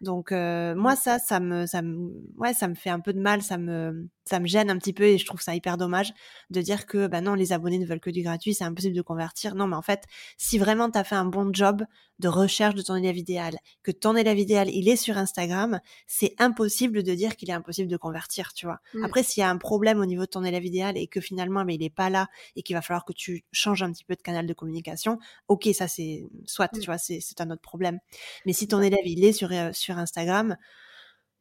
Donc 0.00 0.32
euh, 0.32 0.74
moi 0.74 0.96
ça 0.96 1.18
ça 1.18 1.40
me 1.40 1.66
ça 1.66 1.82
me 1.82 2.10
ouais 2.36 2.54
ça 2.54 2.68
me 2.68 2.74
fait 2.74 2.90
un 2.90 3.00
peu 3.00 3.12
de 3.12 3.20
mal 3.20 3.42
ça 3.42 3.58
me 3.58 4.08
ça 4.24 4.40
me 4.40 4.46
gêne 4.46 4.70
un 4.70 4.78
petit 4.78 4.92
peu 4.92 5.04
et 5.04 5.18
je 5.18 5.26
trouve 5.26 5.40
ça 5.40 5.54
hyper 5.54 5.76
dommage 5.78 6.12
de 6.50 6.60
dire 6.60 6.86
que 6.86 7.06
bah 7.06 7.20
non 7.20 7.34
les 7.34 7.52
abonnés 7.52 7.78
ne 7.78 7.86
veulent 7.86 8.00
que 8.00 8.10
du 8.10 8.22
gratuit 8.22 8.54
c'est 8.54 8.64
impossible 8.64 8.96
de 8.96 9.02
convertir. 9.02 9.54
Non 9.54 9.66
mais 9.66 9.76
en 9.76 9.82
fait 9.82 10.04
si 10.36 10.58
vraiment 10.58 10.90
tu 10.90 10.98
as 10.98 11.04
fait 11.04 11.14
un 11.14 11.24
bon 11.24 11.52
job 11.52 11.82
de 12.22 12.28
recherche 12.28 12.74
de 12.74 12.82
ton 12.82 12.94
élève 12.94 13.18
idéal, 13.18 13.58
que 13.82 13.90
ton 13.90 14.16
élève 14.16 14.38
idéal, 14.38 14.70
il 14.70 14.88
est 14.88 14.96
sur 14.96 15.18
Instagram, 15.18 15.80
c'est 16.06 16.34
impossible 16.38 17.02
de 17.02 17.14
dire 17.14 17.36
qu'il 17.36 17.50
est 17.50 17.54
impossible 17.54 17.90
de 17.90 17.96
convertir, 17.96 18.52
tu 18.54 18.64
vois. 18.64 18.78
Mm. 18.94 19.04
Après, 19.04 19.22
s'il 19.22 19.40
y 19.40 19.44
a 19.44 19.50
un 19.50 19.58
problème 19.58 20.00
au 20.00 20.06
niveau 20.06 20.22
de 20.22 20.30
ton 20.30 20.44
élève 20.44 20.64
idéal 20.64 20.96
et 20.96 21.08
que 21.08 21.20
finalement, 21.20 21.64
mais 21.64 21.74
il 21.74 21.82
est 21.82 21.90
pas 21.90 22.10
là 22.10 22.28
et 22.54 22.62
qu'il 22.62 22.76
va 22.76 22.82
falloir 22.82 23.04
que 23.04 23.12
tu 23.12 23.44
changes 23.50 23.82
un 23.82 23.92
petit 23.92 24.04
peu 24.04 24.14
de 24.14 24.22
canal 24.22 24.46
de 24.46 24.54
communication, 24.54 25.18
ok, 25.48 25.68
ça 25.74 25.88
c'est 25.88 26.24
soit, 26.46 26.72
mm. 26.72 26.78
tu 26.78 26.86
vois, 26.86 26.98
c'est 26.98 27.40
un 27.40 27.50
autre 27.50 27.62
problème. 27.62 27.98
Mais 28.46 28.52
si 28.52 28.68
ton 28.68 28.80
élève, 28.80 29.04
il 29.04 29.24
est 29.24 29.32
sur, 29.32 29.50
euh, 29.52 29.70
sur 29.72 29.98
Instagram, 29.98 30.56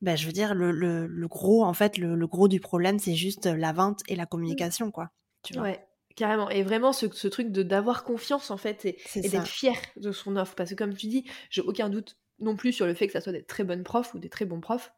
ben, 0.01 0.17
je 0.17 0.25
veux 0.25 0.33
dire, 0.33 0.55
le, 0.55 0.71
le, 0.71 1.27
gros, 1.27 1.63
en 1.63 1.73
fait, 1.73 1.99
le, 1.99 2.25
gros 2.25 2.47
du 2.47 2.59
problème, 2.59 2.97
c'est 2.97 3.13
juste 3.13 3.45
la 3.45 3.71
vente 3.71 4.01
et 4.07 4.15
la 4.15 4.23
mm. 4.23 4.27
communication, 4.27 4.91
quoi. 4.91 5.11
Tu 5.43 5.53
vois. 5.53 5.77
Carrément. 6.15 6.49
Et 6.49 6.63
vraiment, 6.63 6.93
ce, 6.93 7.07
ce 7.11 7.27
truc 7.27 7.51
de 7.51 7.63
d'avoir 7.63 8.03
confiance, 8.03 8.51
en 8.51 8.57
fait, 8.57 8.85
et, 8.85 8.97
d'être 9.15 9.47
fier 9.47 9.75
de 9.95 10.11
son 10.11 10.35
offre. 10.35 10.55
Parce 10.55 10.71
que, 10.71 10.75
comme 10.75 10.95
tu 10.95 11.07
dis, 11.07 11.25
j'ai 11.49 11.61
aucun 11.61 11.89
doute 11.89 12.17
non 12.39 12.55
plus 12.55 12.73
sur 12.73 12.85
le 12.85 12.93
fait 12.93 13.07
que 13.07 13.13
ça 13.13 13.21
soit 13.21 13.31
des 13.31 13.43
très 13.43 13.63
bonnes 13.63 13.83
profs 13.83 14.13
ou 14.13 14.19
des 14.19 14.29
très 14.29 14.45
bons 14.45 14.61
profs. 14.61 14.93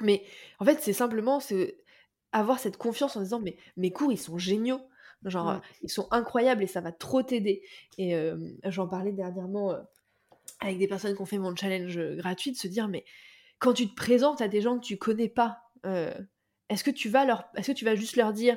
Mais 0.00 0.24
en 0.58 0.64
fait, 0.64 0.78
c'est 0.80 0.92
simplement 0.92 1.40
avoir 2.32 2.58
cette 2.58 2.76
confiance 2.76 3.16
en 3.16 3.22
disant 3.22 3.40
mais 3.40 3.56
mes 3.76 3.90
cours, 3.90 4.12
ils 4.12 4.18
sont 4.18 4.38
géniaux. 4.38 4.80
Genre, 5.24 5.52
mmh. 5.52 5.60
ils 5.82 5.90
sont 5.90 6.08
incroyables 6.12 6.62
et 6.62 6.66
ça 6.66 6.80
va 6.80 6.92
trop 6.92 7.22
t'aider. 7.22 7.62
Et 7.98 8.14
euh, 8.14 8.38
j'en 8.64 8.88
parlais 8.88 9.12
dernièrement 9.12 9.72
euh, 9.72 9.80
avec 10.60 10.78
des 10.78 10.88
personnes 10.88 11.14
qui 11.14 11.20
ont 11.20 11.26
fait 11.26 11.38
mon 11.38 11.54
challenge 11.54 12.00
gratuit, 12.16 12.52
de 12.52 12.56
se 12.56 12.68
dire 12.68 12.88
mais 12.88 13.04
quand 13.58 13.74
tu 13.74 13.88
te 13.88 13.94
présentes 13.94 14.40
à 14.40 14.48
des 14.48 14.62
gens 14.62 14.78
que 14.78 14.84
tu 14.84 14.96
connais 14.96 15.28
pas, 15.28 15.70
euh, 15.86 16.14
est-ce 16.68 16.82
que 16.82 16.90
tu 16.90 17.08
vas 17.08 17.24
leur, 17.24 17.44
est-ce 17.56 17.72
que 17.72 17.76
tu 17.76 17.84
vas 17.84 17.94
juste 17.94 18.16
leur 18.16 18.32
dire 18.32 18.56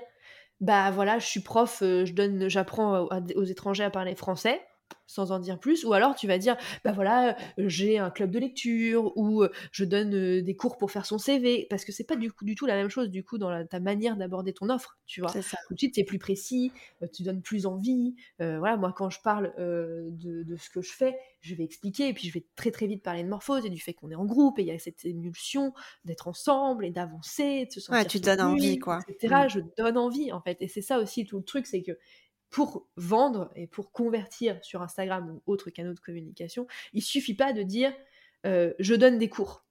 bah 0.63 0.91
voilà, 0.91 1.19
je 1.19 1.25
suis 1.25 1.41
prof, 1.41 1.79
euh, 1.81 2.05
je 2.05 2.13
donne, 2.13 2.47
j'apprends 2.47 3.09
aux 3.35 3.43
étrangers 3.43 3.83
à 3.83 3.89
parler 3.89 4.15
français 4.15 4.61
sans 5.07 5.31
en 5.31 5.39
dire 5.39 5.59
plus, 5.59 5.85
ou 5.85 5.93
alors 5.93 6.15
tu 6.15 6.27
vas 6.27 6.37
dire, 6.37 6.57
bah 6.83 6.91
voilà, 6.91 7.37
euh, 7.59 7.67
j'ai 7.67 7.97
un 7.97 8.09
club 8.09 8.31
de 8.31 8.39
lecture, 8.39 9.15
ou 9.17 9.43
euh, 9.43 9.49
je 9.71 9.85
donne 9.85 10.13
euh, 10.15 10.41
des 10.41 10.55
cours 10.55 10.77
pour 10.77 10.91
faire 10.91 11.05
son 11.05 11.17
CV, 11.17 11.67
parce 11.69 11.85
que 11.85 11.91
c'est 11.91 12.03
pas 12.03 12.15
du, 12.15 12.31
coup, 12.31 12.45
du 12.45 12.55
tout 12.55 12.65
la 12.65 12.75
même 12.75 12.89
chose, 12.89 13.09
du 13.09 13.23
coup, 13.23 13.37
dans 13.37 13.65
ta 13.67 13.79
manière 13.79 14.17
d'aborder 14.17 14.53
ton 14.53 14.69
offre, 14.69 14.97
tu 15.05 15.21
vois. 15.21 15.29
Ça. 15.29 15.57
Tout 15.67 15.73
de 15.73 15.79
suite, 15.79 15.95
c'est 15.95 16.03
plus 16.03 16.19
précis, 16.19 16.71
tu 17.13 17.23
donnes 17.23 17.41
plus 17.41 17.65
envie. 17.65 18.15
voilà, 18.39 18.77
moi, 18.77 18.93
quand 18.95 19.09
je 19.09 19.19
parle 19.21 19.53
de, 19.57 20.55
ce 20.57 20.69
que 20.69 20.81
je 20.81 20.91
fais, 20.91 21.15
je 21.41 21.55
vais 21.55 21.63
expliquer, 21.63 22.07
et 22.09 22.13
puis 22.13 22.27
je 22.27 22.33
vais 22.33 22.45
très 22.55 22.71
très 22.71 22.87
vite 22.87 23.03
parler 23.03 23.23
de 23.23 23.29
morphose, 23.29 23.65
et 23.65 23.69
du 23.69 23.79
fait 23.79 23.93
qu'on 23.93 24.11
est 24.11 24.15
en 24.15 24.25
groupe, 24.25 24.59
et 24.59 24.61
il 24.61 24.67
y 24.67 24.71
a 24.71 24.79
cette 24.79 25.05
émulsion 25.05 25.73
d'être 26.05 26.27
ensemble, 26.27 26.85
et 26.85 26.91
d'avancer, 26.91 27.65
de 27.65 27.71
se 27.71 27.81
sentir... 27.81 28.01
Ouais, 28.01 28.07
tu 28.07 28.19
donnes 28.19 28.41
envie, 28.41 28.79
quoi. 28.79 28.99
Etc. 29.07 29.33
Mm. 29.33 29.49
Je 29.49 29.59
donne 29.77 29.97
envie, 29.97 30.31
en 30.31 30.41
fait. 30.41 30.57
Et 30.61 30.67
c'est 30.67 30.81
ça 30.81 30.99
aussi 30.99 31.25
tout 31.25 31.37
le 31.37 31.43
truc, 31.43 31.65
c'est 31.67 31.81
que 31.81 31.97
pour 32.53 32.87
vendre 32.97 33.49
et 33.55 33.65
pour 33.65 33.91
convertir 33.91 34.63
sur 34.63 34.83
Instagram 34.83 35.27
ou 35.27 35.51
autres 35.51 35.71
canaux 35.71 35.95
de 35.95 35.99
communication, 35.99 36.67
il 36.93 37.01
suffit 37.01 37.33
pas 37.33 37.51
de 37.51 37.63
dire 37.63 37.91
euh, 38.45 38.73
je 38.77 38.93
donne 38.93 39.17
des 39.17 39.27
cours, 39.27 39.65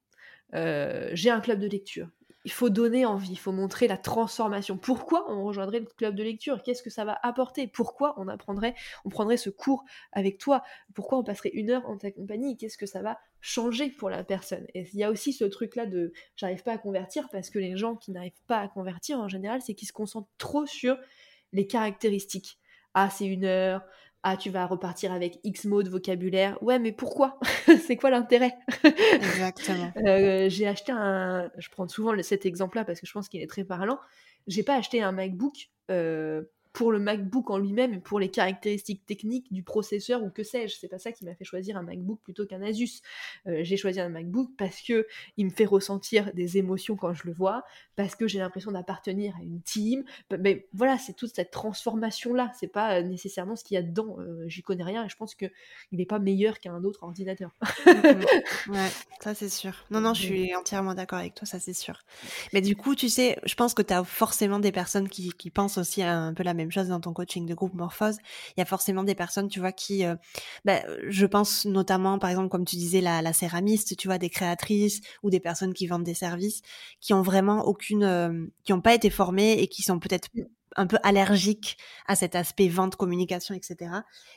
euh, 0.55 1.09
j'ai 1.13 1.31
un 1.31 1.41
club 1.41 1.61
de 1.61 1.69
lecture. 1.69 2.09
Il 2.45 2.51
faut 2.51 2.71
donner 2.71 3.07
envie, 3.07 3.31
il 3.31 3.39
faut 3.39 3.53
montrer 3.53 3.87
la 3.87 3.97
transformation. 3.97 4.77
Pourquoi 4.77 5.31
on 5.31 5.45
rejoindrait 5.45 5.79
le 5.79 5.87
club 5.87 6.17
de 6.17 6.25
lecture? 6.25 6.61
Qu'est-ce 6.65 6.83
que 6.83 6.91
ça 6.91 7.05
va 7.05 7.17
apporter? 7.23 7.69
Pourquoi 7.69 8.15
on 8.19 8.27
apprendrait, 8.27 8.75
on 9.05 9.11
prendrait 9.11 9.37
ce 9.37 9.49
cours 9.49 9.85
avec 10.11 10.39
toi? 10.39 10.65
Pourquoi 10.93 11.19
on 11.19 11.23
passerait 11.23 11.51
une 11.51 11.71
heure 11.71 11.89
en 11.89 11.97
ta 11.97 12.11
compagnie? 12.11 12.57
Qu'est-ce 12.57 12.77
que 12.77 12.87
ça 12.87 13.01
va 13.01 13.21
changer 13.41 13.91
pour 13.91 14.11
la 14.11 14.25
personne? 14.25 14.67
Et 14.75 14.89
il 14.93 14.99
y 14.99 15.05
a 15.05 15.13
aussi 15.13 15.33
ce 15.33 15.45
truc-là 15.45 15.87
de 15.87 16.13
j'arrive 16.35 16.65
pas 16.65 16.73
à 16.73 16.79
convertir 16.79 17.29
parce 17.31 17.49
que 17.49 17.61
les 17.61 17.77
gens 17.77 17.95
qui 17.95 18.11
n'arrivent 18.11 18.43
pas 18.49 18.59
à 18.59 18.67
convertir 18.67 19.21
en 19.21 19.29
général, 19.29 19.63
c'est 19.63 19.75
qu'ils 19.75 19.87
se 19.87 19.93
concentrent 19.93 20.33
trop 20.37 20.67
sur 20.67 20.99
les 21.53 21.69
caractéristiques 21.69 22.59
ah 22.95 23.11
c'est 23.11 23.27
une 23.27 23.45
heure, 23.45 23.83
ah 24.23 24.37
tu 24.37 24.51
vas 24.51 24.67
repartir 24.67 25.13
avec 25.13 25.41
X 25.43 25.65
mots 25.65 25.83
de 25.83 25.91
vocabulaire. 25.91 26.63
Ouais, 26.63 26.79
mais 26.79 26.93
pourquoi? 26.93 27.39
C'est 27.87 27.97
quoi 27.97 28.11
l'intérêt? 28.11 28.55
Exactement. 28.85 29.93
Euh, 30.07 30.49
j'ai 30.49 30.67
acheté 30.67 30.93
un, 30.93 31.51
je 31.59 31.69
prends 31.71 31.89
souvent 31.89 32.15
cet 32.23 32.47
exemple-là 32.47 32.85
parce 32.85 33.01
que 33.01 33.07
je 33.07 33.13
pense 33.13 33.29
qu'il 33.29 33.41
est 33.41 33.47
très 33.47 33.65
parlant. 33.65 33.99
J'ai 34.47 34.63
pas 34.63 34.77
acheté 34.77 35.03
un 35.03 35.13
MacBook 35.13 35.71
euh, 35.91 36.43
pour 36.73 36.91
le 36.91 36.99
MacBook 36.99 37.51
en 37.51 37.59
lui-même 37.59 37.93
et 37.93 37.99
pour 37.99 38.19
les 38.19 38.31
caractéristiques 38.31 39.05
techniques 39.05 39.53
du 39.53 39.63
processeur 39.63 40.23
ou 40.23 40.31
que 40.31 40.43
sais-je. 40.43 40.77
C'est 40.77 40.89
pas 40.89 40.99
ça 40.99 41.13
qui 41.13 41.25
m'a 41.25 41.35
fait 41.35 41.45
choisir 41.45 41.77
un 41.77 41.83
MacBook 41.83 42.21
plutôt 42.23 42.47
qu'un 42.47 42.63
Asus. 42.63 43.03
Euh, 43.47 43.59
j'ai 43.63 43.77
choisi 43.77 44.01
un 44.01 44.09
MacBook 44.09 44.51
parce 44.57 44.81
que 44.81 45.07
il 45.37 45.47
me 45.47 45.51
fait 45.51 45.67
ressentir 45.67 46.33
des 46.33 46.57
émotions 46.57 46.97
quand 46.97 47.13
je 47.13 47.27
le 47.27 47.33
vois, 47.33 47.65
parce 47.95 48.15
que 48.15 48.27
j'ai 48.27 48.39
l'impression 48.39 48.73
d'appartenir 48.73 49.35
à 49.39 49.43
une 49.43 49.61
team. 49.61 50.05
Mais 50.39 50.67
voilà, 50.73 50.97
c'est 50.97 51.13
toute 51.13 51.35
cette 51.35 51.51
transformation-là. 51.51 52.53
C'est 52.59 52.73
pas 52.73 52.99
euh, 52.99 53.03
nécessairement 53.03 53.55
ce 53.57 53.65
qu'il 53.65 53.75
y 53.75 53.79
a 53.79 53.83
dedans. 53.83 54.17
Euh, 54.19 54.49
j'y 54.49 54.63
connais 54.63 54.85
rien 54.85 55.05
et 55.05 55.09
je 55.11 55.17
pense 55.17 55.35
que 55.35 55.47
il 55.91 55.99
n'est 55.99 56.07
pas 56.07 56.19
meilleur 56.19 56.59
qu'un 56.59 56.83
autre 56.85 57.03
ordinateur. 57.03 57.51
ouais, 57.87 58.89
ça 59.21 59.35
c'est 59.35 59.51
sûr. 59.51 59.85
Non, 59.91 60.01
non, 60.01 60.15
je 60.15 60.23
suis 60.23 60.55
entièrement 60.55 60.95
d'accord 60.95 61.19
avec 61.19 61.35
toi, 61.35 61.47
ça 61.47 61.61
c'est 61.61 61.75
sûr. 61.75 62.01
Mais 62.55 62.63
du 62.63 62.77
coup, 62.77 62.95
tu 62.95 63.11
sais, 63.11 63.39
je 63.45 63.55
pense 63.55 63.75
que 63.75 63.83
tu 63.83 63.93
as 63.93 64.05
forcément 64.05 64.59
des 64.59 64.73
personnes 64.73 65.11
qui, 65.11 65.33
qui 65.33 65.51
pensent 65.51 65.77
aussi 65.77 66.03
à 66.03 66.19
un 66.19 66.33
peu 66.33 66.43
la 66.43 66.55
même 66.55 66.62
même 66.63 66.73
chose 66.73 66.89
dans 66.89 67.01
ton 67.01 67.13
coaching 67.13 67.47
de 67.47 67.55
groupe 67.55 67.75
Morphose. 67.75 68.19
Il 68.57 68.61
y 68.61 68.63
a 68.63 68.67
forcément 68.67 69.05
des 69.05 69.15
personnes, 69.15 69.49
tu 69.49 69.61
vois, 69.61 69.73
qui, 69.73 70.05
euh, 70.05 70.17
bah, 70.65 70.83
je 71.09 71.27
pense 71.27 71.65
notamment, 71.65 72.19
par 72.19 72.31
exemple, 72.31 72.49
comme 72.49 72.65
tu 72.65 72.77
disais, 72.77 73.01
la, 73.01 73.23
la, 73.23 73.33
céramiste, 73.33 73.97
tu 73.97 74.09
vois, 74.09 74.19
des 74.19 74.31
créatrices 74.31 75.01
ou 75.23 75.31
des 75.31 75.41
personnes 75.41 75.75
qui 75.75 75.87
vendent 75.87 76.05
des 76.05 76.15
services, 76.15 76.63
qui 77.01 77.15
ont 77.15 77.23
vraiment 77.23 77.67
aucune, 77.67 78.05
euh, 78.05 78.47
qui 78.65 78.73
n'ont 78.73 78.81
pas 78.81 78.95
été 78.95 79.11
formées 79.11 79.53
et 79.53 79.69
qui 79.69 79.83
sont 79.83 79.99
peut-être 79.99 80.29
mmh 80.35 80.43
un 80.77 80.87
peu 80.87 80.99
allergique 81.03 81.77
à 82.07 82.17
cet 82.17 82.35
aspect 82.35 82.69
vente, 82.69 82.97
communication, 82.97 83.55
etc. 83.55 83.91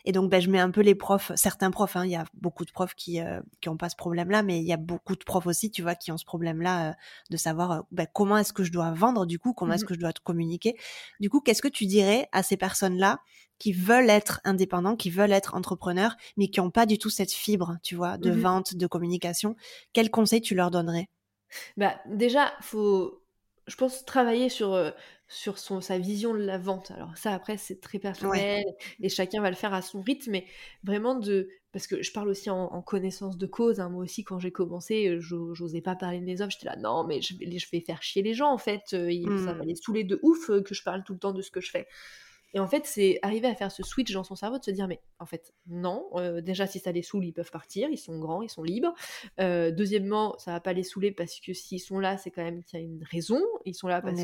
Et 0.05 0.11
donc, 0.11 0.29
ben, 0.29 0.41
je 0.41 0.49
mets 0.49 0.59
un 0.59 0.71
peu 0.71 0.81
les 0.81 0.95
profs, 0.95 1.31
certains 1.35 1.71
profs, 1.71 1.95
hein, 1.95 2.05
il 2.05 2.11
y 2.11 2.15
a 2.15 2.25
beaucoup 2.33 2.65
de 2.65 2.71
profs 2.71 2.95
qui 2.95 3.21
euh, 3.21 3.41
qui 3.61 3.69
ont 3.69 3.77
pas 3.77 3.89
ce 3.89 3.95
problème-là, 3.95 4.43
mais 4.43 4.59
il 4.59 4.65
y 4.65 4.73
a 4.73 4.77
beaucoup 4.77 5.15
de 5.15 5.23
profs 5.23 5.47
aussi, 5.47 5.71
tu 5.71 5.81
vois, 5.81 5.95
qui 5.95 6.11
ont 6.11 6.17
ce 6.17 6.25
problème-là 6.25 6.89
euh, 6.89 6.93
de 7.29 7.37
savoir 7.37 7.71
euh, 7.71 7.81
ben, 7.91 8.07
comment 8.13 8.37
est-ce 8.37 8.53
que 8.53 8.63
je 8.63 8.71
dois 8.71 8.91
vendre, 8.91 9.25
du 9.25 9.39
coup, 9.39 9.53
comment 9.53 9.73
est-ce 9.73 9.83
mmh 9.83 9.87
que 9.87 9.93
je 9.93 9.99
dois 9.99 10.13
te 10.13 10.21
communiquer. 10.21 10.75
Du 11.19 11.29
coup, 11.29 11.41
qu'est-ce 11.41 11.61
que 11.61 11.67
tu 11.67 11.85
dirais 11.85 12.27
à 12.31 12.43
ces 12.43 12.57
personnes-là 12.57 13.19
qui 13.59 13.71
veulent 13.71 14.09
être 14.09 14.41
indépendants, 14.43 14.95
qui 14.95 15.09
veulent 15.09 15.31
être 15.31 15.55
entrepreneurs, 15.55 16.15
mais 16.37 16.47
qui 16.47 16.59
n'ont 16.59 16.71
pas 16.71 16.85
du 16.85 16.97
tout 16.97 17.09
cette 17.09 17.31
fibre, 17.31 17.77
tu 17.83 17.95
vois, 17.95 18.17
de 18.17 18.31
mmh 18.31 18.39
vente, 18.39 18.75
de 18.75 18.87
communication? 18.87 19.55
Quels 19.93 20.11
conseils 20.11 20.41
tu 20.41 20.55
leur 20.55 20.71
donnerais? 20.71 21.09
Bah, 21.77 21.95
déjà, 22.07 22.53
faut 22.61 23.24
je 23.67 23.75
pense 23.75 24.05
travailler 24.05 24.49
sur 24.49 24.93
sur 25.27 25.57
son, 25.57 25.81
sa 25.81 25.97
vision 25.97 26.33
de 26.33 26.39
la 26.39 26.57
vente. 26.57 26.91
Alors 26.91 27.17
ça, 27.17 27.33
après, 27.33 27.57
c'est 27.57 27.81
très 27.81 27.99
personnel 27.99 28.63
et 29.01 29.09
chacun 29.09 29.41
va 29.41 29.49
le 29.49 29.55
faire 29.55 29.73
à 29.73 29.81
son 29.81 30.01
rythme, 30.01 30.31
mais 30.31 30.45
vraiment 30.83 31.15
de... 31.15 31.49
Parce 31.71 31.87
que 31.87 32.01
je 32.01 32.11
parle 32.13 32.29
aussi 32.29 32.49
en, 32.49 32.81
connaissance 32.81 33.37
de 33.37 33.45
cause. 33.47 33.81
Hein. 33.81 33.89
Moi 33.89 34.05
aussi, 34.05 34.23
quand 34.23 34.39
j'ai 34.39 34.51
commencé, 34.51 35.17
j'osais 35.19 35.81
pas 35.81 35.95
parler 35.95 36.19
de 36.19 36.25
mes 36.25 36.39
offres. 36.39 36.51
J'étais 36.51 36.67
là, 36.67 36.77
non, 36.77 37.05
mais 37.05 37.21
je 37.21 37.37
vais, 37.37 37.57
je 37.57 37.67
vais 37.69 37.81
faire 37.81 38.01
chier 38.01 38.21
les 38.21 38.33
gens, 38.33 38.49
en 38.49 38.57
fait. 38.57 38.93
Euh, 38.93 39.11
ça 39.43 39.51
va 39.51 39.63
mmh. 39.63 39.67
les 39.67 39.75
saouler 39.75 40.03
de 40.05 40.17
ouf 40.21 40.47
que 40.47 40.73
je 40.73 40.83
parle 40.83 41.03
tout 41.03 41.11
le 41.11 41.19
temps 41.19 41.33
de 41.33 41.41
ce 41.41 41.51
que 41.51 41.59
je 41.59 41.71
fais. 41.71 41.85
Et 42.53 42.59
en 42.59 42.67
fait, 42.67 42.85
c'est 42.85 43.19
arriver 43.21 43.47
à 43.47 43.55
faire 43.55 43.71
ce 43.71 43.83
switch 43.83 44.13
dans 44.13 44.23
son 44.23 44.35
cerveau 44.35 44.57
de 44.57 44.63
se 44.63 44.71
dire, 44.71 44.87
mais 44.87 45.01
en 45.19 45.25
fait, 45.25 45.53
non, 45.67 46.07
euh, 46.15 46.41
déjà, 46.41 46.67
si 46.67 46.79
ça 46.79 46.91
les 46.91 47.01
saoule, 47.01 47.25
ils 47.25 47.33
peuvent 47.33 47.51
partir, 47.51 47.89
ils 47.89 47.97
sont 47.97 48.17
grands, 48.17 48.41
ils 48.41 48.49
sont 48.49 48.63
libres. 48.63 48.93
Euh, 49.39 49.71
deuxièmement, 49.71 50.37
ça 50.37 50.51
va 50.51 50.59
pas 50.59 50.73
les 50.73 50.83
saouler 50.83 51.11
parce 51.11 51.39
que 51.39 51.53
s'ils 51.53 51.81
sont 51.81 51.99
là, 51.99 52.17
c'est 52.17 52.31
quand 52.31 52.43
même 52.43 52.63
qu'il 52.63 52.79
y 52.79 52.83
a 52.83 52.85
une 52.85 53.03
raison. 53.03 53.41
Ils 53.65 53.75
sont 53.75 53.87
là 53.87 54.01
parce 54.01 54.23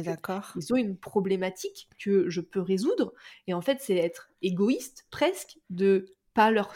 qu'ils 0.53 0.73
ont 0.73 0.77
une 0.77 0.97
problématique 0.97 1.89
que 1.99 2.29
je 2.29 2.41
peux 2.41 2.61
résoudre. 2.61 3.13
Et 3.47 3.53
en 3.53 3.61
fait, 3.61 3.79
c'est 3.81 3.97
être 3.97 4.29
égoïste 4.41 5.07
presque 5.11 5.57
de 5.69 6.05
pas 6.33 6.51
leur 6.51 6.73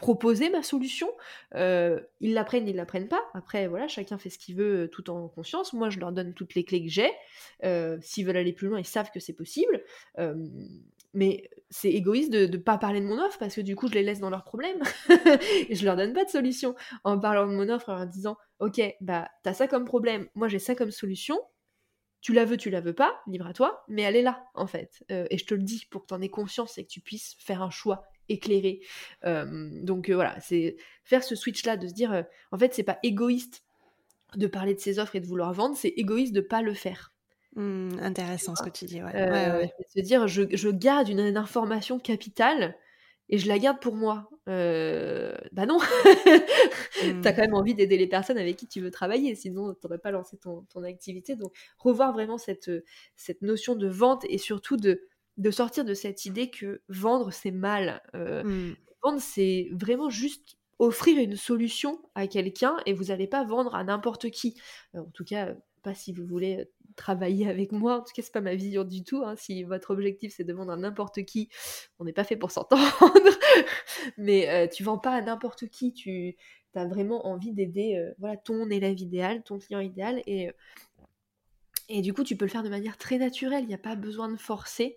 proposer 0.00 0.50
ma 0.50 0.62
solution. 0.62 1.08
Euh, 1.54 2.00
ils 2.20 2.34
l'apprennent, 2.34 2.68
ils 2.68 2.76
l'apprennent 2.76 3.08
pas. 3.08 3.22
Après, 3.34 3.68
voilà, 3.68 3.86
chacun 3.86 4.18
fait 4.18 4.30
ce 4.30 4.38
qu'il 4.38 4.56
veut 4.56 4.88
tout 4.90 5.10
en 5.10 5.28
conscience. 5.28 5.72
Moi, 5.72 5.90
je 5.90 6.00
leur 6.00 6.12
donne 6.12 6.34
toutes 6.34 6.54
les 6.54 6.64
clés 6.64 6.82
que 6.82 6.90
j'ai. 6.90 7.10
S'ils 8.02 8.26
veulent 8.26 8.36
aller 8.36 8.52
plus 8.52 8.68
loin, 8.68 8.78
ils 8.80 8.86
savent 8.86 9.10
que 9.12 9.20
c'est 9.20 9.34
possible. 9.34 9.82
mais 11.12 11.48
c'est 11.70 11.90
égoïste 11.90 12.32
de 12.32 12.46
ne 12.46 12.56
pas 12.56 12.78
parler 12.78 13.00
de 13.00 13.06
mon 13.06 13.20
offre 13.24 13.38
parce 13.38 13.54
que 13.54 13.60
du 13.60 13.76
coup, 13.76 13.88
je 13.88 13.94
les 13.94 14.02
laisse 14.02 14.20
dans 14.20 14.30
leurs 14.30 14.44
problèmes. 14.44 14.82
et 15.68 15.74
je 15.74 15.84
leur 15.84 15.96
donne 15.96 16.12
pas 16.12 16.24
de 16.24 16.30
solution 16.30 16.74
en 17.04 17.18
parlant 17.18 17.46
de 17.46 17.52
mon 17.52 17.68
offre, 17.68 17.90
en 17.90 18.06
disant 18.06 18.36
Ok, 18.58 18.80
bah, 19.00 19.28
t'as 19.42 19.54
ça 19.54 19.68
comme 19.68 19.84
problème, 19.84 20.28
moi 20.34 20.48
j'ai 20.48 20.58
ça 20.58 20.74
comme 20.74 20.90
solution 20.90 21.38
tu 22.20 22.34
la 22.34 22.44
veux, 22.44 22.56
tu 22.56 22.70
la 22.70 22.80
veux 22.80 22.92
pas, 22.92 23.22
libre 23.26 23.46
à 23.46 23.52
toi, 23.52 23.84
mais 23.88 24.02
elle 24.02 24.16
est 24.16 24.22
là, 24.22 24.44
en 24.54 24.66
fait. 24.66 25.04
Euh, 25.10 25.26
et 25.30 25.38
je 25.38 25.46
te 25.46 25.54
le 25.54 25.62
dis 25.62 25.86
pour 25.90 26.02
que 26.02 26.08
tu 26.08 26.14
en 26.14 26.20
aies 26.20 26.28
conscience 26.28 26.76
et 26.78 26.84
que 26.84 26.90
tu 26.90 27.00
puisses 27.00 27.34
faire 27.38 27.62
un 27.62 27.70
choix 27.70 28.04
éclairé. 28.30 28.80
Donc 29.24 30.10
voilà, 30.10 30.38
c'est 30.40 30.76
faire 31.04 31.22
ce 31.24 31.34
switch-là, 31.34 31.76
de 31.76 31.88
se 31.88 31.94
dire, 31.94 32.24
en 32.52 32.58
fait, 32.58 32.74
c'est 32.74 32.82
pas 32.82 32.98
égoïste 33.02 33.62
de 34.36 34.46
parler 34.46 34.74
de 34.74 34.80
ses 34.80 34.98
offres 34.98 35.16
et 35.16 35.20
de 35.20 35.26
vouloir 35.26 35.52
vendre, 35.52 35.76
c'est 35.76 35.88
égoïste 35.88 36.32
de 36.32 36.40
pas 36.40 36.62
le 36.62 36.74
faire. 36.74 37.12
Mmh, 37.56 37.98
intéressant 38.00 38.54
ce 38.54 38.62
que 38.62 38.70
tu 38.70 38.84
dis, 38.84 39.02
ouais. 39.02 39.12
ouais, 39.12 39.72
Se 39.94 40.00
dire, 40.00 40.28
je, 40.28 40.42
je 40.52 40.68
garde 40.68 41.08
une, 41.08 41.18
une, 41.18 41.36
information 41.36 41.98
capitale 41.98 42.76
et 43.28 43.38
je 43.38 43.48
la 43.48 43.58
garde 43.58 43.80
pour 43.80 43.96
moi. 43.96 44.28
Euh, 44.48 45.34
bah 45.52 45.66
non, 45.66 45.78
mmh. 47.04 47.20
tu 47.22 47.28
as 47.28 47.32
quand 47.32 47.42
même 47.42 47.54
envie 47.54 47.74
d'aider 47.74 47.96
les 47.96 48.06
personnes 48.06 48.38
avec 48.38 48.56
qui 48.56 48.68
tu 48.68 48.80
veux 48.80 48.90
travailler, 48.90 49.34
sinon 49.34 49.74
tu 49.74 49.80
n'aurais 49.84 49.98
pas 49.98 50.12
lancé 50.12 50.36
ton, 50.38 50.62
ton, 50.72 50.84
activité. 50.84 51.34
Donc 51.34 51.52
revoir 51.78 52.12
vraiment 52.12 52.38
cette, 52.38 52.70
cette 53.16 53.42
notion 53.42 53.74
de 53.74 53.88
vente 53.88 54.24
et 54.28 54.38
surtout 54.38 54.76
de, 54.76 55.08
de 55.36 55.50
sortir 55.50 55.84
de 55.84 55.94
cette 55.94 56.24
idée 56.24 56.50
que 56.50 56.82
vendre 56.88 57.32
c'est 57.32 57.50
mal. 57.50 58.02
Euh, 58.14 58.44
mmh. 58.44 58.76
Vendre 59.02 59.20
c'est 59.20 59.68
vraiment 59.72 60.10
juste 60.10 60.58
offrir 60.78 61.18
une 61.18 61.36
solution 61.36 62.00
à 62.14 62.26
quelqu'un 62.26 62.76
et 62.86 62.92
vous 62.92 63.04
n'allez 63.04 63.26
pas 63.26 63.44
vendre 63.44 63.74
à 63.74 63.84
n'importe 63.84 64.30
qui. 64.30 64.60
en 64.94 65.04
tout 65.12 65.24
cas, 65.24 65.54
pas 65.82 65.94
si 65.94 66.12
vous 66.12 66.26
voulez 66.26 66.68
travailler 66.96 67.48
avec 67.48 67.72
moi. 67.72 67.98
En 67.98 68.00
tout 68.00 68.12
cas, 68.14 68.22
c'est 68.22 68.32
pas 68.32 68.40
ma 68.40 68.54
vision 68.54 68.84
du 68.84 69.02
tout. 69.04 69.22
Hein. 69.24 69.34
Si 69.36 69.62
votre 69.64 69.90
objectif 69.90 70.34
c'est 70.36 70.44
de 70.44 70.52
vendre 70.52 70.72
à 70.72 70.76
n'importe 70.76 71.24
qui, 71.24 71.48
on 71.98 72.04
n'est 72.04 72.12
pas 72.12 72.24
fait 72.24 72.36
pour 72.36 72.50
s'entendre. 72.50 72.82
Mais 74.16 74.48
euh, 74.48 74.68
tu 74.68 74.84
vends 74.84 74.98
pas 74.98 75.12
à 75.12 75.22
n'importe 75.22 75.68
qui. 75.68 75.92
Tu 75.92 76.36
as 76.74 76.86
vraiment 76.86 77.26
envie 77.26 77.52
d'aider 77.52 77.96
euh, 77.96 78.12
voilà 78.18 78.36
ton 78.36 78.70
élève 78.70 78.98
idéal, 79.00 79.42
ton 79.42 79.58
client 79.58 79.80
idéal, 79.80 80.22
et 80.26 80.48
euh, 80.48 80.52
et 81.90 82.02
du 82.02 82.14
coup, 82.14 82.24
tu 82.24 82.36
peux 82.36 82.44
le 82.44 82.50
faire 82.50 82.62
de 82.62 82.68
manière 82.68 82.96
très 82.96 83.18
naturelle. 83.18 83.64
Il 83.64 83.68
n'y 83.68 83.74
a 83.74 83.78
pas 83.78 83.96
besoin 83.96 84.30
de 84.30 84.36
forcer. 84.36 84.96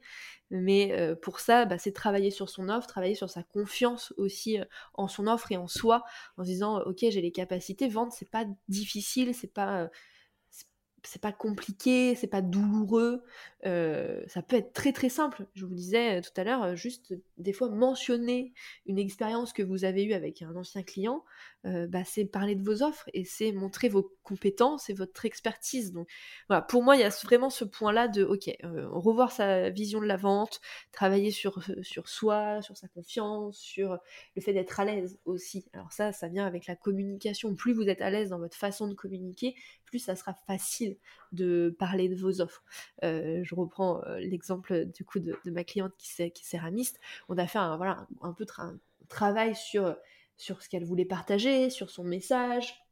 Mais 0.52 0.96
pour 1.24 1.39
ça, 1.39 1.66
bah, 1.66 1.80
c'est 1.80 1.94
travailler 1.94 2.30
sur 2.30 2.50
son 2.50 2.70
offre, 2.70 2.86
travailler 2.86 3.16
sur 3.16 3.30
sa 3.30 3.41
confiance 3.41 4.14
aussi 4.18 4.60
en 4.94 5.08
son 5.08 5.26
offre 5.26 5.52
et 5.52 5.58
en 5.58 5.68
soi, 5.68 6.04
en 6.38 6.44
se 6.44 6.50
disant 6.50 6.80
ok 6.82 7.00
j'ai 7.00 7.22
les 7.22 7.32
capacités, 7.32 7.88
vendre 7.88 8.14
c'est 8.14 8.30
pas 8.30 8.46
difficile, 8.68 9.34
c'est 9.34 9.52
pas 9.52 9.89
c'est 11.04 11.22
pas 11.22 11.32
compliqué, 11.32 12.16
c'est 12.16 12.28
pas 12.28 12.41
douloureux, 12.41 13.24
euh, 13.66 14.22
ça 14.28 14.41
peut 14.41 14.56
être 14.56 14.74
très 14.74 14.91
très 14.91 15.10
simple. 15.10 15.45
Je 15.54 15.66
vous 15.66 15.74
disais 15.74 16.20
euh, 16.20 16.22
tout 16.22 16.32
à 16.36 16.43
l'heure, 16.43 16.64
euh, 16.64 16.76
juste 16.76 17.14
des 17.38 17.54
fois 17.54 17.70
mentionner 17.70 18.54
une 18.86 18.99
expérience 18.99 19.54
que 19.54 19.64
vous 19.64 19.86
avez 19.86 20.04
eue 20.04 20.14
avec 20.14 20.41
un 20.41 20.56
ancien 20.56 20.84
client, 20.84 21.24
bah, 21.64 22.04
c'est 22.04 22.26
parler 22.26 22.56
de 22.56 22.62
vos 22.62 22.84
offres 22.84 23.10
et 23.14 23.24
c'est 23.24 23.54
montrer 23.54 23.88
vos 23.88 24.12
compétences 24.24 24.89
et 24.89 24.93
votre 24.93 25.26
expertise. 25.26 25.93
Donc 25.93 26.10
voilà, 26.49 26.62
pour 26.62 26.84
moi, 26.84 26.97
il 26.97 26.99
y 26.99 27.06
a 27.06 27.10
vraiment 27.24 27.49
ce 27.49 27.64
point-là 27.64 28.10
de, 28.10 28.26
ok, 28.26 28.54
revoir 28.64 29.32
sa 29.32 29.70
vision 29.70 30.01
de 30.01 30.06
la 30.06 30.18
vente, 30.18 30.60
travailler 30.91 31.32
sur, 31.32 31.64
sur 31.82 32.10
soi, 32.10 32.62
sur 32.62 32.76
sa 32.76 32.89
confiance, 32.89 33.58
sur 33.58 33.97
le 34.36 34.41
fait 34.41 34.51
d'être 34.51 34.78
à 34.82 34.84
l'aise 34.84 35.20
aussi. 35.24 35.66
Alors 35.72 35.93
ça, 35.93 36.12
ça 36.12 36.28
vient 36.28 36.45
avec 36.45 36.68
la 36.68 36.76
communication. 36.76 37.56
Plus 37.56 37.72
vous 37.72 37.88
êtes 37.88 38.01
à 38.01 38.10
l'aise 38.10 38.32
dans 38.32 38.39
votre 38.39 38.58
façon 38.58 38.89
de 38.89 38.93
communiquer, 38.93 39.56
plus 39.94 40.00
ça 40.00 40.16
sera 40.16 40.34
facile 40.34 40.98
de 41.34 41.76
parler 41.78 42.10
de 42.10 42.16
vos 42.16 42.41
offres. 42.41 42.64
Euh, 43.04 43.41
je 43.44 43.54
reprends 43.54 44.04
euh, 44.06 44.18
l'exemple 44.18 44.86
du 44.86 45.06
coup 45.06 45.20
de, 45.20 45.38
ma 45.46 45.64
cliente 45.64 45.94
qui, 46.00 46.20
est, 46.20 46.32
qui. 46.32 46.44
On 47.30 47.38
a 47.38 47.46
fait 47.46 47.60
un, 47.60 47.78
voilà, 47.78 48.08
un, 48.22 48.34
peu 48.34 48.46
un 48.58 48.80
travail 49.08 49.56
sur, 49.56 49.96
sur 50.36 50.64
ce 50.64 50.70
qu'elle 50.70 50.84
voulait 50.84 51.06
partager, 51.06 51.70
sur 51.70 51.91
son 51.91 52.04
message, 52.04 52.82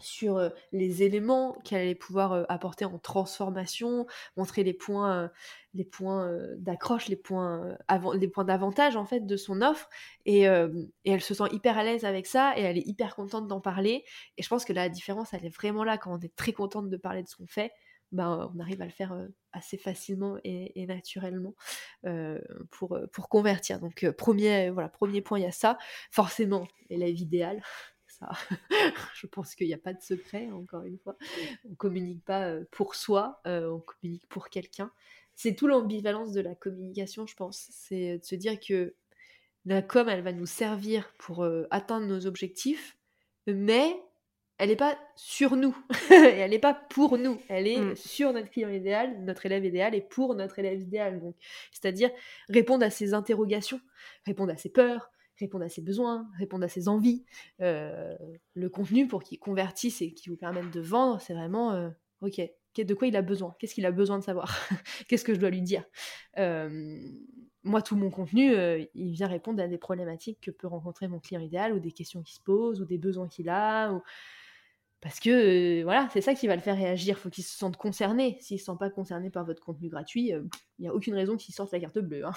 sur 0.00 0.50
les 0.72 1.02
éléments 1.02 1.54
qu'elle 1.64 1.80
allait 1.80 1.94
pouvoir 1.94 2.44
apporter 2.48 2.84
en 2.84 2.98
transformation, 2.98 4.06
montrer 4.36 4.62
les 4.62 4.74
points, 4.74 5.30
les 5.74 5.84
points 5.84 6.30
d'accroche, 6.58 7.08
les 7.08 7.16
points, 7.16 7.76
les 8.14 8.28
points 8.28 8.44
d'avantage 8.44 8.96
en 8.96 9.06
fait 9.06 9.26
de 9.26 9.36
son 9.36 9.62
offre, 9.62 9.88
et, 10.24 10.42
et, 10.42 10.50
elle 11.04 11.22
se 11.22 11.34
sent 11.34 11.44
hyper 11.52 11.78
à 11.78 11.84
l'aise 11.84 12.04
avec 12.04 12.26
ça, 12.26 12.56
et 12.58 12.62
elle 12.62 12.78
est 12.78 12.86
hyper 12.86 13.14
contente 13.14 13.46
d'en 13.48 13.60
parler. 13.60 14.04
Et 14.36 14.42
je 14.42 14.48
pense 14.48 14.64
que 14.64 14.72
la 14.72 14.88
différence, 14.88 15.32
elle 15.32 15.46
est 15.46 15.54
vraiment 15.54 15.84
là 15.84 15.98
quand 15.98 16.14
on 16.14 16.20
est 16.20 16.34
très 16.36 16.52
contente 16.52 16.90
de 16.90 16.96
parler 16.96 17.22
de 17.22 17.28
ce 17.28 17.36
qu'on 17.36 17.46
fait. 17.46 17.72
Ben, 18.12 18.50
on 18.54 18.60
arrive 18.60 18.80
à 18.82 18.84
le 18.84 18.92
faire 18.92 19.18
assez 19.52 19.76
facilement 19.76 20.36
et, 20.44 20.86
naturellement 20.86 21.54
pour, 22.70 22.98
pour 23.12 23.28
convertir. 23.28 23.80
Donc 23.80 24.08
premier, 24.12 24.70
voilà, 24.70 24.88
premier 24.88 25.22
point, 25.22 25.38
il 25.38 25.42
y 25.42 25.46
a 25.46 25.52
ça. 25.52 25.78
Forcément, 26.10 26.68
l'élève 26.88 27.18
idéal, 27.18 27.60
ça, 28.18 28.30
je 29.14 29.26
pense 29.26 29.54
qu'il 29.54 29.66
n'y 29.66 29.74
a 29.74 29.78
pas 29.78 29.92
de 29.92 30.02
secret, 30.02 30.50
encore 30.52 30.84
une 30.84 30.98
fois. 30.98 31.16
On 31.70 31.74
communique 31.74 32.24
pas 32.24 32.54
pour 32.70 32.94
soi, 32.94 33.40
on 33.44 33.80
communique 33.80 34.26
pour 34.28 34.48
quelqu'un. 34.48 34.90
C'est 35.34 35.54
tout 35.54 35.66
l'ambivalence 35.66 36.32
de 36.32 36.40
la 36.40 36.54
communication, 36.54 37.26
je 37.26 37.36
pense. 37.36 37.68
C'est 37.70 38.18
de 38.18 38.24
se 38.24 38.34
dire 38.34 38.58
que 38.58 38.94
la 39.66 39.82
com, 39.82 40.08
elle 40.08 40.22
va 40.22 40.32
nous 40.32 40.46
servir 40.46 41.12
pour 41.18 41.46
atteindre 41.70 42.06
nos 42.06 42.26
objectifs, 42.26 42.96
mais 43.46 44.00
elle 44.58 44.70
n'est 44.70 44.76
pas 44.76 44.98
sur 45.16 45.56
nous, 45.56 45.76
elle 46.10 46.50
n'est 46.50 46.58
pas 46.58 46.74
pour 46.74 47.18
nous, 47.18 47.38
elle 47.48 47.66
est 47.66 47.78
mmh. 47.78 47.96
sur 47.96 48.32
notre 48.32 48.50
client 48.50 48.70
idéal, 48.70 49.22
notre 49.24 49.44
élève 49.46 49.64
idéal 49.64 49.94
et 49.94 50.00
pour 50.00 50.34
notre 50.34 50.58
élève 50.58 50.80
idéal. 50.80 51.20
Donc, 51.20 51.34
c'est-à-dire 51.72 52.10
répondre 52.48 52.84
à 52.84 52.90
ses 52.90 53.12
interrogations, 53.12 53.80
répondre 54.24 54.52
à 54.52 54.56
ses 54.56 54.70
peurs, 54.70 55.10
répondre 55.38 55.64
à 55.64 55.68
ses 55.68 55.82
besoins, 55.82 56.28
répondre 56.38 56.64
à 56.64 56.68
ses 56.68 56.88
envies. 56.88 57.24
Euh, 57.60 58.16
le 58.54 58.68
contenu 58.68 59.06
pour 59.06 59.22
qu'il 59.22 59.38
convertisse 59.38 60.02
et 60.02 60.12
qui 60.12 60.28
vous 60.28 60.36
permette 60.36 60.70
de 60.70 60.80
vendre, 60.80 61.20
c'est 61.20 61.34
vraiment 61.34 61.72
euh, 61.72 61.90
ok. 62.20 62.40
De 62.76 62.92
quoi 62.92 63.06
il 63.06 63.16
a 63.16 63.22
besoin? 63.22 63.56
Qu'est-ce 63.58 63.74
qu'il 63.74 63.86
a 63.86 63.90
besoin 63.90 64.18
de 64.18 64.22
savoir? 64.24 64.54
Qu'est-ce 65.08 65.24
que 65.24 65.32
je 65.32 65.40
dois 65.40 65.48
lui 65.48 65.62
dire? 65.62 65.82
Euh, 66.36 67.00
Moi, 67.62 67.80
tout 67.80 67.96
mon 67.96 68.10
contenu, 68.10 68.52
il 68.94 69.12
vient 69.12 69.28
répondre 69.28 69.62
à 69.62 69.66
des 69.66 69.78
problématiques 69.78 70.40
que 70.42 70.50
peut 70.50 70.66
rencontrer 70.66 71.08
mon 71.08 71.18
client 71.18 71.40
idéal 71.40 71.72
ou 71.72 71.78
des 71.80 71.90
questions 71.92 72.22
qui 72.22 72.34
se 72.34 72.42
posent 72.42 72.82
ou 72.82 72.84
des 72.84 72.98
besoins 72.98 73.28
qu'il 73.28 73.48
a. 73.48 73.92
Ou 73.94 74.02
parce 75.06 75.20
que 75.20 75.84
voilà, 75.84 76.08
c'est 76.12 76.20
ça 76.20 76.34
qui 76.34 76.48
va 76.48 76.56
le 76.56 76.60
faire 76.60 76.74
réagir. 76.74 77.16
Faut 77.16 77.30
qu'il 77.30 77.44
se 77.44 77.56
sente 77.56 77.76
concerné. 77.76 78.38
S'il 78.40 78.58
se 78.58 78.64
sent 78.64 78.76
pas 78.76 78.90
concerné 78.90 79.30
par 79.30 79.44
votre 79.44 79.62
contenu 79.62 79.88
gratuit, 79.88 80.32
il 80.32 80.82
n'y 80.82 80.88
a 80.88 80.92
aucune 80.92 81.14
raison 81.14 81.36
qu'il 81.36 81.54
sorte 81.54 81.70
la 81.70 81.78
carte 81.78 82.00
bleue. 82.00 82.26
Hein. 82.26 82.32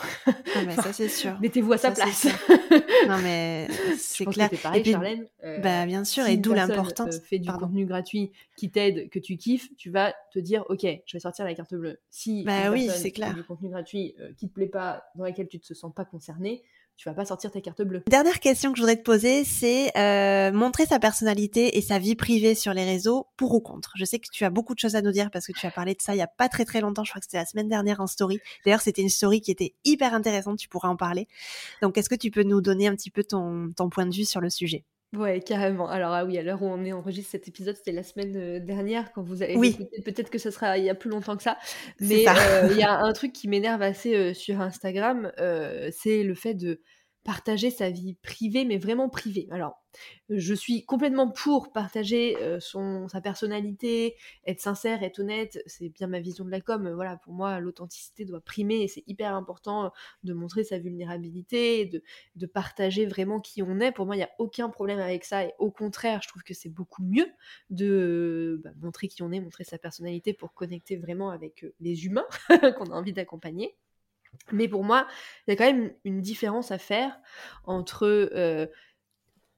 mais 0.67 0.75
ça 0.75 0.93
c'est 0.93 1.09
sûr. 1.09 1.35
Mettez-vous 1.41 1.73
à 1.73 1.79
sa 1.79 1.89
place. 1.89 2.27
non 3.07 3.17
mais 3.23 3.67
c'est 3.97 4.25
clair. 4.25 4.51
Que 4.51 4.55
pareil, 4.57 4.85
Charlène. 4.85 5.25
bah 5.63 5.87
bien 5.87 6.03
sûr, 6.03 6.27
et 6.27 6.37
d'où 6.37 6.53
l'importance. 6.53 7.17
fait 7.21 7.39
du 7.39 7.51
contenu 7.51 7.87
gratuit 7.87 8.31
qui 8.55 8.69
t'aide, 8.69 9.09
que 9.09 9.17
tu 9.17 9.37
kiffes, 9.37 9.75
tu 9.75 9.89
vas 9.89 10.13
te 10.31 10.37
dire, 10.37 10.63
ok, 10.69 10.85
je 11.07 11.17
vais 11.17 11.19
sortir 11.19 11.45
la 11.45 11.55
carte 11.55 11.73
bleue. 11.73 11.99
Si 12.11 12.43
bah 12.43 12.69
oui, 12.69 12.87
c'est 12.95 13.09
clair. 13.09 13.33
du 13.33 13.43
contenu 13.43 13.69
gratuit 13.69 14.15
qui 14.37 14.47
te 14.47 14.53
plaît 14.53 14.67
pas, 14.67 15.05
dans 15.15 15.25
lequel 15.25 15.47
tu 15.47 15.59
te 15.59 15.73
sens 15.73 15.91
pas 15.91 16.05
concerné, 16.05 16.61
tu 16.99 17.07
vas 17.07 17.15
pas 17.15 17.23
sortir 17.23 17.49
tes 17.49 17.61
cartes 17.61 17.81
bleues. 17.81 18.03
Dernière 18.07 18.41
question 18.41 18.73
que 18.73 18.77
je 18.77 18.81
voudrais 18.81 18.97
te 18.97 19.03
poser, 19.03 19.45
c'est 19.45 19.97
euh, 19.97 20.51
montrer 20.51 20.85
sa 20.85 20.99
personnalité 20.99 21.77
et 21.77 21.81
sa 21.81 21.97
vie 21.97 22.15
privée 22.15 22.55
sur 22.55 22.73
les 22.73 22.83
réseaux, 22.83 23.27
pour 23.37 23.53
ou 23.53 23.61
contre? 23.61 23.93
Je 23.95 24.03
sais 24.03 24.19
que 24.19 24.27
tu 24.29 24.43
as 24.43 24.49
beaucoup 24.49 24.73
de 24.73 24.79
choses 24.79 24.97
à 24.97 25.01
nous 25.01 25.13
dire 25.13 25.31
parce 25.31 25.47
que 25.47 25.53
tu 25.53 25.65
as 25.65 25.71
parlé 25.71 25.93
de 25.93 26.01
ça 26.01 26.13
il 26.13 26.17
y 26.17 26.21
a 26.21 26.27
pas 26.27 26.49
très 26.49 26.65
très 26.65 26.81
longtemps. 26.81 27.05
Je 27.05 27.11
crois 27.11 27.21
que 27.21 27.25
c'était 27.25 27.37
la 27.37 27.45
semaine 27.45 27.69
dernière 27.69 28.01
en 28.01 28.07
story. 28.07 28.41
D'ailleurs, 28.65 28.81
c'était 28.81 29.01
une 29.01 29.09
story 29.09 29.39
qui 29.39 29.49
était 29.49 29.75
hyper 29.85 30.13
intéressante. 30.13 30.57
Tu 30.59 30.67
pourras 30.67 30.89
en 30.89 30.97
parler. 30.97 31.29
Donc, 31.81 31.97
est-ce 31.97 32.09
que 32.09 32.15
tu 32.15 32.31
peux 32.31 32.43
nous 32.43 32.59
donner 32.59 32.87
un 32.87 32.95
petit 32.95 33.11
peu 33.11 33.23
ton, 33.23 33.71
ton 33.77 33.89
point 33.89 34.05
de 34.05 34.13
vue 34.13 34.25
sur 34.25 34.41
le 34.41 34.49
sujet? 34.49 34.83
Ouais, 35.15 35.41
carrément. 35.41 35.89
Alors, 35.89 36.13
ah 36.13 36.23
oui, 36.23 36.37
à 36.37 36.43
l'heure 36.43 36.61
où 36.61 36.67
on 36.67 36.85
est 36.85 36.93
enregistre 36.93 37.31
cet 37.31 37.47
épisode, 37.47 37.75
c'était 37.75 37.91
la 37.91 38.03
semaine 38.03 38.35
euh, 38.35 38.59
dernière 38.59 39.11
quand 39.11 39.23
vous 39.23 39.41
avez 39.41 39.55
oui. 39.55 39.75
Peut-être 40.05 40.29
que 40.29 40.37
ce 40.37 40.51
sera 40.51 40.77
il 40.77 40.83
y 40.83 40.89
a 40.89 40.95
plus 40.95 41.09
longtemps 41.09 41.35
que 41.35 41.43
ça. 41.43 41.57
Mais 41.99 42.27
euh, 42.27 42.67
il 42.69 42.77
y 42.77 42.83
a 42.83 42.99
un 42.99 43.11
truc 43.13 43.33
qui 43.33 43.47
m'énerve 43.47 43.81
assez 43.81 44.33
sur 44.33 44.61
Instagram, 44.61 45.31
c'est 45.91 46.23
le 46.23 46.35
fait 46.35 46.53
de 46.53 46.81
partager 47.23 47.69
sa 47.69 47.89
vie 47.89 48.15
privée, 48.15 48.65
mais 48.65 48.77
vraiment 48.77 49.09
privée. 49.09 49.47
Alors, 49.51 49.75
je 50.29 50.53
suis 50.53 50.85
complètement 50.85 51.29
pour 51.29 51.71
partager 51.71 52.37
euh, 52.41 52.59
sa 52.59 53.21
personnalité, 53.21 54.15
être 54.45 54.61
sincère, 54.61 55.03
être 55.03 55.19
honnête, 55.19 55.61
c'est 55.65 55.89
bien 55.89 56.07
ma 56.07 56.19
vision 56.19 56.45
de 56.45 56.51
la 56.51 56.61
com. 56.61 56.89
Voilà, 56.93 57.17
pour 57.17 57.33
moi, 57.33 57.59
l'authenticité 57.59 58.25
doit 58.25 58.41
primer 58.41 58.81
et 58.81 58.87
c'est 58.87 59.03
hyper 59.07 59.33
important 59.33 59.91
de 60.23 60.33
montrer 60.33 60.63
sa 60.63 60.79
vulnérabilité, 60.79 61.85
de, 61.85 62.03
de 62.35 62.45
partager 62.45 63.05
vraiment 63.05 63.39
qui 63.39 63.61
on 63.63 63.79
est. 63.79 63.91
Pour 63.91 64.05
moi, 64.05 64.15
il 64.15 64.19
n'y 64.19 64.23
a 64.23 64.31
aucun 64.39 64.69
problème 64.69 64.99
avec 64.99 65.25
ça 65.25 65.43
et 65.43 65.53
au 65.59 65.71
contraire, 65.71 66.21
je 66.23 66.29
trouve 66.29 66.43
que 66.43 66.53
c'est 66.53 66.69
beaucoup 66.69 67.03
mieux 67.03 67.27
de 67.69 68.61
bah, 68.63 68.71
montrer 68.81 69.07
qui 69.07 69.23
on 69.23 69.31
est, 69.31 69.39
montrer 69.39 69.63
sa 69.63 69.77
personnalité 69.77 70.33
pour 70.33 70.53
connecter 70.53 70.97
vraiment 70.97 71.31
avec 71.31 71.63
euh, 71.63 71.73
les 71.79 72.05
humains 72.05 72.27
qu'on 72.77 72.91
a 72.91 72.95
envie 72.95 73.13
d'accompagner. 73.13 73.75
Mais 74.51 74.67
pour 74.67 74.83
moi, 74.83 75.07
il 75.47 75.51
y 75.51 75.53
a 75.53 75.55
quand 75.55 75.71
même 75.71 75.93
une 76.03 76.21
différence 76.21 76.71
à 76.71 76.77
faire 76.77 77.19
entre 77.65 78.05
euh, 78.05 78.67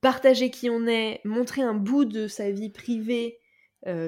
partager 0.02 0.50
qui 0.50 0.70
on 0.70 0.88
est, 0.88 1.22
montrer 1.24 1.62
un 1.62 1.74
bout 1.74 2.06
de 2.06 2.28
sa 2.28 2.52
vie 2.52 2.70
privée 2.70 3.38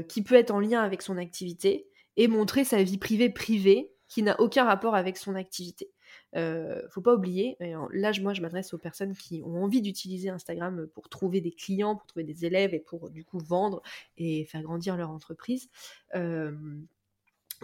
qui 0.08 0.22
peut 0.22 0.36
être 0.36 0.52
en 0.52 0.60
lien 0.60 0.84
avec 0.84 1.02
son 1.02 1.18
activité, 1.18 1.88
et 2.18 2.28
montrer 2.28 2.64
sa 2.64 2.84
vie 2.84 2.98
privée 2.98 3.30
privée 3.30 3.92
qui 4.08 4.22
n'a 4.22 4.40
aucun 4.40 4.64
rapport 4.64 4.96
avec 4.96 5.18
son 5.18 5.36
activité. 5.36 5.90
Euh, 6.36 6.82
faut 6.90 7.02
pas 7.02 7.16
oublier, 7.16 7.58
là 7.60 8.12
moi 8.22 8.34
je 8.34 8.42
m'adresse 8.42 8.74
aux 8.74 8.78
personnes 8.78 9.16
qui 9.16 9.42
ont 9.44 9.64
envie 9.64 9.82
d'utiliser 9.82 10.30
Instagram 10.30 10.88
pour 10.94 11.10
trouver 11.10 11.42
des 11.42 11.52
clients, 11.52 11.96
pour 11.96 12.06
trouver 12.06 12.24
des 12.24 12.46
élèves 12.46 12.74
et 12.74 12.80
pour 12.80 13.10
du 13.10 13.24
coup 13.26 13.40
vendre 13.40 13.82
et 14.18 14.46
faire 14.46 14.62
grandir 14.62 14.96
leur 14.96 15.10
entreprise. 15.10 15.70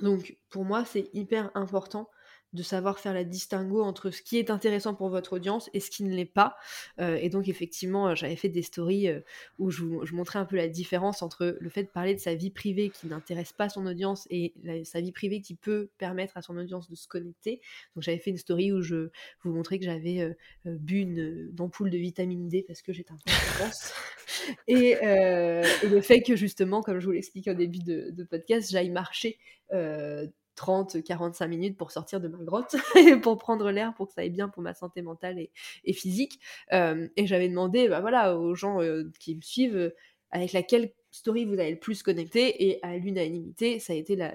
Donc 0.02 0.38
pour 0.50 0.66
moi 0.66 0.86
c'est 0.86 1.10
hyper 1.14 1.52
important 1.56 2.10
de 2.54 2.64
savoir 2.64 3.00
faire 3.00 3.14
la 3.14 3.24
distinguo 3.24 3.84
entre 3.84 4.10
ce 4.10 4.22
qui 4.22 4.38
est 4.38 4.50
intéressant 4.50 4.96
pour 4.96 5.10
votre 5.10 5.34
audience 5.34 5.70
et 5.74 5.80
ce 5.80 5.92
qui 5.92 6.04
ne 6.04 6.16
l'est 6.16 6.26
pas. 6.26 6.56
Euh, 7.00 7.16
et 7.16 7.30
donc 7.30 7.48
effectivement, 7.48 8.10
euh, 8.10 8.16
j'avais 8.16 8.36
fait 8.36 8.50
des 8.50 8.64
stories 8.64 9.08
euh, 9.08 9.20
où 9.60 9.70
je, 9.70 9.84
montrais 10.14 10.40
un 10.40 10.46
peu 10.46 10.56
la 10.56 10.68
différence 10.68 11.22
entre 11.22 11.58
le 11.60 11.70
fait 11.70 11.84
de 11.84 11.90
parler 11.90 12.16
de 12.16 12.20
sa 12.20 12.34
vie 12.34 12.50
privée 12.50 12.90
qui 12.90 13.08
n'intéresse 13.08 13.54
pas 13.54 13.70
son 13.70 13.86
audience 13.86 14.28
et 14.32 14.54
sa 14.84 15.02
vie 15.02 15.12
privée 15.12 15.42
qui 15.42 15.56
peut 15.56 15.90
permettre 15.98 16.38
à 16.38 16.42
son 16.42 16.58
audience 16.58 16.90
de 16.90 16.96
se 16.96 17.08
connecter. 17.08 17.62
Donc 17.96 18.04
j'avais 18.04 18.18
fait 18.18 18.32
une 18.32 18.38
story 18.38 18.72
où 18.72 18.82
je 18.82 19.10
vous 19.44 19.52
montrais 19.54 19.78
que 19.78 19.86
j'avais 19.86 20.36
bu 20.66 21.00
une, 21.00 21.54
ampoule 21.60 21.90
de 21.90 21.98
vitamine 21.98 22.48
D 22.48 22.64
parce 22.68 22.82
que 22.82 22.92
j'étais 22.94 23.12
un 23.12 23.18
peu 23.24 23.32
et, 24.68 24.92
et 24.92 25.88
le 25.88 26.02
fait 26.02 26.22
que 26.22 26.36
justement, 26.36 26.82
comme 26.82 27.00
je 27.00 27.06
vous 27.06 27.12
l'expliquais 27.12 27.52
au 27.52 27.56
début 27.56 27.80
de, 27.80 28.10
de 28.12 28.24
podcast, 28.24 28.72
j'aille 28.72 28.90
marcher 28.90 29.38
30-45 30.60 31.48
minutes 31.48 31.78
pour 31.78 31.92
sortir 31.92 32.20
de 32.20 32.28
ma 32.28 32.38
grotte 32.44 32.76
pour 33.24 33.38
prendre 33.38 33.72
l'air 33.72 33.94
pour 33.94 34.08
que 34.08 34.14
ça 34.14 34.22
aille 34.22 34.30
bien 34.30 34.50
pour 34.50 34.62
ma 34.62 34.74
santé 34.74 35.02
mentale 35.02 35.40
et, 35.40 35.94
physique. 35.94 36.40
Euh, 36.74 37.08
et 37.16 37.26
j'avais 37.28 37.48
demandé 37.48 37.88
bah 37.88 38.02
voilà, 38.02 38.38
aux 38.38 38.56
gens 38.56 38.82
euh, 38.82 39.10
qui 39.20 39.36
me 39.36 39.42
suivent 39.42 39.78
euh, 39.78 39.96
avec 40.32 40.52
laquelle 40.52 40.92
story 41.12 41.46
vous 41.46 41.54
avez 41.54 41.72
le 41.72 41.80
plus 41.80 42.04
connecté 42.04 42.68
et 42.68 42.84
à 42.84 42.98
l'unanimité, 42.98 43.80
ça 43.80 43.94
a 43.94 43.96
été 43.96 44.16
la, 44.16 44.34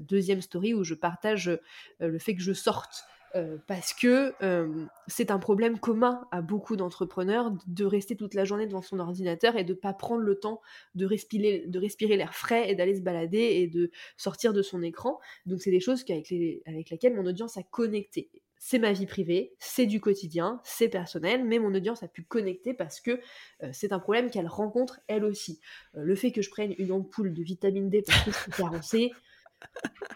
deuxième 0.00 0.42
story 0.42 0.72
où 0.72 0.84
je 0.84 0.94
partage 0.94 1.50
le 1.98 2.18
fait 2.20 2.36
que 2.36 2.42
je 2.42 2.52
sorte 2.52 3.04
euh, 3.36 3.56
parce 3.66 3.92
que 3.92 4.32
euh, 4.44 4.86
c'est 5.08 5.32
un 5.32 5.40
problème 5.40 5.80
commun 5.80 6.26
à 6.30 6.40
beaucoup 6.40 6.76
d'entrepreneurs 6.76 7.52
de 7.66 7.84
rester 7.84 8.14
toute 8.14 8.34
la 8.34 8.44
journée 8.44 8.66
devant 8.66 8.82
son 8.82 9.00
ordinateur 9.00 9.56
et 9.56 9.64
de 9.64 9.72
ne 9.72 9.78
pas 9.78 9.92
prendre 9.92 10.22
le 10.22 10.38
temps 10.38 10.60
de 10.94 11.04
respirer, 11.04 11.64
de 11.66 11.78
respirer 11.80 12.16
l'air 12.16 12.32
frais 12.32 12.70
et 12.70 12.76
d'aller 12.76 12.94
se 12.94 13.00
balader 13.00 13.38
et 13.38 13.66
de 13.66 13.90
sortir 14.16 14.52
de 14.52 14.62
son 14.62 14.82
écran. 14.82 15.18
Donc 15.46 15.60
c'est 15.62 15.72
des 15.72 15.80
choses 15.80 16.04
avec, 16.08 16.30
les, 16.30 16.62
avec 16.66 16.90
lesquelles 16.90 17.16
mon 17.16 17.26
audience 17.26 17.56
a 17.56 17.64
connecté. 17.64 18.30
C'est 18.60 18.78
ma 18.78 18.92
vie 18.92 19.06
privée, 19.06 19.52
c'est 19.58 19.86
du 19.86 20.00
quotidien, 20.00 20.60
c'est 20.62 20.88
personnel, 20.88 21.44
mais 21.44 21.58
mon 21.58 21.74
audience 21.74 22.04
a 22.04 22.08
pu 22.08 22.22
connecter 22.22 22.72
parce 22.72 23.00
que 23.00 23.20
euh, 23.64 23.70
c'est 23.72 23.92
un 23.92 23.98
problème 23.98 24.30
qu'elle 24.30 24.46
rencontre 24.46 25.00
elle 25.08 25.24
aussi. 25.24 25.58
le 25.94 26.14
fait 26.14 26.30
que 26.30 26.40
je 26.40 26.50
prenne 26.50 26.72
une 26.78 26.92
ampoule 26.92 27.34
de 27.34 27.42
vitamine 27.42 27.90
D 27.90 28.02
parce 28.06 28.22
que 28.22 28.30
c'est 28.30 28.54
carencé, 28.54 29.12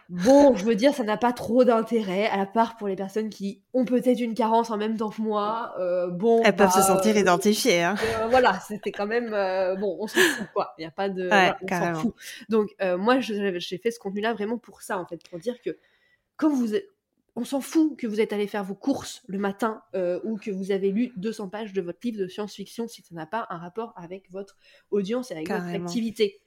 Bon, 0.09 0.55
je 0.57 0.65
veux 0.65 0.75
dire, 0.75 0.95
ça 0.95 1.05
n'a 1.05 1.19
pas 1.19 1.35
trop 1.35 1.65
d'intérêt, 1.65 2.29
à 2.29 2.39
la 2.39 2.47
part 2.47 2.79
pour 2.79 2.89
les 2.89 2.97
personnes 2.97 3.29
qui 3.29 3.61
ont 3.75 3.85
peut-être 3.85 4.21
une 4.21 4.33
carence 4.35 4.71
en 4.71 4.79
même 4.79 4.97
temps 4.97 5.11
que 5.11 5.21
moi. 5.21 5.75
Euh, 5.79 6.09
bon, 6.09 6.41
elles 6.45 6.57
peuvent 6.57 6.71
se 6.71 6.79
bah, 6.79 6.83
sentir 6.83 7.15
euh, 7.15 7.21
identifiées. 7.21 7.83
Hein. 7.83 7.95
Euh, 8.03 8.27
voilà, 8.29 8.59
c'était 8.61 8.91
quand 8.91 9.07
même 9.07 9.31
bon, 9.79 9.99
on 10.01 10.07
s'en 10.07 10.21
fout 10.21 10.47
quoi. 10.55 10.73
Il 10.79 10.83
n'y 10.83 10.87
a 10.87 10.91
pas 10.91 11.11
de, 11.11 11.29
on 11.63 11.69
s'en 11.69 11.95
fout. 11.95 12.15
Donc 12.49 12.75
moi, 12.81 13.21
j'ai 13.21 13.79
fait 13.79 13.91
ce 13.91 13.99
contenu-là 13.99 14.33
vraiment 14.33 14.57
pour 14.57 14.81
ça 14.81 14.99
en 14.99 15.07
fait, 15.07 15.21
pour 15.29 15.39
dire 15.39 15.61
que 15.61 15.77
comme 16.37 16.55
vous 16.55 16.75
êtes, 16.75 16.89
on 17.37 17.45
s'en 17.45 17.61
fout 17.61 17.97
que 17.97 18.07
vous 18.07 18.21
êtes 18.21 18.33
allé 18.33 18.47
faire 18.47 18.65
vos 18.65 18.75
courses 18.75 19.23
le 19.29 19.39
matin 19.39 19.83
ou 20.25 20.39
que 20.39 20.51
vous 20.51 20.73
avez 20.73 20.91
lu 20.91 21.13
200 21.17 21.51
pages 21.51 21.75
de 21.75 21.83
votre 21.83 21.99
livre 22.03 22.19
de 22.19 22.29
science-fiction 22.29 22.89
si 22.89 23.03
ça 23.03 23.15
n'a 23.15 23.27
pas 23.27 23.47
un 23.51 23.59
rapport 23.59 23.93
avec 23.95 24.31
votre 24.31 24.57
audience 24.91 25.31
et 25.33 25.35
avec 25.35 25.51
votre 25.51 25.67
activité. 25.67 26.41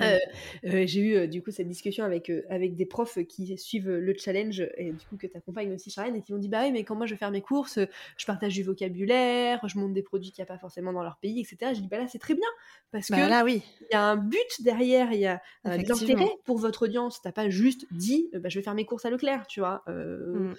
Euh, 0.00 0.18
euh, 0.64 0.84
j'ai 0.86 1.00
eu 1.00 1.16
euh, 1.16 1.26
du 1.26 1.42
coup 1.42 1.50
cette 1.50 1.68
discussion 1.68 2.04
avec, 2.04 2.30
avec 2.50 2.76
des 2.76 2.84
profs 2.84 3.18
qui 3.26 3.56
suivent 3.56 3.90
le 3.90 4.14
challenge 4.16 4.62
et 4.76 4.92
du 4.92 5.06
coup 5.06 5.16
que 5.16 5.26
tu 5.26 5.36
accompagnes 5.36 5.72
aussi 5.72 5.90
Charlène 5.90 6.16
et 6.16 6.22
qui 6.22 6.32
m'ont 6.32 6.38
dit 6.38 6.48
bah 6.48 6.62
oui 6.64 6.72
mais 6.72 6.84
quand 6.84 6.94
moi 6.94 7.06
je 7.06 7.14
vais 7.14 7.18
faire 7.18 7.30
mes 7.30 7.40
courses 7.40 7.78
je 8.16 8.26
partage 8.26 8.54
du 8.54 8.62
vocabulaire 8.62 9.60
je 9.66 9.78
monte 9.78 9.94
des 9.94 10.02
produits 10.02 10.32
qu'il 10.32 10.42
n'y 10.42 10.48
a 10.48 10.52
pas 10.52 10.58
forcément 10.58 10.92
dans 10.92 11.02
leur 11.02 11.16
pays 11.16 11.40
etc 11.40 11.72
j'ai 11.74 11.80
dit 11.80 11.88
bah 11.88 11.98
là 11.98 12.06
c'est 12.08 12.18
très 12.18 12.34
bien 12.34 12.48
parce 12.90 13.10
bah 13.10 13.16
que 13.16 13.30
là 13.30 13.44
oui. 13.44 13.62
il 13.80 13.94
y 13.94 13.96
a 13.96 14.02
un 14.02 14.16
but 14.16 14.62
derrière 14.62 15.12
il 15.12 15.20
y 15.20 15.26
a 15.26 15.40
de 15.64 15.88
l'intérêt 15.88 16.30
pour 16.44 16.58
votre 16.58 16.84
audience. 16.84 17.22
T'as 17.22 17.32
pas 17.32 17.48
juste 17.48 17.86
dit 17.90 18.28
bah, 18.34 18.48
je 18.48 18.58
vais 18.58 18.62
faire 18.62 18.74
mes 18.74 18.84
courses 18.84 19.04
à 19.04 19.10
Leclerc 19.10 19.46
tu 19.46 19.60
vois 19.60 19.82
mmh. 19.86 20.54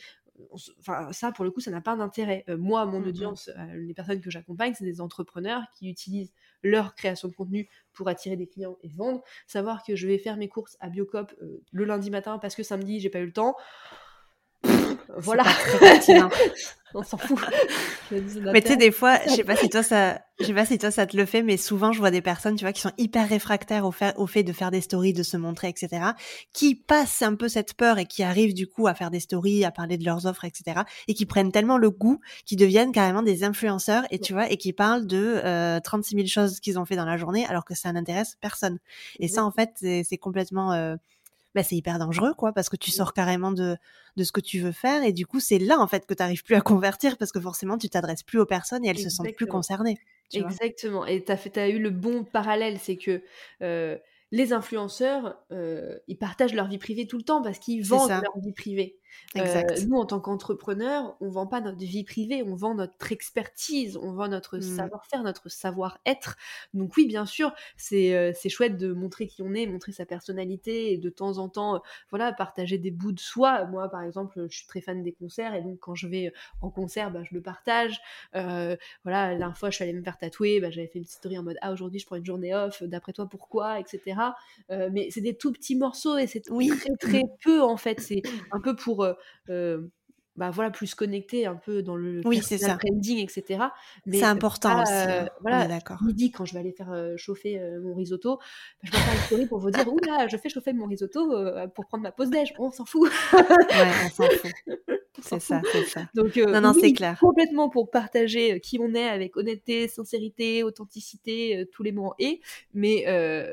Enfin, 0.79 1.11
ça, 1.13 1.31
pour 1.31 1.45
le 1.45 1.49
coup, 1.49 1.61
ça 1.61 1.71
n'a 1.71 1.81
pas 1.81 1.95
d'intérêt. 1.95 2.45
moi, 2.59 2.85
mon 2.85 2.99
mmh 2.99 3.07
audience, 3.07 3.49
les 3.73 3.95
personnes 3.95 4.21
que 4.21 4.29
j'accompagne, 4.29 4.75
c'est 4.77 4.85
des 4.85 5.01
entrepreneurs 5.01 5.63
qui 5.73 5.89
utilisent 5.89 6.31
leur 6.63 6.95
création 6.95 7.27
de 7.27 7.33
contenu 7.33 7.69
pour 7.93 8.07
attirer 8.07 8.35
des 8.35 8.47
clients 8.47 8.77
et 8.83 8.89
vendre. 8.89 9.23
Savoir 9.47 9.83
que 9.83 9.95
je 9.95 10.07
vais 10.07 10.17
faire 10.17 10.37
mes 10.37 10.49
courses 10.49 10.77
à 10.79 10.89
Biocop 10.89 11.33
euh, 11.41 11.63
le 11.71 11.85
lundi 11.85 12.11
matin 12.11 12.37
parce 12.39 12.55
que 12.55 12.63
samedi 12.63 12.99
j'ai 12.99 13.09
pas 13.09 13.19
eu 13.19 13.25
le 13.25 13.33
temps. 13.33 13.55
Voilà. 15.17 15.43
on 16.93 17.03
s'en 17.03 17.17
fout. 17.17 17.39
mais 18.11 18.61
tu 18.61 18.69
sais, 18.69 18.77
des 18.77 18.91
fois, 18.91 19.19
je 19.25 19.31
sais 19.31 19.43
pas 19.43 19.55
si 19.55 19.69
toi 19.69 19.83
ça, 19.83 20.21
je 20.39 20.45
sais 20.45 20.53
pas 20.53 20.65
si 20.65 20.77
toi 20.77 20.91
ça 20.91 21.05
te 21.05 21.15
le 21.17 21.25
fait, 21.25 21.43
mais 21.43 21.57
souvent 21.57 21.91
je 21.91 21.99
vois 21.99 22.11
des 22.11 22.21
personnes, 22.21 22.55
tu 22.55 22.63
vois, 22.63 22.73
qui 22.73 22.81
sont 22.81 22.91
hyper 22.97 23.27
réfractaires 23.27 23.85
au 23.85 23.91
fait, 23.91 24.15
au 24.17 24.27
fait 24.27 24.43
de 24.43 24.53
faire 24.53 24.71
des 24.71 24.81
stories, 24.81 25.13
de 25.13 25.23
se 25.23 25.37
montrer, 25.37 25.69
etc., 25.69 26.11
qui 26.53 26.75
passent 26.75 27.21
un 27.21 27.35
peu 27.35 27.47
cette 27.49 27.73
peur 27.73 27.99
et 27.99 28.05
qui 28.05 28.23
arrivent 28.23 28.53
du 28.53 28.67
coup 28.67 28.87
à 28.87 28.93
faire 28.93 29.11
des 29.11 29.19
stories, 29.19 29.65
à 29.65 29.71
parler 29.71 29.97
de 29.97 30.05
leurs 30.05 30.25
offres, 30.25 30.45
etc., 30.45 30.81
et 31.07 31.13
qui 31.13 31.25
prennent 31.25 31.51
tellement 31.51 31.77
le 31.77 31.89
goût, 31.89 32.19
qui 32.45 32.55
deviennent 32.55 32.91
carrément 32.91 33.23
des 33.23 33.43
influenceurs 33.43 34.03
et 34.11 34.19
tu 34.19 34.33
vois, 34.33 34.49
et 34.51 34.57
qui 34.57 34.73
parlent 34.73 35.07
de 35.07 35.41
euh, 35.43 35.79
36 35.79 36.15
000 36.15 36.27
choses 36.27 36.59
qu'ils 36.59 36.79
ont 36.79 36.85
fait 36.85 36.95
dans 36.95 37.05
la 37.05 37.17
journée, 37.17 37.45
alors 37.45 37.65
que 37.65 37.75
ça 37.75 37.91
n'intéresse 37.91 38.37
personne. 38.41 38.79
Et 39.19 39.27
ça, 39.27 39.43
en 39.43 39.51
fait, 39.51 39.71
c'est 39.79 40.17
complètement 40.17 40.73
euh, 40.73 40.95
bah, 41.57 41.63
c'est 41.63 41.75
hyper 41.75 41.97
dangereux, 41.97 42.35
quoi, 42.35 42.53
parce 42.53 42.69
que 42.69 42.75
tu 42.75 42.91
sors 42.91 43.13
carrément 43.13 43.51
de, 43.51 43.77
de 44.15 44.23
ce 44.23 44.31
que 44.31 44.41
tu 44.41 44.59
veux 44.59 44.71
faire. 44.71 45.03
Et 45.03 45.11
du 45.11 45.25
coup, 45.25 45.39
c'est 45.39 45.57
là, 45.57 45.79
en 45.79 45.87
fait, 45.87 46.05
que 46.05 46.13
tu 46.13 46.21
n'arrives 46.21 46.43
plus 46.43 46.53
à 46.53 46.61
convertir 46.61 47.17
parce 47.17 47.31
que 47.31 47.39
forcément, 47.39 47.79
tu 47.79 47.89
t'adresses 47.89 48.21
plus 48.21 48.37
aux 48.37 48.45
personnes 48.45 48.85
et 48.85 48.89
elles 48.89 48.99
se 48.99 49.09
sentent 49.09 49.33
plus 49.35 49.47
concernées. 49.47 49.97
Exactement. 50.31 51.03
et 51.07 51.23
tu 51.23 51.31
as, 51.31 51.39
as, 51.55 51.69
eu 51.69 51.79
le 51.79 51.89
bon 51.89 52.23
parallèle, 52.23 52.77
c'est 52.79 52.97
que 52.97 53.23
euh, 53.63 53.97
les 54.31 54.53
influenceurs, 54.53 55.35
euh, 55.51 55.97
ils 56.07 56.17
partagent 56.17 56.53
leur 56.53 56.67
vie 56.67 56.77
privée 56.77 57.07
tout 57.07 57.17
le 57.17 57.23
temps 57.23 57.41
parce 57.41 57.57
qu'ils 57.57 57.83
vendent 57.83 58.09
leur 58.09 58.37
vie 58.39 58.53
privée. 58.53 58.99
Euh, 59.35 59.63
nous, 59.87 59.97
en 59.97 60.05
tant 60.05 60.19
qu'entrepreneurs, 60.19 61.15
on 61.21 61.29
vend 61.29 61.47
pas 61.47 61.61
notre 61.61 61.77
vie 61.77 62.03
privée, 62.03 62.43
on 62.43 62.55
vend 62.55 62.75
notre 62.75 63.11
expertise, 63.11 63.97
on 63.97 64.13
vend 64.13 64.27
notre 64.27 64.57
mmh. 64.57 64.61
savoir-faire, 64.61 65.23
notre 65.23 65.49
savoir-être. 65.49 66.37
Donc 66.73 66.95
oui, 66.97 67.07
bien 67.07 67.25
sûr, 67.25 67.53
euh, 67.93 68.31
c'est 68.35 68.49
chouette 68.49 68.77
de 68.77 68.93
montrer 68.93 69.27
qui 69.27 69.41
on 69.41 69.53
est, 69.53 69.65
montrer 69.65 69.91
sa 69.91 70.05
personnalité 70.05 70.93
et 70.93 70.97
de 70.97 71.09
temps 71.09 71.37
en 71.37 71.49
temps, 71.49 71.75
euh, 71.75 71.79
voilà, 72.09 72.31
partager 72.31 72.77
des 72.77 72.91
bouts 72.91 73.11
de 73.11 73.19
soi. 73.19 73.65
Moi, 73.65 73.89
par 73.89 74.03
exemple, 74.03 74.47
je 74.49 74.57
suis 74.57 74.67
très 74.67 74.81
fan 74.81 75.03
des 75.03 75.13
concerts 75.13 75.53
et 75.55 75.61
donc 75.61 75.79
quand 75.79 75.95
je 75.95 76.07
vais 76.07 76.33
en 76.61 76.69
concert, 76.69 77.11
bah, 77.11 77.21
je 77.23 77.35
le 77.35 77.41
partage. 77.41 77.99
voilà, 78.33 79.35
la 79.35 79.53
fois, 79.53 79.69
je 79.69 79.75
suis 79.75 79.83
allée 79.83 79.93
me 79.93 80.03
faire 80.03 80.17
tatouer, 80.17 80.59
bah, 80.59 80.69
j'avais 80.69 80.87
fait 80.87 80.99
une 80.99 81.05
petite 81.05 81.17
story 81.17 81.37
en 81.37 81.43
mode 81.43 81.57
ah 81.61 81.71
aujourd'hui 81.71 81.99
je 81.99 82.05
prends 82.05 82.17
une 82.17 82.25
journée 82.25 82.53
off, 82.53 82.83
d'après 82.83 83.13
toi 83.13 83.27
pourquoi, 83.29 83.79
etc. 83.79 84.17
mais 84.69 85.09
c'est 85.09 85.21
des 85.21 85.35
tout 85.35 85.51
petits 85.51 85.75
morceaux 85.75 86.17
et 86.17 86.27
c'est 86.27 86.49
oui. 86.49 86.69
très 86.69 86.95
très 86.99 87.23
peu 87.43 87.61
en 87.61 87.77
fait. 87.77 87.99
C'est 87.99 88.21
un 88.51 88.59
peu 88.59 88.75
pour 88.75 89.06
euh, 89.49 89.87
bah 90.37 90.49
voilà 90.51 90.71
plus 90.71 90.95
connecté 90.95 91.45
un 91.45 91.55
peu 91.55 91.81
dans 91.81 91.95
le 91.95 92.21
oui, 92.25 92.41
c'est 92.43 92.57
ça. 92.57 92.77
branding 92.77 93.19
etc 93.19 93.65
mais 94.05 94.19
c'est 94.19 94.25
important 94.25 94.81
aussi, 94.81 94.93
hein. 94.93 95.25
euh, 95.25 95.27
voilà 95.41 95.67
d'accord 95.67 96.01
midi 96.03 96.31
quand 96.31 96.45
je 96.45 96.53
vais 96.53 96.59
aller 96.59 96.71
faire 96.71 96.91
euh, 96.91 97.15
chauffer 97.17 97.59
mon 97.81 97.93
risotto 97.93 98.37
bah, 98.37 98.43
je 98.83 98.91
vais 98.91 98.97
faire 98.97 99.13
une 99.13 99.19
story 99.21 99.45
pour 99.47 99.59
vous 99.59 99.71
dire 99.71 99.87
oula 99.91 100.27
je 100.27 100.37
fais 100.37 100.49
chauffer 100.49 100.73
mon 100.73 100.85
risotto 100.85 101.33
pour 101.75 101.85
prendre 101.87 102.03
ma 102.03 102.11
pause 102.11 102.29
déj 102.29 102.53
on 102.59 102.71
s'en 102.71 102.85
fout 102.85 103.11
ouais 103.33 103.39
on 104.05 104.09
s'en 104.09 104.29
fout 104.29 104.51
c'est 105.21 105.39
ça, 105.39 105.61
c'est 105.71 105.85
ça. 105.85 106.07
Donc, 106.13 106.35
non, 106.37 106.61
non, 106.61 106.73
c'est 106.73 106.93
clair. 106.93 107.17
Complètement 107.19 107.69
pour 107.69 107.89
partager 107.89 108.59
qui 108.59 108.79
on 108.79 108.93
est 108.93 109.07
avec 109.07 109.35
honnêteté, 109.35 109.87
sincérité, 109.87 110.63
authenticité, 110.63 111.67
tous 111.71 111.83
les 111.83 111.91
mots 111.91 112.13
et. 112.19 112.41
Mais 112.73 113.03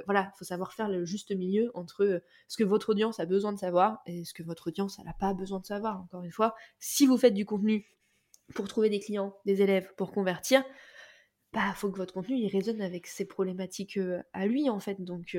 voilà, 0.05 0.31
il 0.35 0.39
faut 0.39 0.45
savoir 0.45 0.73
faire 0.73 0.89
le 0.89 1.05
juste 1.05 1.35
milieu 1.35 1.71
entre 1.75 2.23
ce 2.49 2.57
que 2.57 2.65
votre 2.65 2.91
audience 2.91 3.21
a 3.21 3.27
besoin 3.27 3.53
de 3.53 3.59
savoir 3.59 4.03
et 4.07 4.25
ce 4.25 4.35
que 4.35 4.43
votre 4.43 4.69
audience 4.69 4.99
n'a 5.05 5.15
pas 5.15 5.35
besoin 5.35 5.61
de 5.61 5.67
savoir. 5.67 6.01
Encore 6.01 6.23
une 6.23 6.33
fois, 6.33 6.55
si 6.79 7.07
vous 7.07 7.17
faites 7.17 7.35
du 7.35 7.45
contenu 7.45 7.87
pour 8.55 8.69
trouver 8.69 8.91
des 8.91 9.01
clients, 9.01 9.37
des 9.45 9.63
élèves, 9.63 9.93
pour 9.97 10.13
convertir, 10.13 10.65
bah 11.53 11.73
faut 11.77 11.91
que 11.91 11.97
votre 11.97 12.13
contenu 12.13 12.37
il 12.37 12.49
résonne 12.49 12.83
avec 12.83 13.07
ses 13.07 13.25
problématiques 13.25 13.99
à 14.33 14.47
lui 14.47 14.69
en 14.69 14.81
fait. 14.81 15.01
Donc 15.01 15.37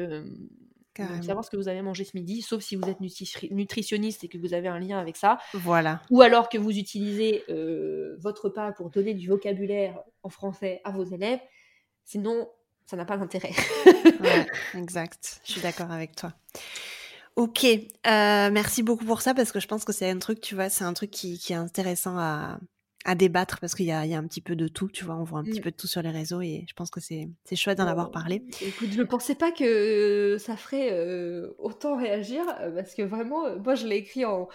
savoir 1.22 1.44
ce 1.44 1.50
que 1.50 1.58
vous 1.58 1.68
avez 1.68 1.82
mangé 1.82 2.04
ce 2.04 2.16
midi, 2.16 2.42
sauf 2.42 2.62
si 2.64 2.76
vous 2.76 2.88
êtes 2.90 3.00
nutritionniste 3.02 4.24
et 4.24 4.28
que 4.28 4.38
vous 4.38 4.54
avez 4.54 4.68
un 4.68 4.80
lien 4.80 5.00
avec 5.00 5.18
ça. 5.18 5.38
Voilà. 5.54 6.02
Ou 6.10 6.22
alors 6.22 6.50
que 6.50 6.58
vous 6.58 6.78
utilisez 6.78 7.44
euh, 7.50 8.16
votre 8.20 8.46
repas 8.46 8.72
pour 8.72 8.90
donner 8.90 9.14
du 9.14 9.28
vocabulaire 9.28 10.02
en 10.24 10.30
français 10.30 10.82
à 10.84 10.92
vos 10.92 11.04
élèves. 11.04 11.40
Sinon, 12.06 12.50
ça 12.86 12.96
n'a 12.96 13.06
pas 13.06 13.18
d'intérêt. 13.18 13.52
ouais, 13.86 14.46
exact. 14.76 15.42
Je 15.44 15.54
suis 15.54 15.62
d'accord 15.62 15.92
avec 15.92 16.16
toi. 16.16 16.34
Ok, 17.36 17.66
euh, 17.66 17.80
merci 18.06 18.82
beaucoup 18.82 19.04
pour 19.04 19.22
ça 19.22 19.34
parce 19.34 19.52
que 19.52 19.60
je 19.60 19.68
pense 19.68 19.84
que 19.84 19.92
c'est 19.92 20.10
un 20.10 20.20
truc, 20.20 20.40
tu 20.40 20.56
vois, 20.56 20.70
c'est 20.70 20.86
un 20.86 20.94
truc 20.94 21.12
qui, 21.12 21.38
qui, 21.38 21.52
est 21.52 21.58
intéressant 21.58 22.18
à, 22.18 22.60
à 23.04 23.14
débattre 23.16 23.60
parce 23.60 23.76
qu'il 23.76 23.88
y 23.88 23.92
a, 23.92 24.06
y 24.06 24.14
a, 24.14 24.18
un 24.18 24.24
petit 24.24 24.40
peu 24.40 24.56
de 24.56 24.70
tout, 24.70 24.88
tu 24.88 25.04
vois, 25.04 25.16
on 25.16 25.24
voit 25.24 25.40
un 25.40 25.44
petit 25.44 25.60
mmh. 25.60 25.64
peu 25.64 25.72
de 25.72 25.76
tout 25.76 25.88
sur 25.88 26.02
les 26.02 26.12
réseaux 26.12 26.40
et 26.40 26.64
je 26.70 26.74
pense 26.74 26.90
que 26.90 27.02
c'est 27.02 27.28
chouette 27.56 27.78
d'en 27.78 27.88
avoir 27.88 28.12
parlé. 28.12 28.42
Écoute, 28.62 28.90
je 28.92 29.00
ne 29.00 29.04
pensais 29.04 29.36
pas 29.36 29.52
que 29.52 30.38
ça 30.40 30.56
ferait 30.56 30.98
autant 31.58 31.98
réagir 31.98 32.46
parce 32.74 32.96
que 32.96 33.02
vraiment, 33.02 33.58
moi 33.58 33.76
je 33.76 33.86
l'ai 33.86 33.98
écrit 33.98 34.24
en, 34.24 34.48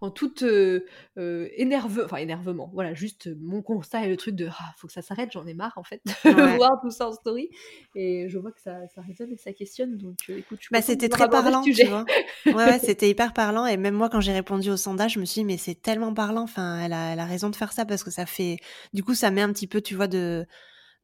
en 0.00 0.10
toute 0.10 0.42
euh, 0.42 0.84
euh, 1.16 1.48
énerve, 1.56 2.02
enfin 2.04 2.18
énervement. 2.18 2.70
Voilà, 2.74 2.92
juste 2.92 3.28
euh, 3.28 3.36
mon 3.40 3.62
constat 3.62 4.04
et 4.04 4.08
le 4.08 4.16
truc 4.16 4.34
de 4.34 4.48
ah, 4.50 4.74
faut 4.76 4.86
que 4.86 4.92
ça 4.92 5.00
s'arrête, 5.00 5.30
j'en 5.32 5.46
ai 5.46 5.54
marre 5.54 5.72
en 5.76 5.84
fait 5.84 6.02
de 6.24 6.56
voir 6.56 6.78
tout 6.82 6.90
ça 6.90 7.08
en 7.08 7.12
story. 7.12 7.48
Et 7.94 8.28
je 8.28 8.38
vois 8.38 8.52
que 8.52 8.60
ça, 8.60 8.86
ça 8.94 9.00
résonne 9.00 9.32
et 9.32 9.36
ça 9.38 9.52
questionne. 9.52 9.96
Donc 9.96 10.16
écoute, 10.28 10.60
bah, 10.70 10.82
c'était 10.82 11.08
très 11.08 11.28
parlant, 11.28 11.62
tu 11.62 11.72
vois. 11.84 12.04
ouais, 12.46 12.78
c'était 12.78 13.08
hyper 13.08 13.32
parlant. 13.32 13.66
Et 13.66 13.76
même 13.76 13.94
moi, 13.94 14.10
quand 14.10 14.20
j'ai 14.20 14.32
répondu 14.32 14.70
au 14.70 14.76
sondage, 14.76 15.14
je 15.14 15.20
me 15.20 15.24
suis 15.24 15.40
dit 15.40 15.46
mais 15.46 15.56
c'est 15.56 15.80
tellement 15.80 16.12
parlant. 16.12 16.42
Enfin, 16.42 16.80
elle 16.80 16.92
a, 16.92 17.12
elle 17.12 17.20
a 17.20 17.26
raison 17.26 17.48
de 17.48 17.56
faire 17.56 17.72
ça 17.72 17.86
parce 17.86 18.04
que 18.04 18.10
ça 18.10 18.26
fait, 18.26 18.58
du 18.92 19.02
coup, 19.02 19.14
ça 19.14 19.30
met 19.30 19.42
un 19.42 19.52
petit 19.52 19.66
peu, 19.66 19.80
tu 19.80 19.94
vois, 19.94 20.08
de 20.08 20.46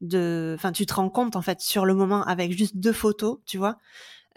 de 0.01 0.53
enfin 0.57 0.73
tu 0.73 0.85
te 0.85 0.93
rends 0.93 1.09
compte 1.09 1.37
en 1.37 1.41
fait 1.41 1.61
sur 1.61 1.85
le 1.85 1.93
moment 1.93 2.23
avec 2.25 2.51
juste 2.51 2.75
deux 2.75 2.91
photos 2.91 3.37
tu 3.45 3.57
vois? 3.57 3.77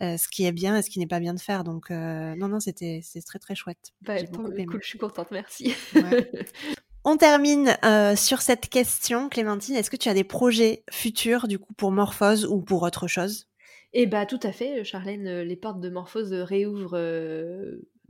Euh, 0.02 0.18
ce 0.18 0.28
qui 0.28 0.44
est 0.44 0.52
bien 0.52 0.76
et 0.76 0.82
ce 0.82 0.90
qui 0.90 0.98
n'est 0.98 1.06
pas 1.06 1.20
bien 1.20 1.32
de 1.32 1.40
faire. 1.40 1.64
Donc, 1.64 1.90
euh, 1.90 2.34
non, 2.36 2.48
non, 2.48 2.60
c'était 2.60 3.00
c'est 3.02 3.22
très, 3.22 3.38
très 3.38 3.54
chouette. 3.54 3.94
Bah, 4.02 4.22
cool, 4.24 4.80
je 4.82 4.86
suis 4.86 4.98
contente, 4.98 5.30
merci. 5.30 5.74
On 7.04 7.16
termine 7.16 7.76
euh, 7.84 8.14
sur 8.14 8.42
cette 8.42 8.68
question, 8.68 9.30
Clémentine. 9.30 9.74
Est-ce 9.74 9.90
que 9.90 9.96
tu 9.96 10.10
as 10.10 10.14
des 10.14 10.24
projets 10.24 10.82
futurs, 10.90 11.48
du 11.48 11.58
coup, 11.58 11.72
pour 11.72 11.92
Morphose 11.92 12.44
ou 12.44 12.60
pour 12.60 12.82
autre 12.82 13.06
chose? 13.06 13.48
Eh 13.94 14.06
bah, 14.06 14.26
tout 14.26 14.40
à 14.42 14.52
fait, 14.52 14.84
Charlène. 14.84 15.40
Les 15.40 15.56
portes 15.56 15.80
de 15.80 15.88
Morphose 15.88 16.32
réouvrent 16.32 17.00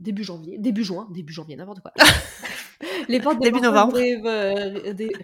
début 0.01 0.23
janvier, 0.23 0.57
début 0.57 0.83
juin, 0.83 1.07
début 1.13 1.31
janvier, 1.31 1.55
n'importe 1.55 1.79
quoi. 1.79 1.93
les 3.07 3.21
portes 3.21 3.39
de 3.39 3.43
début 3.43 3.61
novembre 3.61 3.95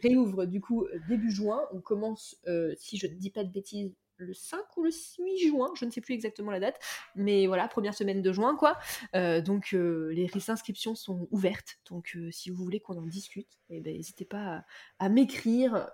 réouvrent, 0.01 0.45
du 0.45 0.61
coup 0.61 0.86
début 1.09 1.32
juin. 1.32 1.59
On 1.74 1.82
commence, 1.82 2.38
si 2.78 2.97
je 2.97 3.07
ne 3.07 3.16
dis 3.16 3.32
pas 3.32 3.43
de 3.43 3.51
bêtises, 3.51 3.91
le 4.24 4.34
5 4.34 4.59
ou 4.78 4.84
le 4.84 4.91
8 4.91 5.38
juin, 5.47 5.71
je 5.76 5.86
ne 5.86 5.91
sais 5.91 6.01
plus 6.01 6.13
exactement 6.13 6.51
la 6.51 6.59
date, 6.59 6.80
mais 7.15 7.47
voilà, 7.47 7.67
première 7.67 7.93
semaine 7.93 8.21
de 8.21 8.32
juin, 8.32 8.55
quoi. 8.55 8.78
Euh, 9.15 9.41
donc 9.41 9.74
euh, 9.74 10.11
les 10.13 10.30
inscriptions 10.49 10.95
sont 10.95 11.28
ouvertes, 11.32 11.80
donc 11.89 12.13
euh, 12.15 12.32
si 12.32 12.49
vous 12.49 12.63
voulez 12.63 12.80
qu'on 12.80 12.97
en 12.97 13.05
discute, 13.05 13.47
eh 13.69 13.82
ben, 13.82 13.95
n'hésitez 13.95 14.26
pas 14.26 14.65
à, 14.99 15.09
m'écrire 15.09 15.89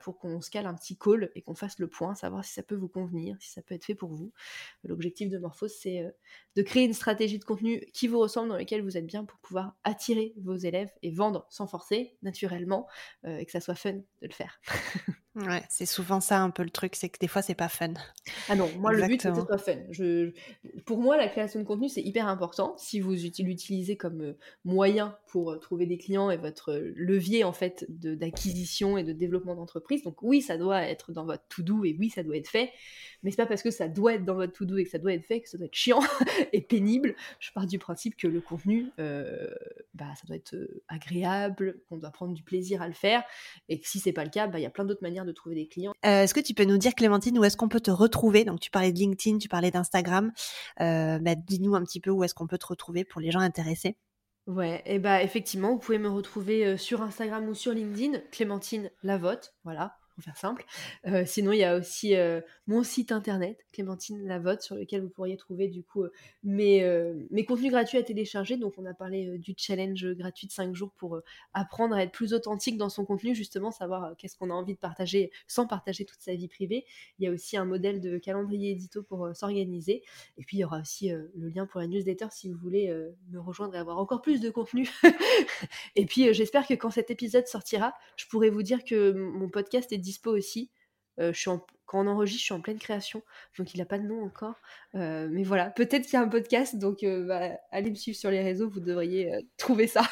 pour 0.00 0.18
qu'on 0.18 0.40
se 0.40 0.50
cale 0.50 0.66
un 0.66 0.74
petit 0.74 0.96
call 0.96 1.30
et 1.34 1.42
qu'on 1.42 1.54
fasse 1.54 1.78
le 1.78 1.88
point, 1.88 2.14
savoir 2.14 2.44
si 2.44 2.52
ça 2.52 2.62
peut 2.62 2.74
vous 2.74 2.88
convenir, 2.88 3.36
si 3.40 3.50
ça 3.50 3.62
peut 3.62 3.74
être 3.74 3.84
fait 3.84 3.94
pour 3.94 4.10
vous. 4.10 4.32
L'objectif 4.84 5.28
de 5.28 5.38
Morphos, 5.38 5.68
c'est 5.68 6.14
de 6.56 6.62
créer 6.62 6.84
une 6.84 6.94
stratégie 6.94 7.38
de 7.38 7.44
contenu 7.44 7.84
qui 7.92 8.08
vous 8.08 8.18
ressemble, 8.18 8.48
dans 8.48 8.56
laquelle 8.56 8.82
vous 8.82 8.96
êtes 8.96 9.06
bien 9.06 9.24
pour 9.24 9.38
pouvoir 9.38 9.76
attirer 9.84 10.34
vos 10.38 10.56
élèves 10.56 10.90
et 11.02 11.10
vendre 11.10 11.46
sans 11.50 11.66
forcer, 11.66 12.16
naturellement, 12.22 12.86
et 13.26 13.44
que 13.44 13.52
ça 13.52 13.60
soit 13.60 13.74
fun 13.74 13.92
de 13.92 14.02
le 14.22 14.32
faire. 14.32 14.60
Ouais, 15.36 15.64
c'est 15.68 15.86
souvent 15.86 16.20
ça 16.20 16.40
un 16.40 16.50
peu 16.50 16.62
le 16.62 16.70
truc, 16.70 16.94
c'est 16.94 17.08
que 17.08 17.18
des 17.18 17.26
fois 17.26 17.42
c'est 17.42 17.56
pas 17.56 17.68
fun. 17.68 17.94
Ah 18.48 18.54
non, 18.54 18.70
moi 18.78 18.92
le 18.92 19.04
but 19.06 19.20
c'est 19.20 19.30
que 19.30 19.34
ce 19.34 19.40
soit 19.40 19.58
fun. 19.58 19.80
Je, 19.90 20.32
pour 20.86 20.98
moi, 20.98 21.16
la 21.16 21.26
création 21.26 21.58
de 21.58 21.64
contenu 21.64 21.88
c'est 21.88 22.02
hyper 22.02 22.28
important. 22.28 22.76
Si 22.78 23.00
vous 23.00 23.12
l'utilisez 23.12 23.96
comme 23.96 24.20
euh, 24.20 24.38
moyen 24.64 25.16
pour 25.34 25.50
euh, 25.50 25.58
trouver 25.58 25.84
des 25.86 25.98
clients 25.98 26.30
et 26.30 26.36
votre 26.36 26.70
euh, 26.70 26.92
levier 26.94 27.42
en 27.42 27.52
fait 27.52 27.84
d'acquisition 27.88 28.96
et 28.96 29.02
de 29.02 29.12
développement 29.12 29.56
d'entreprise, 29.56 30.04
donc 30.04 30.22
oui, 30.22 30.40
ça 30.40 30.56
doit 30.56 30.82
être 30.82 31.10
dans 31.10 31.24
votre 31.24 31.42
to-do 31.48 31.84
et 31.84 31.96
oui, 31.98 32.08
ça 32.08 32.22
doit 32.22 32.36
être 32.36 32.46
fait. 32.46 32.70
Mais 33.24 33.32
c'est 33.32 33.38
pas 33.38 33.46
parce 33.46 33.64
que 33.64 33.72
ça 33.72 33.88
doit 33.88 34.14
être 34.14 34.24
dans 34.24 34.36
votre 34.36 34.52
to-do 34.52 34.76
et 34.76 34.84
que 34.84 34.90
ça 34.90 34.98
doit 34.98 35.12
être 35.12 35.24
fait 35.24 35.40
que 35.40 35.48
ça 35.48 35.58
doit 35.58 35.66
être 35.66 35.74
chiant 35.74 35.98
et 36.52 36.60
pénible. 36.60 37.16
Je 37.40 37.50
pars 37.50 37.66
du 37.66 37.80
principe 37.80 38.14
que 38.14 38.28
le 38.28 38.40
contenu, 38.40 38.92
bah, 38.96 40.12
ça 40.14 40.26
doit 40.26 40.36
être 40.36 40.54
agréable, 40.86 41.80
qu'on 41.88 41.96
doit 41.96 42.10
prendre 42.10 42.34
du 42.34 42.44
plaisir 42.44 42.80
à 42.82 42.86
le 42.86 42.94
faire, 42.94 43.24
et 43.68 43.80
que 43.80 43.88
si 43.88 43.98
c'est 43.98 44.12
pas 44.12 44.24
le 44.24 44.30
cas, 44.30 44.46
bah, 44.46 44.60
il 44.60 44.62
y 44.62 44.66
a 44.66 44.70
plein 44.70 44.84
d'autres 44.84 45.02
manières 45.02 45.24
de 45.24 45.32
trouver 45.32 45.54
des 45.54 45.66
clients. 45.66 45.94
Euh, 46.04 46.22
est-ce 46.22 46.34
que 46.34 46.40
tu 46.40 46.54
peux 46.54 46.64
nous 46.64 46.78
dire, 46.78 46.94
Clémentine, 46.94 47.38
où 47.38 47.44
est-ce 47.44 47.56
qu'on 47.56 47.68
peut 47.68 47.80
te 47.80 47.90
retrouver? 47.90 48.44
Donc, 48.44 48.60
tu 48.60 48.70
parlais 48.70 48.92
de 48.92 48.98
LinkedIn, 48.98 49.38
tu 49.38 49.48
parlais 49.48 49.70
d'Instagram. 49.70 50.32
Euh, 50.80 51.18
bah, 51.18 51.34
dis-nous 51.34 51.74
un 51.74 51.82
petit 51.82 52.00
peu 52.00 52.10
où 52.10 52.22
est-ce 52.24 52.34
qu'on 52.34 52.46
peut 52.46 52.58
te 52.58 52.66
retrouver 52.66 53.04
pour 53.04 53.20
les 53.20 53.30
gens 53.30 53.40
intéressés. 53.40 53.96
Ouais, 54.46 54.82
et 54.84 54.98
bah 54.98 55.22
effectivement, 55.22 55.72
vous 55.72 55.78
pouvez 55.78 55.98
me 55.98 56.08
retrouver 56.08 56.66
euh, 56.66 56.76
sur 56.76 57.00
Instagram 57.00 57.48
ou 57.48 57.54
sur 57.54 57.72
LinkedIn, 57.72 58.20
Clémentine 58.30 58.90
Lavotte, 59.02 59.54
voilà, 59.64 59.96
pour 60.14 60.24
faire 60.24 60.36
simple. 60.36 60.64
Euh, 61.06 61.24
sinon, 61.26 61.52
il 61.52 61.58
y 61.58 61.64
a 61.64 61.76
aussi 61.76 62.14
euh, 62.14 62.40
mon 62.66 62.82
site 62.82 63.10
internet, 63.10 63.66
Clémentine 63.72 64.24
Lavotte, 64.26 64.62
sur 64.62 64.76
lequel 64.76 65.02
vous 65.02 65.08
pourriez 65.08 65.36
trouver 65.36 65.68
du 65.68 65.82
coup 65.82 66.04
euh, 66.04 66.10
mes, 66.44 67.44
contenus 67.44 67.72
gratuits 67.72 67.98
à 67.98 68.02
télécharger. 68.02 68.56
Donc, 68.56 68.74
on 68.78 68.86
a 68.86 68.94
parlé 68.94 69.38
du 69.38 69.54
challenge 69.56 70.06
gratuit 70.14 70.46
de 70.46 70.52
5 70.52 70.74
jours 70.74 70.92
pour 70.96 71.20
apprendre 71.52 71.96
à 71.96 72.02
être 72.02 72.12
plus 72.12 72.32
authentique 72.32 72.78
dans 72.78 72.88
son 72.88 73.04
contenu, 73.04 73.34
justement, 73.34 73.70
savoir 73.70 74.16
qu'est-ce 74.16 74.36
qu'on 74.36 74.50
a 74.50 74.54
envie 74.54 74.74
de 74.74 74.78
partager 74.78 75.32
sans 75.48 75.66
partager 75.66 76.04
toute 76.04 76.20
sa 76.20 76.34
vie 76.34 76.48
privée. 76.48 76.86
Il 77.18 77.24
y 77.24 77.28
a 77.28 77.32
aussi 77.32 77.56
un 77.56 77.64
modèle 77.64 78.00
de 78.00 78.18
calendrier 78.18 78.70
édito 78.70 79.02
pour 79.02 79.34
s'organiser. 79.34 80.02
Et 80.38 80.44
puis, 80.44 80.58
il 80.58 80.60
y 80.60 80.64
aura 80.64 80.80
aussi 80.80 81.10
le 81.10 81.48
lien 81.48 81.66
pour 81.66 81.80
la 81.80 81.88
newsletter 81.88 82.26
si 82.30 82.48
vous 82.48 82.58
voulez 82.58 82.92
me 83.30 83.40
rejoindre 83.40 83.74
et 83.74 83.78
avoir 83.78 83.98
encore 83.98 84.22
plus 84.22 84.40
de 84.40 84.50
contenu. 84.50 84.88
et 85.96 86.06
puis, 86.06 86.32
j'espère 86.32 86.66
que 86.66 86.74
quand 86.74 86.90
cet 86.90 87.10
épisode 87.10 87.48
sortira, 87.48 87.94
je 88.16 88.26
pourrai 88.26 88.50
vous 88.50 88.62
dire 88.62 88.84
que 88.84 89.12
mon 89.12 89.48
podcast 89.48 89.90
est 89.92 90.03
dispo 90.04 90.30
aussi. 90.30 90.70
Je 91.18 91.32
quand 91.86 92.04
on 92.04 92.06
enregistre, 92.06 92.40
je 92.40 92.44
suis 92.44 92.54
en 92.54 92.60
pleine 92.60 92.78
création, 92.78 93.22
donc 93.58 93.74
il 93.74 93.78
n'a 93.78 93.84
pas 93.84 93.98
de 93.98 94.06
nom 94.06 94.22
encore. 94.24 94.54
Euh, 94.94 95.28
mais 95.30 95.42
voilà, 95.42 95.70
peut-être 95.70 96.04
qu'il 96.04 96.14
y 96.14 96.16
a 96.16 96.20
un 96.20 96.28
podcast, 96.28 96.76
donc 96.76 97.02
euh, 97.02 97.26
bah, 97.26 97.58
allez 97.72 97.90
me 97.90 97.96
suivre 97.96 98.16
sur 98.16 98.30
les 98.30 98.42
réseaux, 98.42 98.68
vous 98.68 98.80
devriez 98.80 99.34
euh, 99.34 99.40
trouver 99.56 99.86
ça. 99.86 100.02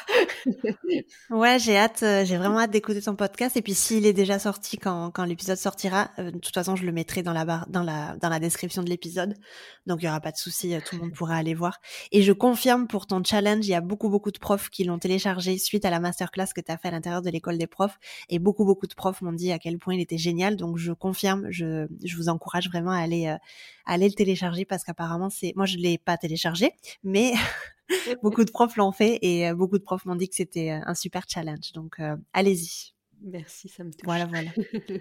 ouais, 1.29 1.57
j'ai 1.59 1.77
hâte, 1.77 2.03
j'ai 2.25 2.37
vraiment 2.37 2.59
hâte 2.59 2.71
d'écouter 2.71 3.01
ton 3.01 3.15
podcast. 3.15 3.55
Et 3.55 3.61
puis 3.61 3.73
s'il 3.73 4.05
est 4.05 4.13
déjà 4.13 4.39
sorti 4.39 4.77
quand, 4.77 5.11
quand 5.11 5.23
l'épisode 5.23 5.57
sortira, 5.57 6.11
de 6.17 6.31
toute 6.31 6.53
façon, 6.53 6.75
je 6.75 6.85
le 6.85 6.91
mettrai 6.91 7.23
dans 7.23 7.33
la 7.33 7.45
barre, 7.45 7.65
dans 7.69 7.83
la, 7.83 8.17
dans 8.17 8.29
la 8.29 8.39
description 8.39 8.83
de 8.83 8.89
l'épisode. 8.89 9.35
Donc 9.85 10.01
il 10.01 10.05
y 10.05 10.07
aura 10.09 10.19
pas 10.19 10.31
de 10.31 10.37
souci, 10.37 10.75
tout 10.85 10.95
le 10.95 11.01
monde 11.03 11.13
pourra 11.13 11.35
aller 11.37 11.53
voir. 11.53 11.79
Et 12.11 12.21
je 12.21 12.33
confirme 12.33 12.87
pour 12.87 13.07
ton 13.07 13.23
challenge, 13.23 13.65
il 13.65 13.71
y 13.71 13.75
a 13.75 13.81
beaucoup 13.81 14.09
beaucoup 14.09 14.31
de 14.31 14.39
profs 14.39 14.69
qui 14.69 14.83
l'ont 14.83 14.99
téléchargé 14.99 15.57
suite 15.57 15.85
à 15.85 15.89
la 15.89 15.99
masterclass 15.99 16.47
que 16.53 16.61
tu 16.61 16.71
as 16.71 16.77
fait 16.77 16.89
à 16.89 16.91
l'intérieur 16.91 17.21
de 17.21 17.29
l'école 17.29 17.57
des 17.57 17.67
profs, 17.67 17.99
et 18.29 18.39
beaucoup 18.39 18.65
beaucoup 18.65 18.87
de 18.87 18.93
profs 18.93 19.21
m'ont 19.21 19.33
dit 19.33 19.51
à 19.51 19.59
quel 19.59 19.77
point 19.77 19.95
il 19.95 20.01
était 20.01 20.17
génial. 20.17 20.57
Donc 20.57 20.77
je 20.77 20.91
confirme, 20.91 21.47
je, 22.03 22.15
vous 22.15 22.29
encourage 22.29 22.69
vraiment 22.69 22.91
à 22.91 22.99
aller, 22.99 23.27
euh, 23.27 23.37
aller 23.85 24.07
le 24.07 24.13
télécharger 24.13 24.65
parce 24.65 24.83
qu'apparemment 24.83 25.29
c'est, 25.29 25.53
moi 25.55 25.65
je 25.65 25.77
l'ai 25.77 25.97
pas 25.97 26.17
téléchargé, 26.17 26.71
mais 27.03 27.33
beaucoup 28.23 28.43
de 28.43 28.51
profs 28.51 28.75
l'ont 28.75 28.91
fait 28.91 29.19
et 29.21 29.49
euh, 29.49 29.55
beaucoup 29.55 29.77
de 29.77 29.83
profs 29.83 30.05
m'ont 30.05 30.15
dit 30.15 30.29
que 30.29 30.35
c'était 30.35 30.71
euh, 30.71 30.79
un 30.85 30.95
super 30.95 31.23
challenge. 31.27 31.71
Donc 31.73 31.99
allez-y. 32.33 32.93
Merci, 33.25 33.69
ça 33.69 33.85
me 33.85 33.91
touche. 33.91 34.03
Voilà, 34.03 34.25
voilà. 34.25 34.49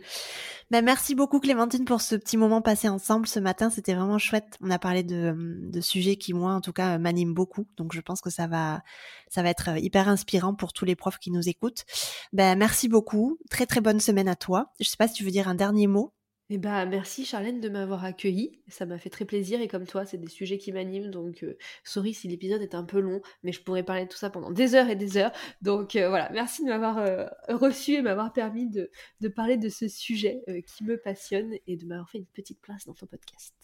ben, 0.71 0.85
merci 0.85 1.17
beaucoup 1.17 1.41
Clémentine 1.41 1.85
pour 1.85 2.01
ce 2.01 2.15
petit 2.15 2.37
moment 2.37 2.63
passé 2.63 2.89
ensemble 2.89 3.27
ce 3.27 3.41
matin. 3.41 3.69
C'était 3.69 3.95
vraiment 3.95 4.19
chouette. 4.19 4.57
On 4.61 4.71
a 4.71 4.79
parlé 4.79 5.03
de, 5.03 5.35
de 5.37 5.81
sujets 5.81 6.15
qui, 6.15 6.33
moi, 6.33 6.55
en 6.55 6.61
tout 6.61 6.73
cas, 6.73 6.99
m'animent 6.99 7.35
beaucoup. 7.35 7.67
Donc, 7.77 7.93
je 7.93 8.01
pense 8.01 8.21
que 8.21 8.31
ça 8.31 8.47
va, 8.47 8.83
ça 9.29 9.43
va 9.43 9.51
être 9.51 9.77
hyper 9.77 10.09
inspirant 10.09 10.55
pour 10.55 10.73
tous 10.73 10.85
les 10.85 10.95
profs 10.95 11.19
qui 11.19 11.33
nous 11.33 11.49
écoutent. 11.49 11.85
Ben, 12.33 12.57
merci 12.57 12.89
beaucoup. 12.89 13.39
Très, 13.51 13.67
très 13.67 13.81
bonne 13.81 13.99
semaine 13.99 14.29
à 14.29 14.37
toi. 14.37 14.73
Je 14.79 14.89
sais 14.89 14.97
pas 14.97 15.09
si 15.09 15.15
tu 15.15 15.25
veux 15.25 15.33
dire 15.33 15.49
un 15.49 15.57
dernier 15.57 15.89
mot. 15.89 16.13
Eh 16.55 16.59
bah, 16.59 16.85
merci 16.85 17.25
Charlène 17.25 17.61
de 17.61 17.69
m'avoir 17.71 18.05
accueilli. 18.05 18.61
Ça 18.69 18.85
m'a 18.85 18.99
fait 18.99 19.09
très 19.09 19.25
plaisir 19.25 19.63
et 19.63 19.69
comme 19.69 19.87
toi, 19.87 20.05
c'est 20.05 20.19
des 20.19 20.29
sujets 20.29 20.59
qui 20.59 20.71
m'animent. 20.71 21.11
Donc, 21.11 21.45
euh, 21.45 21.57
sorry 21.83 22.13
si 22.13 22.29
l'épisode 22.29 22.61
est 22.61 22.75
un 22.75 22.85
peu 22.85 23.01
long, 23.01 23.23
mais 23.43 23.53
je 23.53 23.63
pourrais 23.63 23.83
parler 23.83 24.05
de 24.05 24.11
tout 24.11 24.19
ça 24.19 24.29
pendant 24.29 24.51
des 24.51 24.75
heures 24.75 24.91
et 24.91 24.95
des 24.95 25.17
heures. 25.17 25.33
Donc 25.63 25.97
euh, 25.97 26.11
voilà, 26.11 26.29
merci 26.31 26.63
de 26.63 26.69
m'avoir 26.69 26.99
euh, 26.99 27.25
reçu 27.49 27.95
et 27.95 28.03
m'avoir 28.03 28.35
permis 28.35 28.69
de, 28.69 28.91
parler 29.35 29.57
de 29.57 29.71
ce 29.71 29.89
sujet 29.89 30.43
qui 30.67 30.85
me 30.85 30.99
passionne 30.99 31.55
et 31.67 31.79
de 31.79 31.87
m'avoir 31.87 32.11
fait 32.11 32.19
une 32.19 32.27
petite 32.27 32.61
place 32.61 32.85
dans 32.85 32.93
ton 32.93 33.07
podcast. 33.07 33.55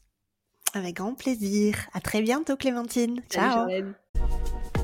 Avec 0.73 0.97
grand 0.97 1.15
plaisir. 1.15 1.91
À 1.93 2.01
très 2.01 2.23
bientôt 2.23 2.57
Clémentine. 2.57 3.21
Ciao. 3.29 3.69